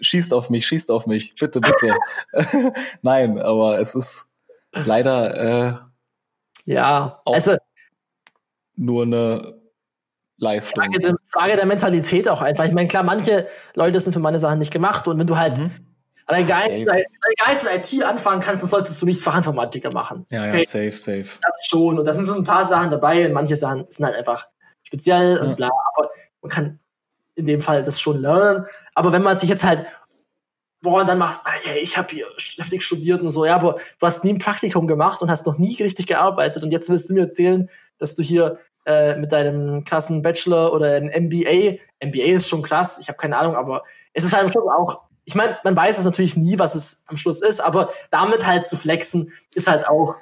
schießt 0.00 0.32
auf 0.32 0.50
mich, 0.50 0.66
schießt 0.66 0.90
auf 0.90 1.06
mich, 1.06 1.34
bitte, 1.34 1.60
bitte. 1.60 1.94
Nein, 3.02 3.40
aber 3.40 3.80
es 3.80 3.94
ist 3.94 4.28
leider 4.72 5.70
äh, 5.70 5.74
ja, 6.66 7.20
also 7.24 7.56
nur 8.76 9.02
eine 9.02 9.60
Leistung. 10.36 10.84
Frage 10.84 10.98
der, 10.98 11.14
Frage 11.26 11.56
der 11.56 11.66
Mentalität 11.66 12.28
auch 12.28 12.42
einfach. 12.42 12.64
Ich 12.64 12.72
meine, 12.72 12.88
klar, 12.88 13.02
manche 13.02 13.48
Leute 13.74 14.00
sind 14.00 14.12
für 14.12 14.20
meine 14.20 14.38
Sachen 14.38 14.58
nicht 14.58 14.72
gemacht 14.72 15.08
und 15.08 15.18
wenn 15.18 15.26
du 15.26 15.36
halt 15.36 15.58
mhm. 15.58 15.70
Allein 16.30 16.46
gar 16.46 16.68
nicht 16.68 16.86
mit 16.86 17.92
IT 17.92 18.04
anfangen 18.04 18.40
kannst, 18.40 18.62
dann 18.62 18.68
solltest 18.68 19.02
du 19.02 19.06
nicht 19.06 19.20
Fachinformatiker 19.20 19.90
machen. 19.90 20.26
Ja, 20.30 20.46
ja, 20.46 20.52
okay. 20.52 20.62
safe, 20.62 20.92
safe. 20.92 21.26
Das 21.42 21.66
schon. 21.68 21.98
Und 21.98 22.04
da 22.04 22.14
sind 22.14 22.24
so 22.24 22.36
ein 22.36 22.44
paar 22.44 22.62
Sachen 22.62 22.92
dabei 22.92 23.26
und 23.26 23.32
manche 23.32 23.56
Sachen 23.56 23.86
sind 23.88 24.06
halt 24.06 24.14
einfach 24.14 24.46
speziell 24.84 25.34
ja. 25.34 25.42
und 25.42 25.56
bla. 25.56 25.70
Aber 25.96 26.08
man 26.40 26.50
kann 26.50 26.78
in 27.34 27.46
dem 27.46 27.60
Fall 27.60 27.82
das 27.82 28.00
schon 28.00 28.20
lernen. 28.20 28.66
Aber 28.94 29.12
wenn 29.12 29.22
man 29.22 29.38
sich 29.38 29.48
jetzt 29.48 29.64
halt 29.64 29.86
woran 30.82 31.06
dann 31.06 31.18
machst, 31.18 31.42
hey, 31.62 31.80
ich 31.80 31.96
habe 31.96 32.08
hier 32.10 32.26
heftig 32.56 32.82
studiert 32.82 33.20
und 33.20 33.28
so, 33.28 33.44
ja, 33.44 33.54
aber 33.54 33.74
du 33.74 34.06
hast 34.06 34.24
nie 34.24 34.32
ein 34.32 34.38
Praktikum 34.38 34.86
gemacht 34.86 35.20
und 35.20 35.30
hast 35.30 35.46
noch 35.46 35.58
nie 35.58 35.76
richtig 35.76 36.06
gearbeitet 36.06 36.62
und 36.62 36.70
jetzt 36.70 36.88
willst 36.88 37.10
du 37.10 37.14
mir 37.14 37.22
erzählen, 37.22 37.68
dass 37.98 38.14
du 38.14 38.22
hier 38.22 38.58
äh, 38.86 39.16
mit 39.16 39.30
deinem 39.30 39.84
krassen 39.84 40.22
Bachelor 40.22 40.72
oder 40.72 40.94
ein 40.94 41.08
MBA, 41.08 41.78
MBA 42.02 42.36
ist 42.36 42.48
schon 42.48 42.62
krass, 42.62 42.98
ich 42.98 43.08
habe 43.08 43.18
keine 43.18 43.36
Ahnung, 43.36 43.56
aber 43.56 43.82
es 44.14 44.24
ist 44.24 44.34
halt 44.34 44.52
schon 44.52 44.68
auch, 44.68 45.02
ich 45.24 45.34
meine, 45.34 45.58
man 45.64 45.76
weiß 45.76 45.98
es 45.98 46.04
natürlich 46.04 46.36
nie, 46.36 46.58
was 46.58 46.74
es 46.74 47.04
am 47.08 47.18
Schluss 47.18 47.42
ist, 47.42 47.60
aber 47.60 47.90
damit 48.10 48.46
halt 48.46 48.64
zu 48.64 48.76
flexen, 48.76 49.32
ist 49.54 49.68
halt 49.68 49.86
auch 49.86 50.14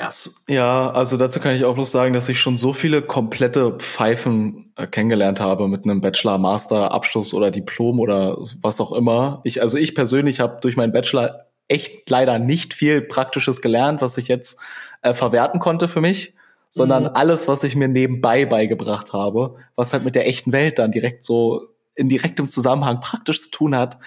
ja. 0.00 0.08
ja, 0.48 0.90
also 0.90 1.16
dazu 1.18 1.40
kann 1.40 1.54
ich 1.54 1.64
auch 1.64 1.74
bloß 1.74 1.92
sagen, 1.92 2.14
dass 2.14 2.28
ich 2.28 2.40
schon 2.40 2.56
so 2.56 2.72
viele 2.72 3.02
komplette 3.02 3.72
Pfeifen 3.72 4.72
äh, 4.76 4.86
kennengelernt 4.86 5.40
habe 5.40 5.68
mit 5.68 5.84
einem 5.84 6.00
Bachelor, 6.00 6.38
Master, 6.38 6.92
Abschluss 6.92 7.34
oder 7.34 7.50
Diplom 7.50 8.00
oder 8.00 8.38
was 8.62 8.80
auch 8.80 8.92
immer. 8.92 9.40
Ich, 9.44 9.60
also 9.60 9.76
ich 9.76 9.94
persönlich 9.94 10.40
habe 10.40 10.58
durch 10.62 10.76
meinen 10.76 10.92
Bachelor 10.92 11.46
echt 11.68 12.08
leider 12.08 12.38
nicht 12.38 12.72
viel 12.72 13.02
Praktisches 13.02 13.60
gelernt, 13.60 14.00
was 14.00 14.16
ich 14.16 14.28
jetzt 14.28 14.58
äh, 15.02 15.12
verwerten 15.12 15.60
konnte 15.60 15.86
für 15.86 16.00
mich, 16.00 16.34
sondern 16.70 17.04
mhm. 17.04 17.10
alles, 17.14 17.46
was 17.46 17.62
ich 17.62 17.76
mir 17.76 17.88
nebenbei 17.88 18.46
beigebracht 18.46 19.12
habe, 19.12 19.56
was 19.76 19.92
halt 19.92 20.04
mit 20.04 20.14
der 20.14 20.26
echten 20.26 20.52
Welt 20.52 20.78
dann 20.78 20.92
direkt 20.92 21.24
so 21.24 21.68
in 21.94 22.08
direktem 22.08 22.48
Zusammenhang 22.48 23.00
praktisch 23.00 23.42
zu 23.42 23.50
tun 23.50 23.76
hat. 23.76 23.98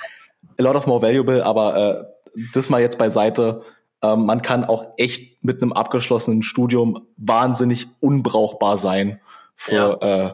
A 0.60 0.64
lot 0.64 0.76
of 0.76 0.88
more 0.88 1.04
valuable, 1.04 1.46
aber 1.46 1.76
äh, 1.78 2.40
das 2.54 2.70
mal 2.70 2.82
jetzt 2.82 2.98
beiseite 2.98 3.62
ähm, 4.04 4.26
man 4.26 4.42
kann 4.42 4.66
auch 4.66 4.86
echt 4.98 5.44
mit 5.44 5.62
einem 5.62 5.74
abgeschlossenen 5.74 6.44
Studium 6.44 7.08
wahnsinnig 7.18 7.88
unbrauchbar 8.02 8.78
sein 8.78 9.22
für 9.56 10.00
ja. 10.02 10.28
äh, 10.28 10.34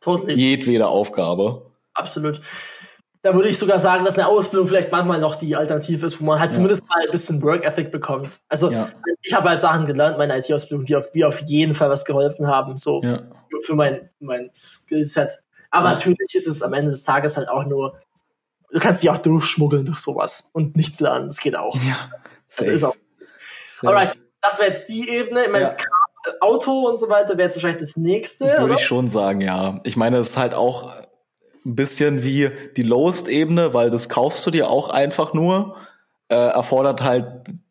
totally. 0.00 0.34
jedwede 0.34 0.88
Aufgabe. 0.88 1.70
Absolut. 1.94 2.40
Da 3.22 3.34
würde 3.34 3.48
ich 3.48 3.58
sogar 3.58 3.78
sagen, 3.78 4.04
dass 4.04 4.18
eine 4.18 4.26
Ausbildung 4.26 4.68
vielleicht 4.68 4.92
manchmal 4.92 5.18
noch 5.18 5.36
die 5.36 5.56
Alternative 5.56 6.04
ist, 6.04 6.20
wo 6.20 6.26
man 6.26 6.40
halt 6.40 6.50
ja. 6.50 6.56
zumindest 6.56 6.86
mal 6.88 7.02
ein 7.02 7.10
bisschen 7.10 7.40
Work 7.42 7.64
Ethic 7.64 7.90
bekommt. 7.90 8.40
Also 8.48 8.70
ja. 8.70 8.88
ich 9.22 9.32
habe 9.32 9.48
halt 9.48 9.62
Sachen 9.62 9.86
gelernt, 9.86 10.18
meine 10.18 10.36
IT-Ausbildung, 10.36 10.84
die 10.84 10.96
auf, 10.96 11.10
die 11.12 11.24
auf 11.24 11.40
jeden 11.46 11.74
Fall 11.74 11.88
was 11.88 12.04
geholfen 12.04 12.48
haben, 12.48 12.76
so 12.76 13.00
für 13.62 13.74
mein, 13.74 14.10
mein 14.18 14.50
Skillset. 14.52 15.30
Aber 15.70 15.90
natürlich 15.90 16.34
ist 16.34 16.46
es 16.46 16.62
am 16.62 16.74
Ende 16.74 16.90
des 16.90 17.04
Tages 17.04 17.36
halt 17.36 17.48
auch 17.48 17.64
nur, 17.64 17.98
du 18.70 18.78
kannst 18.78 19.02
dich 19.02 19.08
auch 19.08 19.18
durchschmuggeln 19.18 19.86
durch 19.86 20.00
sowas 20.00 20.50
und 20.52 20.76
nichts 20.76 21.00
lernen. 21.00 21.28
Das 21.28 21.40
geht 21.40 21.56
auch. 21.56 21.76
Ja. 21.76 22.10
Das 22.56 22.66
ist 22.66 22.84
auch 22.84 22.94
Alright, 23.86 24.20
das 24.40 24.58
wäre 24.58 24.68
jetzt 24.68 24.88
die 24.88 25.08
Ebene. 25.08 25.44
Ich 25.44 25.50
meine, 25.50 25.64
ja. 25.66 25.76
Auto 26.40 26.88
und 26.88 26.98
so 26.98 27.08
weiter 27.08 27.36
wäre 27.36 27.42
jetzt 27.42 27.56
wahrscheinlich 27.56 27.82
das 27.82 27.96
nächste. 27.96 28.46
Würde 28.58 28.74
ich 28.74 28.86
schon 28.86 29.08
sagen, 29.08 29.40
ja. 29.40 29.80
Ich 29.84 29.96
meine, 29.96 30.18
es 30.18 30.30
ist 30.30 30.36
halt 30.36 30.54
auch 30.54 30.90
ein 31.64 31.74
bisschen 31.74 32.22
wie 32.22 32.50
die 32.76 32.82
Lowest-Ebene, 32.82 33.74
weil 33.74 33.90
das 33.90 34.08
kaufst 34.08 34.46
du 34.46 34.50
dir 34.50 34.70
auch 34.70 34.88
einfach 34.88 35.34
nur. 35.34 35.76
Äh, 36.28 36.36
erfordert 36.36 37.02
halt 37.02 37.26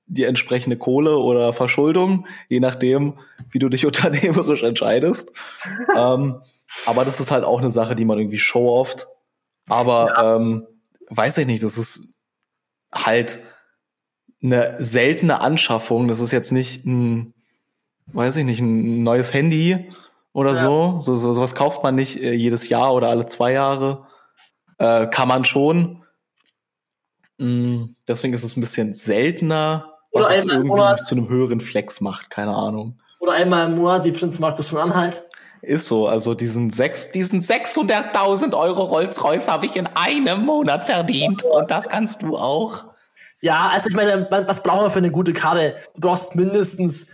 die 0.06 0.26
entsprechende 0.26 0.78
Kohle 0.78 1.17
oder 1.17 1.54
Verschuldung, 1.54 2.28
je 2.47 2.60
nachdem, 2.60 3.19
wie 3.49 3.60
du 3.60 3.69
dich 3.69 3.86
unternehmerisch 3.88 4.63
entscheidest. 4.63 5.32
ähm, 5.97 6.41
aber 6.86 7.06
das 7.06 7.19
ist 7.19 7.32
halt 7.32 7.43
auch 7.43 7.60
eine 7.60 7.71
Sache, 7.71 7.95
die 7.95 8.06
man 8.06 8.19
irgendwie 8.19 8.38
show-offt. 8.38 9.08
Aber 9.69 10.08
ja. 10.10 10.36
ähm, 10.36 10.67
weiß 11.10 11.38
ich 11.38 11.47
nicht, 11.47 11.63
das 11.63 11.78
ist 11.78 12.15
halt 12.93 13.39
eine 14.43 14.84
seltene 14.84 15.41
Anschaffung. 15.41 16.08
Das 16.08 16.19
ist 16.19 16.32
jetzt 16.32 16.51
nicht 16.51 16.86
ein, 16.86 17.34
weiß 18.08 18.38
ich 18.38 18.45
nicht, 18.45 18.60
ein 18.60 19.03
neues 19.03 19.34
Handy 19.34 19.91
oder 20.34 20.51
ja. 20.51 20.56
so. 20.56 20.97
so. 20.99 21.15
So 21.15 21.34
sowas 21.34 21.56
kauft 21.56 21.84
man 21.84 21.95
nicht 21.95 22.21
äh, 22.21 22.34
jedes 22.34 22.69
Jahr 22.69 22.93
oder 22.93 23.10
alle 23.10 23.25
zwei 23.25 23.53
Jahre. 23.53 24.06
Äh, 24.77 25.08
kann 25.08 25.27
man 25.27 25.45
schon. 25.45 26.03
Mm, 27.38 27.86
deswegen 28.08 28.34
ist 28.34 28.43
es 28.43 28.58
ein 28.58 28.62
bisschen 28.62 28.93
seltener, 28.93 29.93
was 30.12 30.25
oder 30.25 30.36
es 30.36 30.43
irgendwie 30.45 30.67
Monat, 30.67 30.99
zu 30.99 31.15
einem 31.15 31.29
höheren 31.29 31.62
Flex 31.62 32.01
macht. 32.01 32.29
Keine 32.29 32.53
Ahnung. 32.53 32.99
Oder 33.19 33.34
einmal 33.34 33.67
im 33.67 33.77
Monat 33.77 34.03
wie 34.03 34.12
Prinz 34.12 34.39
Markus 34.39 34.67
von 34.67 34.79
Anhalt. 34.79 35.23
Ist 35.62 35.88
so, 35.88 36.08
also 36.08 36.34
diesen 36.34 36.71
sechs, 36.71 37.12
diesen 37.12 37.39
600.000 37.39 38.53
Euro 38.53 38.84
Rolls-Royce 38.84 39.47
habe 39.47 39.65
ich 39.65 39.77
in 39.77 39.88
einem 39.88 40.43
Monat 40.43 40.84
verdient 40.84 41.43
und 41.43 41.71
das 41.71 41.88
kannst 41.88 42.21
du 42.21 42.36
auch. 42.36 42.92
Ja, 43.43 43.67
also 43.67 43.89
ich 43.89 43.95
meine, 43.95 44.25
was 44.32 44.63
brauchen 44.63 44.86
wir 44.86 44.89
für 44.89 44.99
eine 44.99 45.12
gute 45.12 45.34
Karte? 45.34 45.75
Du 45.95 45.99
brauchst 45.99 46.34
mindestens 46.34 47.08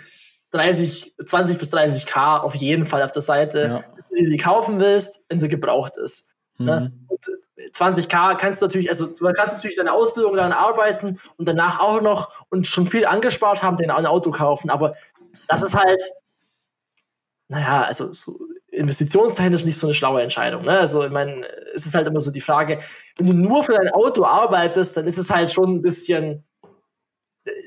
30, 0.52 1.16
20 1.26 1.58
bis 1.58 1.72
30 1.72 2.06
K 2.06 2.38
auf 2.38 2.54
jeden 2.54 2.86
Fall 2.86 3.02
auf 3.02 3.12
der 3.12 3.24
Seite, 3.24 3.60
ja. 3.60 3.84
wenn 4.12 4.26
du 4.26 4.30
die 4.30 4.38
kaufen 4.38 4.80
willst, 4.80 5.26
wenn 5.28 5.40
sie 5.40 5.48
gebraucht 5.48 5.98
ist. 5.98 6.36
Ne? 6.60 6.94
Mhm. 6.94 7.08
Und 7.08 7.76
20 7.76 8.06
äh, 8.06 8.08
K 8.08 8.36
kannst 8.36 8.62
du 8.62 8.68
natürlich, 8.68 8.90
also 8.90 9.08
du 9.08 9.34
kannst 9.34 9.56
natürlich 9.56 9.76
deine 9.76 9.92
Ausbildung 9.92 10.36
daran 10.36 10.52
arbeiten 10.52 11.20
und 11.38 11.48
danach 11.48 11.80
auch 11.80 12.00
noch 12.00 12.32
und 12.50 12.68
schon 12.68 12.86
viel 12.86 13.08
angespart 13.08 13.64
haben, 13.64 13.78
den 13.78 13.90
ein 13.90 14.06
Auto 14.06 14.30
kaufen. 14.30 14.70
Aber 14.70 14.94
das 15.48 15.64
ist 15.64 15.76
halt, 15.76 16.04
naja, 17.48 17.82
also 17.82 18.14
so 18.14 18.38
investitionstechnisch 18.80 19.66
nicht 19.66 19.78
so 19.78 19.88
eine 19.88 19.94
schlaue 19.94 20.22
Entscheidung. 20.22 20.64
Ne? 20.64 20.72
Also 20.72 21.04
ich 21.04 21.12
meine, 21.12 21.46
es 21.76 21.86
ist 21.86 21.96
halt 21.96 22.08
immer 22.08 22.22
so 22.22 22.32
die 22.32 22.42
Frage, 22.42 22.80
wenn 23.18 23.28
du 23.28 23.34
nur 23.34 23.64
für 23.64 23.74
dein 23.74 23.92
Auto 23.92 24.24
arbeitest, 24.24 24.96
dann 24.98 25.06
ist 25.06 25.18
es 25.18 25.30
halt 25.30 25.52
schon 25.52 25.76
ein 25.76 25.82
bisschen, 25.82 26.46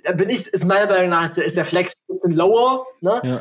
da 0.05 0.13
bin 0.13 0.31
ich, 0.31 0.47
ist 0.49 0.65
meiner 0.65 0.87
Meinung 0.87 1.11
nach, 1.11 1.27
ist 1.27 1.37
der, 1.37 1.45
ist 1.45 1.57
der 1.57 1.65
Flex 1.65 1.95
ein 1.95 2.15
bisschen 2.15 2.33
lower. 2.33 2.87
Ne? 3.01 3.21
Ja. 3.23 3.41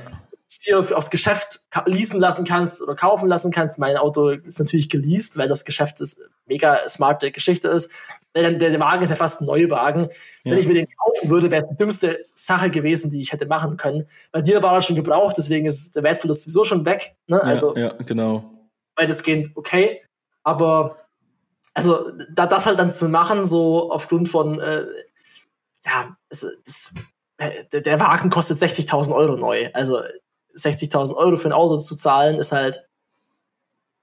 Dir 0.59 0.79
aufs 0.79 1.09
Geschäft 1.09 1.61
leasen 1.85 2.19
lassen 2.19 2.45
kannst 2.45 2.81
oder 2.81 2.95
kaufen 2.95 3.27
lassen 3.27 3.51
kannst. 3.51 3.79
Mein 3.79 3.97
Auto 3.97 4.29
ist 4.29 4.59
natürlich 4.59 4.89
geleast, 4.89 5.37
weil 5.37 5.45
es 5.45 5.51
aufs 5.51 5.65
Geschäft 5.65 6.01
ist 6.01 6.21
mega 6.45 6.87
smarte 6.89 7.31
Geschichte 7.31 7.69
ist. 7.69 7.91
Der, 8.35 8.51
der, 8.51 8.69
der 8.69 8.79
Wagen 8.79 9.03
ist 9.03 9.09
ja 9.09 9.15
fast 9.15 9.41
ein 9.41 9.45
Neuwagen. 9.45 10.09
Ja. 10.43 10.51
Wenn 10.51 10.57
ich 10.57 10.67
mir 10.67 10.73
den 10.73 10.87
kaufen 10.97 11.29
würde, 11.29 11.51
wäre 11.51 11.63
es 11.63 11.69
die 11.69 11.77
dümmste 11.77 12.25
Sache 12.33 12.69
gewesen, 12.69 13.11
die 13.11 13.21
ich 13.21 13.31
hätte 13.31 13.45
machen 13.45 13.77
können. 13.77 14.07
Bei 14.31 14.41
dir 14.41 14.61
war 14.61 14.73
er 14.73 14.81
schon 14.81 14.95
gebraucht, 14.95 15.35
deswegen 15.37 15.65
ist 15.65 15.95
der 15.95 16.03
Wertverlust 16.03 16.43
sowieso 16.43 16.63
schon 16.63 16.85
weg. 16.85 17.15
Ne? 17.27 17.41
Also, 17.41 17.75
ja, 17.75 17.87
ja, 17.87 17.93
genau. 18.03 18.43
Weitestgehend 18.95 19.51
okay. 19.55 20.01
Aber 20.43 20.97
also 21.73 22.11
da 22.29 22.47
das 22.47 22.65
halt 22.65 22.79
dann 22.79 22.91
zu 22.91 23.07
machen, 23.09 23.45
so 23.45 23.91
aufgrund 23.91 24.29
von 24.29 24.59
äh, 24.59 24.85
ja, 25.85 26.15
es, 26.29 26.43
es, 26.65 26.93
äh, 27.37 27.65
der, 27.71 27.81
der 27.81 27.99
Wagen 27.99 28.29
kostet 28.29 28.57
60.000 28.57 29.15
Euro 29.15 29.35
neu. 29.35 29.69
Also 29.73 30.01
60.000 30.55 31.15
Euro 31.15 31.37
für 31.37 31.49
ein 31.49 31.53
Auto 31.53 31.77
zu 31.77 31.95
zahlen, 31.95 32.37
ist 32.37 32.51
halt 32.51 32.87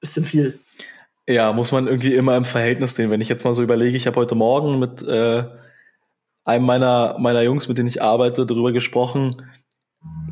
bisschen 0.00 0.24
viel. 0.24 0.58
Ja, 1.28 1.52
muss 1.52 1.72
man 1.72 1.86
irgendwie 1.86 2.14
immer 2.14 2.36
im 2.36 2.44
Verhältnis 2.44 2.94
sehen. 2.94 3.10
Wenn 3.10 3.20
ich 3.20 3.28
jetzt 3.28 3.44
mal 3.44 3.54
so 3.54 3.62
überlege, 3.62 3.96
ich 3.96 4.06
habe 4.06 4.18
heute 4.18 4.34
Morgen 4.34 4.78
mit 4.78 5.02
äh, 5.02 5.44
einem 6.44 6.64
meiner, 6.64 7.16
meiner 7.18 7.42
Jungs, 7.42 7.68
mit 7.68 7.76
denen 7.76 7.88
ich 7.88 8.02
arbeite, 8.02 8.46
darüber 8.46 8.72
gesprochen, 8.72 9.36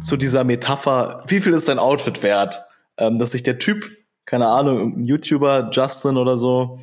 zu 0.01 0.17
dieser 0.17 0.45
Metapher, 0.45 1.23
wie 1.27 1.41
viel 1.41 1.53
ist 1.53 1.69
dein 1.69 1.79
Outfit 1.79 2.23
wert? 2.23 2.63
Ähm, 2.97 3.19
dass 3.19 3.33
sich 3.33 3.43
der 3.43 3.59
Typ, 3.59 3.91
keine 4.25 4.47
Ahnung, 4.47 4.97
ein 4.97 5.05
YouTuber, 5.05 5.71
Justin 5.73 6.17
oder 6.17 6.39
so, 6.39 6.79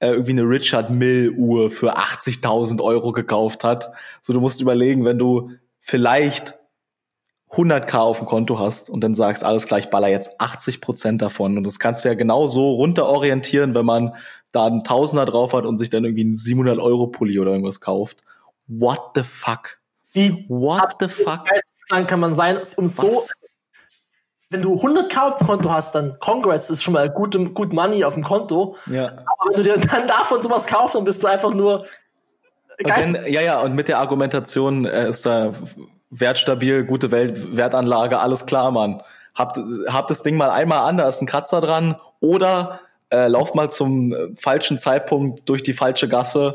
äh, 0.00 0.08
irgendwie 0.08 0.32
eine 0.32 0.42
Richard 0.42 0.90
Mill 0.90 1.30
Uhr 1.36 1.70
für 1.70 1.96
80.000 1.96 2.82
Euro 2.82 3.12
gekauft 3.12 3.62
hat. 3.62 3.92
So, 4.20 4.32
du 4.32 4.40
musst 4.40 4.60
überlegen, 4.60 5.04
wenn 5.04 5.18
du 5.18 5.50
vielleicht 5.80 6.54
100k 7.52 7.98
auf 7.98 8.18
dem 8.18 8.26
Konto 8.26 8.58
hast 8.58 8.88
und 8.88 9.02
dann 9.02 9.14
sagst, 9.14 9.44
alles 9.44 9.66
gleich 9.66 9.90
baller 9.90 10.08
jetzt 10.08 10.40
80 10.40 10.80
Prozent 10.80 11.22
davon. 11.22 11.56
Und 11.58 11.66
das 11.66 11.78
kannst 11.78 12.04
du 12.04 12.08
ja 12.08 12.14
genau 12.14 12.46
so 12.46 12.72
runterorientieren, 12.72 13.74
wenn 13.74 13.84
man 13.84 14.14
da 14.52 14.66
einen 14.66 14.84
Tausender 14.84 15.26
drauf 15.26 15.52
hat 15.52 15.66
und 15.66 15.78
sich 15.78 15.90
dann 15.90 16.04
irgendwie 16.04 16.24
einen 16.24 16.34
700 16.34 16.78
Euro 16.78 17.08
Pulli 17.08 17.38
oder 17.38 17.50
irgendwas 17.50 17.80
kauft. 17.80 18.22
What 18.68 19.10
the 19.14 19.22
fuck? 19.22 19.78
Wie 20.12 20.46
What 20.48 20.94
the 21.00 21.08
fuck? 21.08 21.46
Geisteskrank 21.46 22.08
kann 22.08 22.20
man 22.20 22.34
sein, 22.34 22.56
um 22.76 22.84
Was? 22.84 22.96
so 22.96 23.22
wenn 24.50 24.60
du 24.60 24.74
100k 24.74 25.18
auf 25.18 25.38
dem 25.38 25.46
Konto 25.46 25.70
hast, 25.70 25.94
dann 25.94 26.18
Congress 26.20 26.68
ist 26.68 26.82
schon 26.82 26.92
mal 26.92 27.08
gut, 27.08 27.36
gut 27.54 27.72
Money 27.72 28.04
auf 28.04 28.14
dem 28.14 28.22
Konto. 28.22 28.76
Ja. 28.86 29.06
Aber 29.06 29.50
wenn 29.50 29.56
du 29.56 29.62
dir 29.62 29.78
dann 29.78 30.06
davon 30.06 30.42
sowas 30.42 30.66
kaufst, 30.66 30.94
dann 30.94 31.04
bist 31.04 31.22
du 31.22 31.26
einfach 31.26 31.54
nur 31.54 31.86
Geist 32.82 33.14
dann, 33.14 33.26
ja, 33.26 33.40
ja, 33.40 33.60
und 33.60 33.74
mit 33.74 33.88
der 33.88 33.98
Argumentation 33.98 34.84
äh, 34.84 35.08
ist 35.08 35.26
da 35.26 35.52
wertstabil, 36.12 36.84
gute 36.84 37.10
Welt, 37.10 37.56
Wertanlage, 37.56 38.18
alles 38.20 38.46
klar, 38.46 38.70
Mann. 38.70 39.02
Habt, 39.34 39.58
habt 39.88 40.10
das 40.10 40.22
Ding 40.22 40.36
mal 40.36 40.50
einmal 40.50 40.88
an, 40.88 40.98
da 40.98 41.08
ist 41.08 41.22
ein 41.22 41.26
Kratzer 41.26 41.60
dran, 41.60 41.96
oder 42.20 42.80
äh, 43.10 43.28
lauf 43.28 43.54
mal 43.54 43.70
zum 43.70 44.12
äh, 44.12 44.28
falschen 44.36 44.78
Zeitpunkt 44.78 45.48
durch 45.48 45.62
die 45.62 45.72
falsche 45.72 46.08
Gasse 46.08 46.54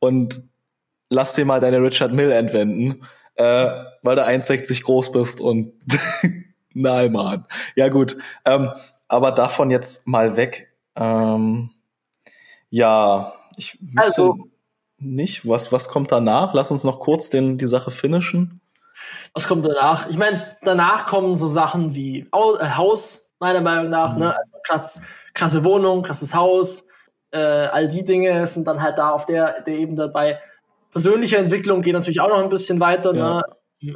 und 0.00 0.42
lass 1.08 1.34
dir 1.34 1.44
mal 1.44 1.60
deine 1.60 1.78
Richard 1.78 2.12
Mill 2.12 2.32
entwenden, 2.32 3.06
äh, 3.36 3.68
weil 4.02 4.16
du 4.16 4.26
1,60 4.26 4.82
groß 4.82 5.12
bist 5.12 5.40
und 5.40 5.72
nein, 6.74 7.12
Mann. 7.12 7.46
Ja, 7.76 7.88
gut. 7.88 8.16
Ähm, 8.44 8.70
aber 9.06 9.30
davon 9.30 9.70
jetzt 9.70 10.06
mal 10.08 10.36
weg. 10.36 10.72
Ähm, 10.96 11.70
ja, 12.70 13.34
ich 13.56 13.80
wüsste 13.80 14.02
also, 14.02 14.38
nicht, 14.98 15.46
was, 15.48 15.72
was 15.72 15.88
kommt 15.88 16.12
danach? 16.12 16.54
Lass 16.54 16.70
uns 16.70 16.84
noch 16.84 17.00
kurz 17.00 17.30
den, 17.30 17.58
die 17.58 17.66
Sache 17.66 17.90
finishen. 17.90 18.59
Was 19.34 19.46
kommt 19.46 19.64
danach? 19.64 20.08
Ich 20.08 20.18
meine, 20.18 20.56
danach 20.62 21.06
kommen 21.06 21.36
so 21.36 21.46
Sachen 21.46 21.94
wie 21.94 22.20
äh, 22.20 22.70
Haus, 22.76 23.34
meiner 23.38 23.60
Meinung 23.60 23.90
nach, 23.90 24.10
ne? 24.10 24.14
mhm. 24.14 24.20
ne? 24.20 24.36
Also 24.36 24.52
klasse, 24.64 25.02
klasse 25.34 25.64
Wohnung, 25.64 26.02
krasses 26.02 26.34
Haus, 26.34 26.84
äh, 27.30 27.38
all 27.38 27.88
die 27.88 28.04
Dinge 28.04 28.44
sind 28.46 28.66
dann 28.66 28.82
halt 28.82 28.98
da 28.98 29.10
auf 29.10 29.24
der, 29.26 29.62
der 29.62 29.74
Ebene 29.74 30.02
dabei. 30.02 30.40
Persönliche 30.90 31.36
Entwicklung 31.36 31.82
geht 31.82 31.92
natürlich 31.92 32.20
auch 32.20 32.28
noch 32.28 32.42
ein 32.42 32.48
bisschen 32.48 32.80
weiter, 32.80 33.14
ja. 33.14 33.36
ne? 33.36 33.94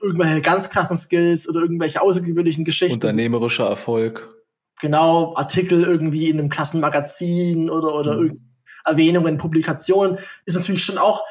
Irgendwelche 0.00 0.40
ganz 0.40 0.68
krassen 0.68 0.96
Skills 0.96 1.48
oder 1.48 1.60
irgendwelche 1.60 2.00
außergewöhnlichen 2.00 2.64
Geschichten. 2.64 2.94
Unternehmerischer 2.94 3.68
Erfolg. 3.68 4.34
Genau, 4.80 5.36
Artikel 5.36 5.84
irgendwie 5.84 6.28
in 6.28 6.40
einem 6.40 6.48
krassen 6.48 6.80
Magazin 6.80 7.70
oder, 7.70 7.94
oder 7.94 8.16
mhm. 8.16 8.52
Erwähnungen, 8.84 9.38
Publikationen, 9.38 10.18
ist 10.44 10.56
natürlich 10.56 10.84
schon 10.84 10.98
auch 10.98 11.22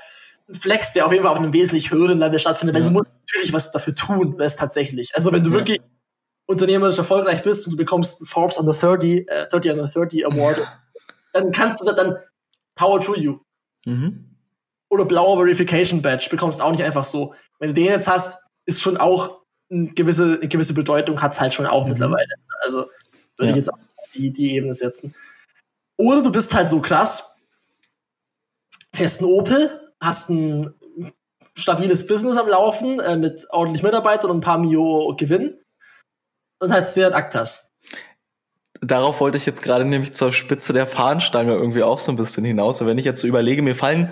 Flex, 0.54 0.94
der 0.94 1.06
auf 1.06 1.12
jeden 1.12 1.24
Fall 1.24 1.32
auf 1.32 1.40
einem 1.40 1.54
wesentlich 1.54 1.92
höheren 1.92 2.20
Level 2.20 2.40
stattfindet, 2.40 2.76
weil 2.76 2.84
du 2.84 2.90
musst 2.90 3.10
natürlich 3.28 3.54
was 3.54 3.72
dafür 3.72 3.96
tun, 3.96 4.36
was 4.38 4.56
tatsächlich. 4.56 5.16
Also 5.16 5.32
wenn 5.32 5.44
du 5.44 5.52
ja. 5.52 5.58
wirklich 5.58 5.82
unternehmerisch 6.46 6.98
erfolgreich 6.98 7.44
bist 7.44 7.66
und 7.66 7.74
du 7.74 7.78
bekommst 7.78 8.28
Forbes 8.28 8.58
Under 8.58 8.74
30, 8.74 9.30
äh, 9.30 9.48
30 9.50 9.72
Under 9.72 9.88
30 9.88 10.26
Award, 10.26 10.58
ja. 10.58 10.82
dann 11.34 11.52
kannst 11.52 11.82
du 11.82 11.92
dann 11.92 12.18
Power 12.76 13.00
to 13.00 13.16
you. 13.16 13.40
Mhm. 13.86 14.36
Oder 14.90 15.06
blauer 15.06 15.38
Verification 15.38 16.02
Badge 16.02 16.28
bekommst 16.30 16.62
auch 16.62 16.72
nicht 16.72 16.84
einfach 16.84 17.06
so. 17.06 17.34
Wenn 17.60 17.70
du 17.70 17.74
den 17.74 17.86
jetzt 17.86 18.08
hast, 18.08 18.40
ist 18.66 18.82
schon 18.82 18.98
auch 18.98 19.42
eine 19.72 19.88
gewisse, 19.94 20.40
eine 20.40 20.48
gewisse 20.48 20.74
Bedeutung, 20.74 21.22
hat 21.22 21.34
es 21.34 21.40
halt 21.40 21.54
schon 21.54 21.66
auch 21.66 21.86
mhm. 21.86 21.92
mittlerweile. 21.92 22.34
Also 22.62 22.90
würde 23.38 23.46
ja. 23.46 23.50
ich 23.52 23.56
jetzt 23.56 23.74
auch 23.74 23.78
auf 23.78 24.08
die, 24.14 24.32
die 24.34 24.56
Ebene 24.56 24.74
setzen. 24.74 25.16
Oder 25.98 26.22
du 26.24 26.32
bist 26.32 26.54
halt 26.54 26.70
so 26.70 26.82
krass, 26.82 27.38
einen 28.98 29.26
Opel, 29.26 29.91
hast 30.02 30.30
ein 30.30 30.74
stabiles 31.56 32.08
Business 32.08 32.38
am 32.38 32.48
Laufen 32.48 33.00
äh, 33.00 33.16
mit 33.16 33.46
ordentlich 33.52 33.84
Mitarbeitern 33.84 34.32
und 34.32 34.38
ein 34.38 34.42
paar 34.42 34.58
Mio 34.58 35.16
Gewinn 35.18 35.60
und 36.60 36.72
heißt 36.72 36.96
sehr 36.96 37.16
Aktas. 37.16 37.74
Darauf 38.82 39.22
wollte 39.22 39.38
ich 39.38 39.46
jetzt 39.46 39.62
gerade 39.62 39.86
nämlich 39.86 40.14
zur 40.14 40.34
Spitze 40.34 40.74
der 40.74 40.88
Fahnenstange 40.88 41.54
irgendwie 41.54 41.84
auch 41.84 42.00
so 42.00 42.12
ein 42.12 42.16
bisschen 42.16 42.44
hinaus. 42.44 42.82
Und 42.82 42.88
wenn 42.88 42.98
ich 42.98 43.06
jetzt 43.06 43.22
so 43.22 43.28
überlege, 43.28 43.62
mir 43.62 43.76
fallen 43.76 44.12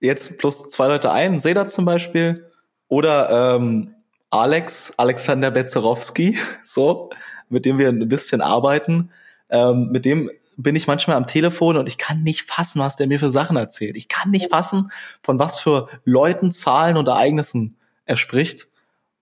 jetzt 0.00 0.38
plus 0.38 0.70
zwei 0.70 0.86
Leute 0.86 1.10
ein, 1.10 1.40
Seda 1.40 1.66
zum 1.66 1.84
Beispiel 1.84 2.50
oder 2.88 3.56
ähm, 3.56 3.94
Alex, 4.30 4.94
Alexander 4.96 5.50
Bezerowski, 5.50 6.38
so, 6.64 7.10
mit 7.48 7.64
dem 7.64 7.78
wir 7.78 7.88
ein 7.88 8.08
bisschen 8.08 8.40
arbeiten. 8.40 9.10
Ähm, 9.48 9.88
mit 9.90 10.04
dem 10.04 10.30
bin 10.56 10.76
ich 10.76 10.86
manchmal 10.86 11.16
am 11.16 11.26
Telefon 11.26 11.76
und 11.76 11.86
ich 11.86 11.98
kann 11.98 12.22
nicht 12.22 12.42
fassen, 12.42 12.80
was 12.80 12.96
der 12.96 13.06
mir 13.06 13.20
für 13.20 13.30
Sachen 13.30 13.56
erzählt. 13.56 13.96
Ich 13.96 14.08
kann 14.08 14.30
nicht 14.30 14.50
fassen, 14.50 14.90
von 15.22 15.38
was 15.38 15.58
für 15.58 15.88
Leuten, 16.04 16.52
Zahlen 16.52 16.96
und 16.96 17.08
Ereignissen 17.08 17.76
er 18.04 18.16
spricht. 18.16 18.68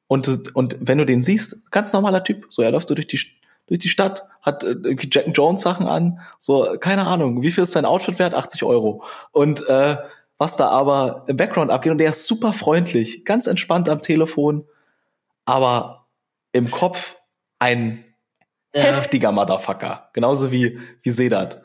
Und, 0.07 0.55
und 0.55 0.77
wenn 0.81 0.99
du 0.99 1.07
den 1.07 1.23
siehst, 1.23 1.71
ganz 1.71 1.93
normaler 1.93 2.23
Typ, 2.23 2.47
so 2.49 2.63
er 2.63 2.71
läuft 2.71 2.89
so 2.89 2.95
durch 2.95 3.07
die, 3.07 3.21
durch 3.67 3.81
die 3.81 3.89
Stadt, 3.89 4.29
hat 4.43 4.63
äh, 4.63 4.69
irgendwie 4.69 5.09
Jack 5.11 5.27
Jones 5.35 5.63
Sachen 5.63 5.87
an, 5.87 6.21
so 6.39 6.77
keine 6.79 7.07
Ahnung, 7.07 7.43
wie 7.43 7.51
viel 7.51 7.65
ist 7.65 7.73
sein 7.73 7.87
Outfit 7.87 8.19
wert? 8.19 8.35
80 8.35 8.63
Euro. 8.63 9.03
Und 9.33 9.67
äh, 9.69 9.97
was 10.39 10.57
da 10.57 10.69
aber 10.69 11.25
im 11.27 11.37
Background 11.37 11.71
abgeht 11.71 11.93
und 11.93 11.99
der 11.99 12.11
ist 12.11 12.27
super 12.27 12.53
freundlich, 12.53 13.25
ganz 13.25 13.47
entspannt 13.47 13.89
am 13.89 14.01
Telefon, 14.01 14.67
aber 15.45 16.07
im 16.53 16.71
Kopf 16.71 17.17
ein 17.59 18.05
ja. 18.75 18.83
heftiger 18.83 19.33
Motherfucker. 19.33 20.11
Genauso 20.13 20.51
wie, 20.51 20.79
wie 21.03 21.11
Sedat. 21.11 21.63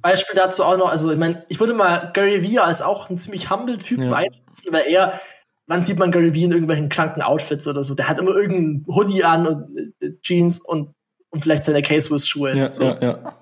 Beispiel 0.00 0.36
dazu 0.36 0.64
auch 0.64 0.76
noch, 0.76 0.88
also 0.88 1.10
ich 1.10 1.18
meine, 1.18 1.44
ich 1.48 1.60
würde 1.60 1.74
mal 1.74 2.10
Gary 2.14 2.42
Vee 2.42 2.58
als 2.58 2.82
auch 2.82 3.10
ein 3.10 3.18
ziemlich 3.18 3.50
humble 3.50 3.78
Typen 3.78 4.08
ja. 4.08 4.14
einschätzen, 4.14 4.72
weil 4.72 4.84
er, 4.88 5.20
wann 5.66 5.82
sieht 5.82 5.98
man 5.98 6.10
Gary 6.10 6.34
Vee 6.34 6.44
in 6.44 6.52
irgendwelchen 6.52 6.88
kranken 6.88 7.22
Outfits 7.22 7.66
oder 7.66 7.82
so? 7.82 7.94
Der 7.94 8.08
hat 8.08 8.18
immer 8.18 8.30
irgendeinen 8.30 8.84
Hoodie 8.86 9.24
an 9.24 9.46
und 9.46 9.94
äh, 10.00 10.12
Jeans 10.22 10.60
und, 10.60 10.94
und 11.30 11.42
vielleicht 11.42 11.64
seine 11.64 11.82
K-Swiss-Schuhe. 11.82 12.56
Ja, 12.56 12.70
so. 12.70 12.84
ja, 12.84 13.00
ja. 13.00 13.38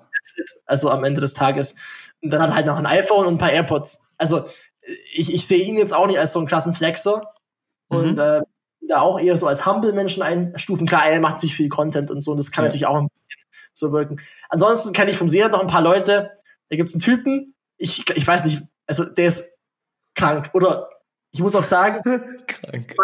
Also 0.65 0.89
am 0.89 1.03
Ende 1.03 1.21
des 1.21 1.33
Tages. 1.33 1.75
Und 2.21 2.31
dann 2.31 2.41
hat 2.41 2.49
er 2.49 2.55
halt 2.55 2.65
noch 2.67 2.77
ein 2.77 2.85
iPhone 2.85 3.25
und 3.25 3.35
ein 3.35 3.39
paar 3.39 3.51
AirPods. 3.51 4.11
Also 4.17 4.45
ich, 5.13 5.33
ich 5.33 5.47
sehe 5.47 5.63
ihn 5.63 5.77
jetzt 5.77 5.93
auch 5.93 6.07
nicht 6.07 6.19
als 6.19 6.33
so 6.33 6.39
einen 6.39 6.47
krassen 6.47 6.73
Flexer. 6.73 7.23
Mhm. 7.89 7.97
Und 7.97 8.19
äh, 8.19 8.41
da 8.87 9.01
auch 9.01 9.19
eher 9.19 9.37
so 9.37 9.47
als 9.47 9.65
Humble-Menschen 9.65 10.23
einstufen. 10.23 10.87
Klar, 10.87 11.07
er 11.07 11.19
macht 11.19 11.35
natürlich 11.35 11.55
viel 11.55 11.69
Content 11.69 12.11
und 12.11 12.21
so, 12.21 12.31
und 12.31 12.37
das 12.37 12.51
kann 12.51 12.63
ja. 12.63 12.67
natürlich 12.67 12.87
auch 12.87 12.97
ein 12.97 13.07
bisschen 13.07 13.41
so 13.73 13.91
wirken. 13.91 14.19
Ansonsten 14.49 14.93
kenne 14.93 15.11
ich 15.11 15.17
vom 15.17 15.29
Seher 15.29 15.49
noch 15.49 15.61
ein 15.61 15.67
paar 15.67 15.81
Leute. 15.81 16.31
Da 16.69 16.75
gibt's 16.75 16.93
einen 16.93 17.01
Typen, 17.01 17.55
ich, 17.77 18.09
ich 18.15 18.27
weiß 18.27 18.45
nicht, 18.45 18.61
also 18.85 19.05
der 19.05 19.27
ist 19.27 19.59
krank. 20.15 20.49
Oder 20.53 20.89
ich 21.31 21.41
muss 21.41 21.55
auch 21.55 21.63
sagen, 21.63 22.01
krank. 22.47 22.95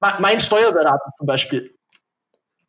Mein, 0.00 0.14
mein 0.20 0.40
Steuerberater 0.40 1.10
zum 1.16 1.26
Beispiel. 1.26 1.74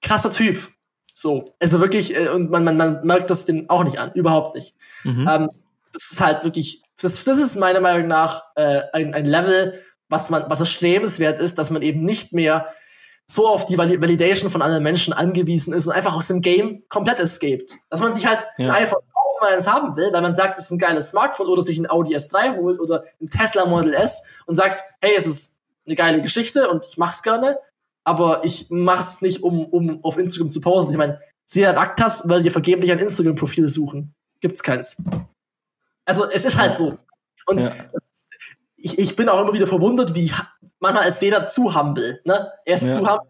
Krasser 0.02 0.32
Typ. 0.32 0.68
So. 1.14 1.46
Also 1.60 1.80
wirklich, 1.82 2.16
äh, 2.16 2.30
und 2.30 2.50
man, 2.50 2.64
man, 2.64 2.78
man 2.78 3.06
merkt 3.06 3.30
das 3.30 3.46
dem 3.46 3.70
auch 3.70 3.84
nicht 3.84 3.98
an. 3.98 4.12
Überhaupt 4.14 4.56
nicht. 4.56 4.74
Mhm. 5.04 5.28
Ähm, 5.30 5.50
das 5.92 6.12
ist 6.12 6.22
halt 6.22 6.44
wirklich, 6.44 6.82
das, 7.02 7.24
das 7.24 7.40
ist 7.40 7.56
meiner 7.56 7.82
Meinung 7.82 8.08
nach 8.08 8.44
äh, 8.56 8.82
ein, 8.94 9.14
ein 9.14 9.26
Level, 9.26 9.80
was 10.10 10.30
man, 10.30 10.46
was 10.50 10.60
erstrebenswert 10.60 11.40
ist, 11.40 11.58
dass 11.58 11.70
man 11.70 11.82
eben 11.82 12.04
nicht 12.04 12.34
mehr 12.34 12.68
so 13.26 13.48
auf 13.48 13.66
die 13.66 13.78
Validation 13.78 14.50
von 14.50 14.64
anderen 14.64 14.84
Menschen 14.84 15.14
angewiesen 15.14 15.72
ist 15.74 15.86
und 15.86 15.94
einfach 15.94 16.16
aus 16.16 16.28
dem 16.28 16.42
Game 16.42 16.84
komplett 16.90 17.20
escaped. 17.20 17.78
Dass 17.90 18.02
man 18.02 18.12
sich 18.12 18.26
halt 18.26 18.46
ja. 18.58 18.74
einfach 18.74 18.98
auch 18.98 19.42
mal 19.42 19.54
eins 19.54 19.68
haben 19.68 19.96
will, 19.96 20.12
weil 20.12 20.22
man 20.22 20.34
sagt, 20.34 20.58
es 20.58 20.66
ist 20.66 20.72
ein 20.72 20.80
geiles 20.80 21.12
Smartphone 21.12 21.48
oder 21.48 21.62
sich 21.62 21.78
ein 21.78 21.90
Audi 21.90 22.16
S3 22.16 22.58
holt 22.58 22.80
oder 22.80 23.04
ein 23.22 23.30
Tesla 23.30 23.66
Model 23.66 23.94
S 23.94 24.24
und 24.48 24.56
sagt, 24.56 24.82
hey, 25.00 25.14
es 25.16 25.28
ist 25.28 25.62
eine 25.86 25.96
geile 25.96 26.22
Geschichte 26.22 26.70
und 26.70 26.86
ich 26.86 26.98
mach's 26.98 27.22
gerne. 27.22 27.60
aber 28.04 28.44
ich 28.44 28.66
mach's 28.70 29.22
nicht, 29.22 29.44
um, 29.44 29.66
um 29.66 30.04
auf 30.04 30.18
Instagram 30.18 30.52
zu 30.52 30.62
posten. 30.62 30.94
Ich 30.94 30.98
meine, 30.98 31.20
Sedat 31.46 31.78
Aktas 31.78 32.28
weil 32.28 32.44
ihr 32.44 32.52
vergeblich 32.52 32.92
ein 32.92 33.00
Instagram-Profil 33.00 33.70
suchen. 33.70 34.16
Gibt's 34.40 34.64
keins. 34.64 34.98
Also 36.06 36.30
es 36.30 36.46
ist 36.46 36.58
halt 36.58 36.74
so. 36.74 36.98
Und 37.46 37.60
Ja. 37.60 37.72
Ich, 38.82 38.98
ich 38.98 39.16
bin 39.16 39.30
auch 39.30 39.42
immer 39.42 39.54
wieder 39.54 39.68
verwundert, 39.68 40.16
wie 40.16 40.32
manchmal 40.80 41.08
ist 41.08 41.20
Sedat 41.20 41.52
zu 41.52 41.76
humble. 41.76 42.22
Ne? 42.26 42.52
Er 42.66 42.76
ist 42.76 42.86
Ja. 42.88 42.94
zu 42.94 43.00
humble. 43.00 43.28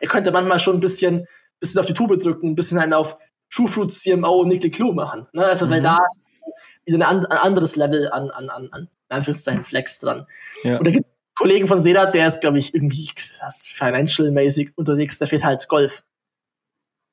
Er 0.00 0.08
könnte 0.08 0.30
manchmal 0.30 0.58
schon 0.58 0.76
ein 0.76 0.80
bisschen, 0.80 1.26
bisschen 1.60 1.80
auf 1.80 1.86
die 1.86 1.94
Tube 1.94 2.18
drücken, 2.18 2.50
ein 2.50 2.54
bisschen 2.54 2.78
einen 2.78 2.92
auf 2.92 3.16
Schuhfruits 3.48 4.00
CMO 4.02 4.44
Nickle 4.44 4.70
Clue 4.70 4.94
machen. 4.94 5.26
Ne? 5.32 5.44
Also, 5.46 5.68
weil 5.70 5.80
Mhm. 5.80 5.84
da 5.84 5.98
wieder 6.86 7.08
ein, 7.08 7.26
ein 7.26 7.38
anderes 7.38 7.76
Level 7.76 8.10
an, 8.10 8.30
an, 8.30 8.50
an, 8.50 8.68
an 8.72 8.88
in 9.10 9.16
Anführungszeichen 9.16 9.64
Flex 9.64 9.98
dran. 10.00 10.26
Ja. 10.62 10.78
Und 10.78 10.86
da 10.86 10.90
gibt 10.90 11.06
es 11.06 11.12
Kollegen 11.36 11.66
von 11.66 11.78
Sedat, 11.78 12.14
der 12.14 12.26
ist, 12.26 12.40
glaube 12.40 12.58
ich, 12.58 12.74
irgendwie 12.74 13.06
krass 13.14 13.66
financial-mäßig 13.66 14.72
unterwegs, 14.76 15.18
der 15.18 15.26
fehlt 15.28 15.44
halt 15.44 15.68
Golf. 15.68 16.04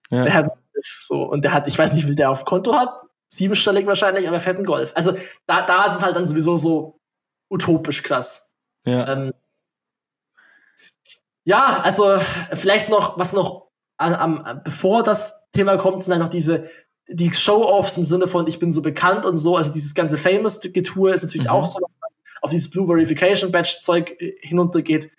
Ja. 0.10 0.24
Der 0.24 0.34
hat 0.34 0.46
Golf, 0.46 1.00
so. 1.02 1.24
Und 1.24 1.44
der 1.44 1.54
hat, 1.54 1.68
ich 1.68 1.78
weiß 1.78 1.94
nicht, 1.94 2.04
wie 2.04 2.08
viel 2.08 2.16
der 2.16 2.30
auf 2.32 2.46
Konto 2.46 2.74
hat, 2.76 3.02
siebenstellig 3.28 3.86
wahrscheinlich, 3.88 4.28
aber 4.28 4.38
er 4.38 4.42
fährt 4.42 4.58
einen 4.58 4.66
Golf. 4.66 4.92
Also 4.96 5.14
da, 5.48 5.66
da 5.66 5.86
ist 5.86 5.96
es 5.96 6.04
halt 6.04 6.16
dann 6.16 6.26
sowieso 6.26 6.58
so 6.58 7.00
utopisch 7.52 8.02
krass. 8.04 8.54
Ja. 8.86 9.08
Ähm, 9.12 9.34
ja, 11.44 11.82
also 11.84 12.18
vielleicht 12.54 12.90
noch, 12.90 13.18
was 13.18 13.34
noch 13.34 13.68
an, 13.98 14.14
am, 14.14 14.62
bevor 14.64 15.04
das 15.04 15.50
Thema 15.52 15.78
kommt, 15.78 16.04
sind 16.04 16.12
dann 16.12 16.22
noch 16.22 16.30
diese 16.30 16.70
die 17.14 17.34
Show-Offs 17.34 17.98
im 17.98 18.06
Sinne 18.06 18.28
von 18.28 18.48
ich 18.48 18.58
bin 18.60 18.72
so 18.72 18.82
bekannt 18.82 19.26
und 19.26 19.38
so, 19.38 19.58
also 19.58 19.74
dieses 19.74 19.94
ganze 19.94 20.18
Famous-Getue 20.18 21.14
ist 21.14 21.24
natürlich 21.24 21.48
Mhm. 21.48 21.52
auch 21.54 21.66
so, 21.66 21.80
was 21.82 22.12
auf 22.42 22.52
dieses 22.52 22.70
Blue 22.70 22.88
Verification 22.88 23.52
Badge-Zeug 23.52 24.16
äh, 24.20 24.34
hinuntergeht. 24.42 25.12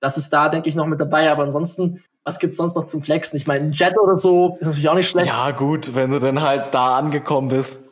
Das 0.00 0.16
ist 0.16 0.30
da, 0.32 0.48
denke 0.48 0.68
ich, 0.68 0.74
noch 0.74 0.86
mit 0.86 0.98
dabei, 0.98 1.30
aber 1.30 1.42
ansonsten, 1.42 2.02
was 2.24 2.38
gibt's 2.38 2.56
sonst 2.56 2.74
noch 2.74 2.84
zum 2.84 3.02
Flexen? 3.02 3.36
Ich 3.36 3.46
meine, 3.46 3.66
ein 3.66 3.72
Jet 3.72 3.98
oder 3.98 4.16
so 4.16 4.56
ist 4.60 4.66
natürlich 4.66 4.88
auch 4.88 4.94
nicht 4.94 5.08
schlecht. 5.08 5.28
ja, 5.28 5.50
gut, 5.50 5.94
wenn 5.94 6.10
du 6.10 6.18
dann 6.18 6.40
halt 6.42 6.72
da 6.74 6.96
angekommen 6.96 7.48
bist, 7.48 7.82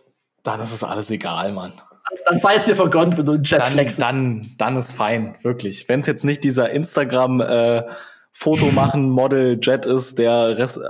dann 0.43 0.61
ist 0.61 0.73
es 0.73 0.83
alles 0.83 1.11
egal, 1.11 1.53
Mann. 1.53 1.73
Dann 2.27 2.39
sei 2.39 2.55
es 2.55 2.65
dir 2.67 2.75
vergönnt, 2.77 3.17
wenn 3.17 3.25
du 3.25 3.33
einen 3.33 3.45
Jet 3.45 3.61
Dann, 3.63 3.73
flexen. 3.73 4.01
dann, 4.03 4.47
dann 4.59 4.77
ist 4.77 4.93
fein, 4.93 5.37
wirklich. 5.43 5.89
Wenn 5.89 6.01
es 6.01 6.07
jetzt 6.07 6.25
nicht 6.25 6.45
dieser 6.45 6.71
Instagram 6.71 7.41
äh, 7.41 7.83
Foto 8.33 8.67
machen 8.73 9.09
Model 9.11 9.59
Jet 9.63 9.87
ist, 9.87 10.19
der 10.19 10.59
Rest, 10.59 10.77
äh, 10.79 10.81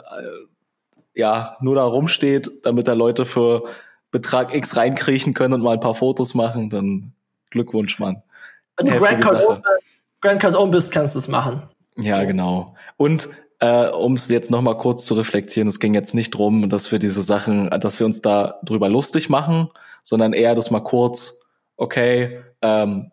ja 1.15 1.57
nur 1.61 1.77
da 1.77 1.85
rumsteht, 1.85 2.51
damit 2.65 2.89
da 2.89 2.93
Leute 2.95 3.25
für 3.25 3.65
Betrag 4.11 4.55
X 4.55 4.77
reinkriechen 4.77 5.35
können 5.35 5.55
und 5.55 5.63
mal 5.63 5.75
ein 5.75 5.81
paar 5.81 5.95
Fotos 5.95 6.35
machen, 6.35 6.69
dann 6.71 7.13
Glückwunsch, 7.51 7.99
Mann. 7.99 8.23
wenn 8.77 8.87
du 8.87 8.99
Grand 8.99 9.21
Cardone. 9.21 9.63
Grand 10.21 10.41
Cardone 10.41 10.71
bist, 10.73 10.91
kannst 10.93 11.15
du 11.15 11.19
es 11.21 11.29
machen. 11.29 11.63
Ja, 11.97 12.21
So. 12.21 12.27
genau. 12.27 12.75
Und 12.97 13.29
äh, 13.61 13.89
um 13.89 14.15
es 14.15 14.29
jetzt 14.29 14.51
noch 14.51 14.63
mal 14.63 14.77
kurz 14.77 15.05
zu 15.07 15.15
reflektieren, 15.15 15.69
es 15.69 15.81
ging 15.81 15.95
jetzt 15.95 16.15
nicht 16.15 16.31
drum, 16.31 16.69
dass 16.69 16.91
wir 16.93 16.99
diese 16.99 17.23
Sachen, 17.23 17.71
dass 17.71 17.99
wir 17.99 18.07
uns 18.07 18.21
da 18.23 18.61
drüber 18.65 18.89
lustig 18.89 19.29
machen, 19.29 19.69
sondern 20.03 20.33
eher 20.33 20.55
das 20.55 20.71
mal 20.71 20.81
kurz, 20.81 21.41
okay, 21.77 22.43
ähm, 22.63 23.11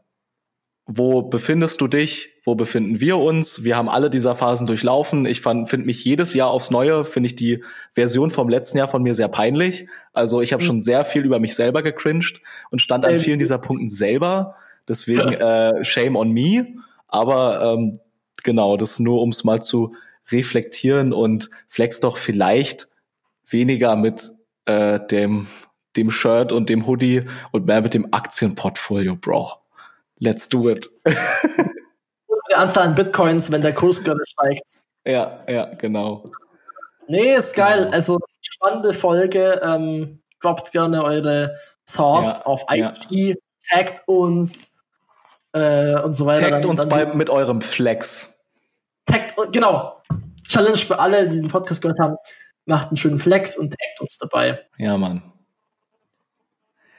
wo 0.87 1.21
befindest 1.21 1.79
du 1.79 1.87
dich? 1.87 2.33
Wo 2.43 2.55
befinden 2.55 2.99
wir 2.99 3.17
uns? 3.17 3.63
Wir 3.63 3.77
haben 3.77 3.87
alle 3.87 4.09
dieser 4.09 4.35
Phasen 4.35 4.67
durchlaufen. 4.67 5.25
Ich 5.25 5.39
finde 5.41 5.77
mich 5.77 6.03
jedes 6.03 6.33
Jahr 6.33 6.49
aufs 6.49 6.71
Neue, 6.71 7.05
finde 7.05 7.27
ich 7.27 7.35
die 7.35 7.63
Version 7.93 8.29
vom 8.29 8.49
letzten 8.49 8.77
Jahr 8.79 8.87
von 8.87 9.01
mir 9.01 9.15
sehr 9.15 9.29
peinlich. 9.29 9.87
Also 10.11 10.41
ich 10.41 10.51
habe 10.51 10.63
Mhm. 10.63 10.67
schon 10.67 10.81
sehr 10.81 11.05
viel 11.05 11.23
über 11.23 11.39
mich 11.39 11.55
selber 11.55 11.81
gecringed 11.81 12.41
und 12.71 12.79
stand 12.81 13.05
an 13.05 13.13
Ähm. 13.13 13.19
vielen 13.19 13.39
dieser 13.39 13.59
Punkten 13.59 13.89
selber. 13.89 14.55
Deswegen 14.87 15.19
äh, 15.33 15.83
shame 15.85 16.15
on 16.17 16.31
me. 16.31 16.65
Aber 17.07 17.61
ähm, 17.77 17.99
genau, 18.43 18.75
das 18.75 18.99
nur, 18.99 19.21
um 19.21 19.29
es 19.29 19.43
mal 19.43 19.61
zu 19.61 19.93
reflektieren 20.29 21.13
und 21.13 21.49
flex 21.67 21.99
doch 21.99 22.17
vielleicht 22.17 22.89
weniger 23.47 23.95
mit 23.95 24.29
äh, 24.65 24.99
dem, 25.07 25.47
dem 25.95 26.11
Shirt 26.11 26.51
und 26.51 26.69
dem 26.69 26.85
Hoodie 26.87 27.23
und 27.51 27.65
mehr 27.65 27.81
mit 27.81 27.93
dem 27.93 28.13
Aktienportfolio, 28.13 29.15
Bro. 29.15 29.51
Let's 30.19 30.49
do 30.49 30.69
it. 30.69 30.89
Die 32.49 32.55
Anzahl 32.55 32.87
an 32.87 32.95
Bitcoins, 32.95 33.51
wenn 33.51 33.61
der 33.61 33.73
Kurs 33.73 34.03
gerade 34.03 34.21
steigt. 34.25 34.63
ja, 35.05 35.43
ja, 35.47 35.73
genau. 35.75 36.25
Nee, 37.07 37.35
ist 37.35 37.55
geil. 37.55 37.79
Genau. 37.85 37.91
Also 37.91 38.19
spannende 38.41 38.93
Folge. 38.93 39.59
Ähm, 39.63 40.21
droppt 40.41 40.71
gerne 40.71 41.03
eure 41.03 41.55
Thoughts 41.91 42.39
Ja, 42.39 42.45
auf 42.45 42.63
ja. 42.73 42.93
IG, 43.09 43.35
taggt 43.69 44.01
uns 44.07 44.81
äh, 45.53 45.95
und 45.99 46.13
so 46.13 46.25
weiter. 46.25 46.41
Taggt 46.49 46.65
Dann- 46.65 46.71
uns 46.71 46.87
bei, 46.87 47.05
mit 47.05 47.29
eurem 47.29 47.61
Flex. 47.61 48.40
Taggt, 49.11 49.35
genau. 49.51 50.01
Challenge 50.47 50.77
für 50.77 50.99
alle, 50.99 51.29
die 51.29 51.39
den 51.39 51.47
Podcast 51.47 51.81
gehört 51.81 51.99
haben. 51.99 52.15
Macht 52.65 52.87
einen 52.87 52.97
schönen 52.97 53.19
Flex 53.19 53.57
und 53.57 53.71
taggt 53.71 54.01
uns 54.01 54.17
dabei. 54.17 54.59
Ja, 54.77 54.97
Mann. 54.97 55.21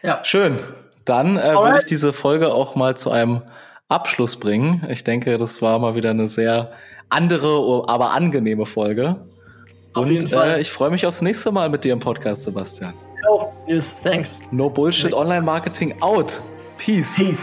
Ja. 0.02 0.24
Schön. 0.24 0.58
Dann 1.04 1.36
äh, 1.36 1.54
würde 1.54 1.78
ich 1.78 1.84
diese 1.84 2.12
Folge 2.12 2.52
auch 2.52 2.74
mal 2.74 2.96
zu 2.96 3.10
einem 3.10 3.42
Abschluss 3.88 4.36
bringen. 4.36 4.86
Ich 4.88 5.04
denke, 5.04 5.38
das 5.38 5.62
war 5.62 5.78
mal 5.78 5.94
wieder 5.94 6.10
eine 6.10 6.28
sehr 6.28 6.72
andere, 7.08 7.84
aber 7.88 8.12
angenehme 8.12 8.66
Folge. 8.66 9.26
Auf 9.94 10.06
Und 10.06 10.12
jeden 10.12 10.28
Fall. 10.28 10.56
Äh, 10.56 10.60
ich 10.60 10.70
freue 10.72 10.90
mich 10.90 11.06
aufs 11.06 11.22
nächste 11.22 11.52
Mal 11.52 11.68
mit 11.68 11.84
dir 11.84 11.92
im 11.92 12.00
Podcast, 12.00 12.44
Sebastian. 12.44 12.94
Oh, 13.28 13.52
yes, 13.66 14.02
thanks. 14.02 14.42
No 14.50 14.70
Bullshit. 14.70 15.12
Online 15.12 15.42
Marketing 15.42 15.94
out. 16.00 16.40
Peace. 16.78 17.14
Peace. 17.16 17.42